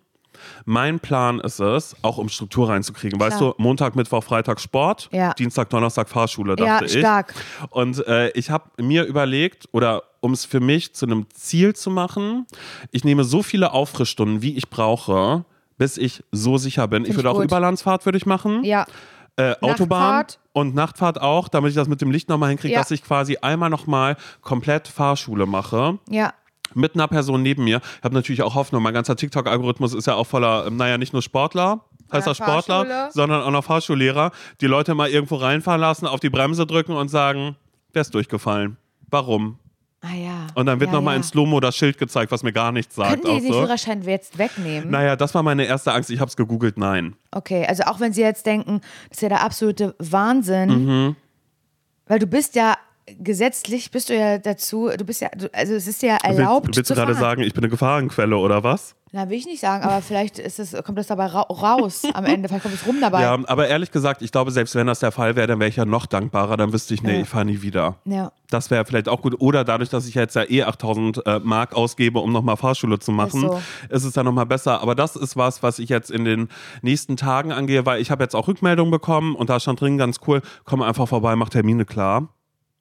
[0.65, 3.19] mein Plan ist es, auch um Struktur reinzukriegen.
[3.21, 3.55] Weißt Klar.
[3.57, 5.33] du, Montag, Mittwoch, Freitag Sport, Ja.
[5.35, 6.99] Dienstag, Donnerstag Fahrschule, Ja, dachte ich.
[6.99, 7.35] stark.
[7.71, 11.91] Und äh, ich habe mir überlegt, oder um es für mich zu einem Ziel zu
[11.91, 12.47] machen,
[12.91, 15.45] ich nehme so viele Auffrischstunden, wie ich brauche,
[15.79, 17.03] bis ich so sicher bin.
[17.03, 17.45] ich Find würde ich auch gut.
[17.45, 18.65] Überlandsfahrt würde ich machen.
[18.65, 18.87] Ja.
[19.37, 22.81] Äh, Autobahn und Nachtfahrt auch, damit ich das mit dem Licht nochmal hinkriege, Ja.
[22.81, 26.33] dass ich quasi einmal nochmal komplett Fahrschule mache Ja.
[26.75, 27.81] Mit einer Person neben mir.
[27.99, 31.13] Ich habe natürlich auch Hoffnung, mein ganzer TikTok-Algorithmus ist ja auch voller, ähm, naja, nicht
[31.13, 33.09] nur Sportler, heißt das Sportler, Fahrschule.
[33.13, 37.09] sondern auch noch Fahrschullehrer, die Leute mal irgendwo reinfahren lassen, auf die Bremse drücken und
[37.09, 37.57] sagen,
[37.93, 38.77] wer ist durchgefallen?
[39.11, 39.59] Warum?
[40.03, 40.47] Ah ja.
[40.55, 41.17] Und dann wird ja, nochmal ja.
[41.19, 43.09] in Slow-Mo das Schild gezeigt, was mir gar nichts sagt.
[43.23, 43.61] Könnten die den so.
[43.61, 44.91] Führerschein jetzt wegnehmen?
[44.91, 46.11] Naja, das war meine erste Angst.
[46.11, 47.17] Ich habe es gegoogelt, nein.
[47.31, 51.17] Okay, also auch wenn sie jetzt denken, das ist ja der absolute Wahnsinn, Mhm.
[52.07, 52.77] weil du bist ja
[53.19, 56.91] gesetzlich, bist du ja dazu, du bist ja, also es ist ja erlaubt willst willst
[56.91, 58.95] du gerade sagen, ich bin eine Gefahrenquelle oder was?
[59.13, 62.25] Na, will ich nicht sagen, aber vielleicht ist es, kommt das dabei ra raus am
[62.25, 63.23] Ende, vielleicht kommt es rum dabei.
[63.23, 65.77] Ja, aber ehrlich gesagt, ich glaube, selbst wenn das der Fall wäre, dann wäre ich
[65.77, 66.57] ja noch dankbarer.
[66.57, 67.21] Dann wüsste ich, nee, Ja.
[67.21, 67.99] ich fahre nie wieder.
[68.07, 68.33] Ja.
[68.51, 69.37] Das wäre vielleicht auch gut.
[69.41, 73.13] Oder dadurch, dass ich jetzt ja eh 8000 äh, Mark ausgebe, um nochmal Fahrschule zu
[73.13, 73.61] machen, so.
[73.89, 74.81] ist es dann nochmal besser.
[74.81, 76.49] Aber das ist was, was ich jetzt in den
[76.83, 80.19] nächsten Tagen angehe, weil ich habe jetzt auch Rückmeldungen bekommen und da stand drin ganz
[80.27, 82.31] cool, komm einfach vorbei, mach Termine klar.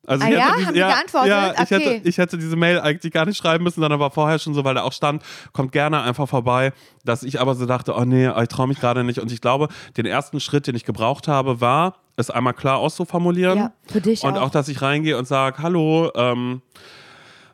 [0.05, 0.45] Also Ah ich ja?
[0.53, 1.29] hätte Haben die geantwortet?
[1.29, 1.75] Ja, ich, Okay.
[1.75, 4.65] hätte, ich hätte diese Mail eigentlich gar nicht schreiben müssen, sondern war vorher schon so,
[4.65, 5.23] weil da auch stand,
[5.53, 6.73] kommt gerne einfach vorbei,
[7.05, 9.19] dass ich aber so dachte, oh nee, ich traue mich gerade nicht.
[9.19, 13.57] Und ich glaube, den ersten Schritt, den ich gebraucht habe, war, es einmal klar auszuformulieren.
[13.57, 14.43] Ja, für dich Und auch.
[14.43, 16.61] auch, dass ich reingehe und sage, hallo, ähm,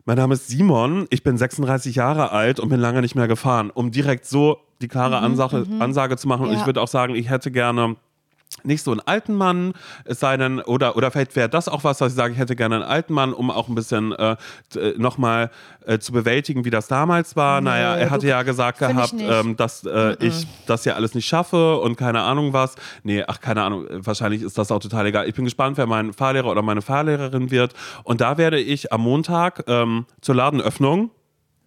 [0.05, 3.69] mein Name ist Simon, ich bin 36 Jahre alt und bin lange nicht mehr gefahren,
[3.69, 6.43] um direkt so die klare Ansage, Ansage zu machen.
[6.43, 6.59] Und Mhm, Ja.
[6.61, 7.95] ich würde auch sagen, ich hätte gerne
[8.63, 9.73] nicht so einen alten Mann,
[10.05, 12.55] es sei denn, oder, oder vielleicht wäre das auch was, was ich sage, ich hätte
[12.55, 14.35] gerne einen alten Mann, um auch ein bisschen äh,
[14.97, 15.51] nochmal
[15.85, 17.61] äh, zu bewältigen, wie das damals war.
[17.61, 19.29] naja, er hatte ja gesagt ich gehabt, nicht.
[19.29, 22.75] ähm, dass äh, ich das ja alles nicht schaffe und keine Ahnung was.
[23.03, 25.27] Nee, ach, keine Ahnung, wahrscheinlich ist das auch total egal.
[25.27, 27.73] Ich bin gespannt, wer mein Fahrlehrer oder meine Fahrlehrerin wird.
[28.03, 31.11] Und da werde ich am Montag ähm, zur Ladenöffnung,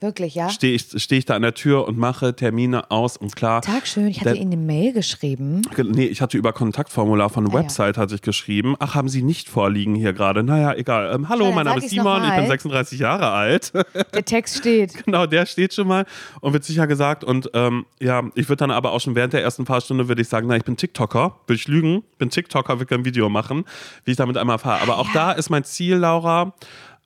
[0.03, 0.51] Wirklich, ja?
[0.51, 3.63] stehe ich, steh ich da an der Tür und mache Termine aus und klar.
[3.63, 5.63] Tag schön, ich hatte Der- Ihnen eine Mail geschrieben.
[5.77, 7.55] Nee, ich hatte über Kontaktformular von Ah, ja.
[7.61, 8.75] Website hatte ich geschrieben.
[8.81, 10.43] Ach, haben Sie nicht vorliegen hier gerade?
[10.43, 11.15] Naja, egal.
[11.15, 12.47] Ähm, hallo, dann mein Name ist Simon, ich bin nochmal.
[12.49, 13.73] 36 Jahre alt.
[14.15, 15.05] Der Text steht.
[15.05, 16.05] genau, der steht schon mal
[16.41, 17.25] und wird sicher gesagt.
[17.25, 20.29] Und ähm, ja, ich würde dann aber auch schon während der ersten Fahrstunde würde ich
[20.29, 21.37] sagen, na, ich bin TikToker.
[21.47, 22.03] Würde ich lügen?
[22.19, 23.65] Bin TikToker, will ein Video machen,
[24.05, 24.83] wie ich damit einmal fahre.
[24.83, 26.53] Aber auch da ist mein Ziel, Laura,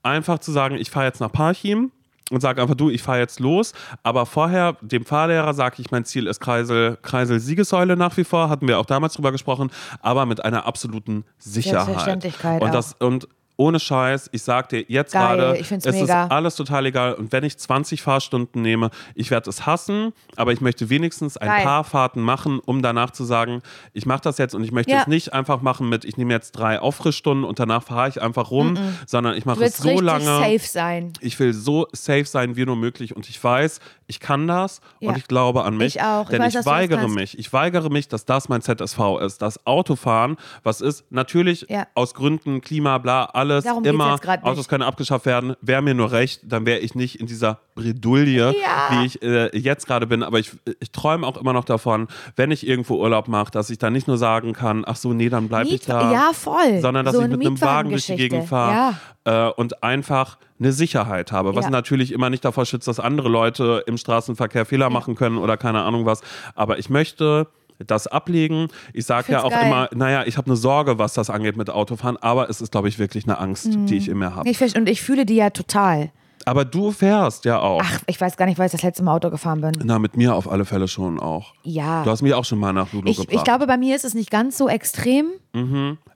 [0.02, 1.90] einfach zu sagen, ich fahre jetzt nach Parchim
[2.30, 3.72] und sage einfach, du, ich fahre jetzt los.
[4.02, 8.48] Aber vorher dem Fahrlehrer sage ich, mein Ziel ist Kreisel, Kreisel Siegessäule nach wie vor,
[8.48, 9.70] hatten wir auch damals drüber gesprochen,
[10.00, 11.86] aber mit einer absoluten Sicherheit.
[11.86, 12.72] Selbstverständlichkeit Und auch.
[12.72, 16.24] das und ohne Scheiß, ich sag dir jetzt Geil, gerade, ich find's es mega.
[16.24, 17.14] ist alles total egal.
[17.14, 21.48] Und wenn ich 20 Fahrstunden nehme, ich werde es hassen, aber ich möchte wenigstens ein
[21.48, 21.64] Geil.
[21.64, 23.62] paar Fahrten machen, um danach zu sagen,
[23.94, 25.00] ich mache das jetzt und ich möchte Ja.
[25.02, 28.50] es nicht einfach machen mit, ich nehme jetzt drei Auffrischstunden und danach fahre ich einfach
[28.50, 28.76] rum,
[29.06, 30.24] sondern ich mache es so lange.
[30.24, 31.12] safe sein.
[31.20, 35.08] Ich will so safe sein wie nur möglich und ich weiß, ich kann das Ja.
[35.10, 35.96] und ich glaube an mich.
[35.96, 36.24] Ich auch.
[36.24, 37.38] Ich Denn weiß, ich du das weigere mich.
[37.38, 39.42] Ich weigere mich, dass das mein ZSV ist.
[39.42, 41.86] Das Autofahren, was ist natürlich Ja.
[41.94, 44.16] aus Gründen Klima, bla, alles Darum immer.
[44.18, 44.50] grad nicht.
[44.52, 45.54] Autos können abgeschafft werden.
[45.60, 49.00] Wäre mir nur recht, dann wäre ich nicht in dieser Bredouille, Ja.
[49.00, 50.22] wie ich äh, jetzt gerade bin.
[50.22, 53.78] Aber ich, ich träume auch immer noch davon, wenn ich irgendwo Urlaub mache, dass ich
[53.78, 56.12] dann nicht nur sagen kann, ach so, nee, dann bleibe ich da.
[56.12, 56.80] ja, voll.
[56.80, 58.16] Sondern dass So ich mit einem Wagen durch die.
[58.16, 58.94] Gegend fahre
[59.24, 61.54] äh, und einfach eine Sicherheit habe.
[61.54, 61.70] Was Ja.
[61.70, 65.82] natürlich immer nicht davor schützt, dass andere Leute im Straßenverkehr Fehler machen können oder keine
[65.82, 66.20] Ahnung was.
[66.54, 67.46] Aber ich möchte
[67.78, 68.68] das ablegen.
[68.94, 69.66] Ich sage ja auch geil.
[69.66, 72.88] immer, naja, ich habe eine Sorge, was das angeht mit Autofahren, aber es ist, glaube
[72.88, 74.48] ich, wirklich eine Angst, die ich in mir habe.
[74.76, 76.10] Und ich fühle die ja total.
[76.46, 77.82] Aber du fährst ja auch.
[77.84, 79.72] Ach, ich weiß gar nicht, weil ich das letzte Mal Auto gefahren bin.
[79.84, 81.54] Na, mit mir auf alle Fälle schon auch.
[81.64, 82.04] Ja.
[82.04, 83.34] Du hast mich auch schon mal nach Lulu Ich, gebracht.
[83.34, 85.26] ich glaube, bei mir ist es nicht ganz so extrem.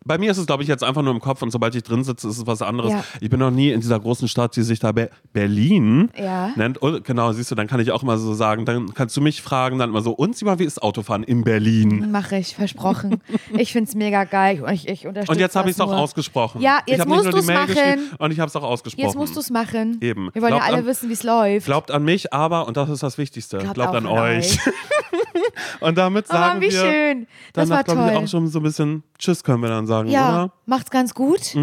[0.05, 2.05] Bei mir ist es, glaube ich, jetzt einfach nur im Kopf und sobald ich drin
[2.05, 2.93] sitze, ist es was anderes.
[2.93, 3.05] Ja.
[3.20, 6.53] Ich bin noch nie in dieser großen Stadt, die sich da Be Berlin Ja.
[6.57, 6.78] nennt.
[6.78, 9.43] Und genau, siehst du, dann kann ich auch immer so sagen, dann kannst du mich
[9.43, 12.11] fragen, dann immer so, und Simon, wie ist Autofahren in Berlin?
[12.11, 13.20] Mache ich, versprochen.
[13.57, 14.64] ich finde es mega geil.
[14.72, 16.61] Ich, ich unterstütze Und jetzt habe ich es auch ausgesprochen.
[16.61, 18.11] Ja, jetzt musst du's Mail machen.
[18.18, 19.07] Und ich habe es auch ausgesprochen.
[19.07, 19.99] Jetzt musst du es machen.
[20.01, 20.30] Eben.
[20.32, 21.66] Wir wollen ja Glaubt alle an- wissen, wie es läuft.
[21.66, 24.59] Glaubt an mich, aber, und das ist das Wichtigste, Glaubt glaubt, an an euch.
[25.80, 27.26] und damit oh, sagen wie wir, schön.
[27.53, 28.24] Das war glaube ich, toll.
[28.24, 30.53] auch schon so ein bisschen Tschüss können wir dann sagen, ja, oder?
[30.66, 31.57] macht's ganz gut.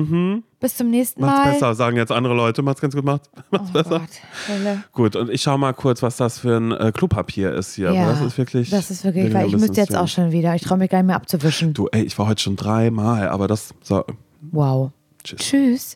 [0.60, 1.52] Bis zum nächsten Macht's Mal.
[1.54, 2.62] besser, sagen jetzt andere Leute.
[2.64, 4.00] Macht's ganz gut, macht, macht's Oh besser.
[4.00, 4.78] Gott.
[4.94, 7.92] Gut, und ich schau mal kurz, was das für ein äh, Klopapier ist hier.
[7.94, 8.70] Ja, das ist wirklich.
[8.70, 10.56] Das ist wirklich, weil mir ich müsste jetzt auch schon wieder.
[10.56, 11.74] Ich traue mich gar nicht mehr abzuwischen.
[11.74, 13.74] Du, ey, ich war heute schon dreimal, aber das.
[13.84, 14.04] So,
[14.52, 14.92] Wow.
[15.24, 15.40] tschüss.
[15.40, 15.96] Tschüss.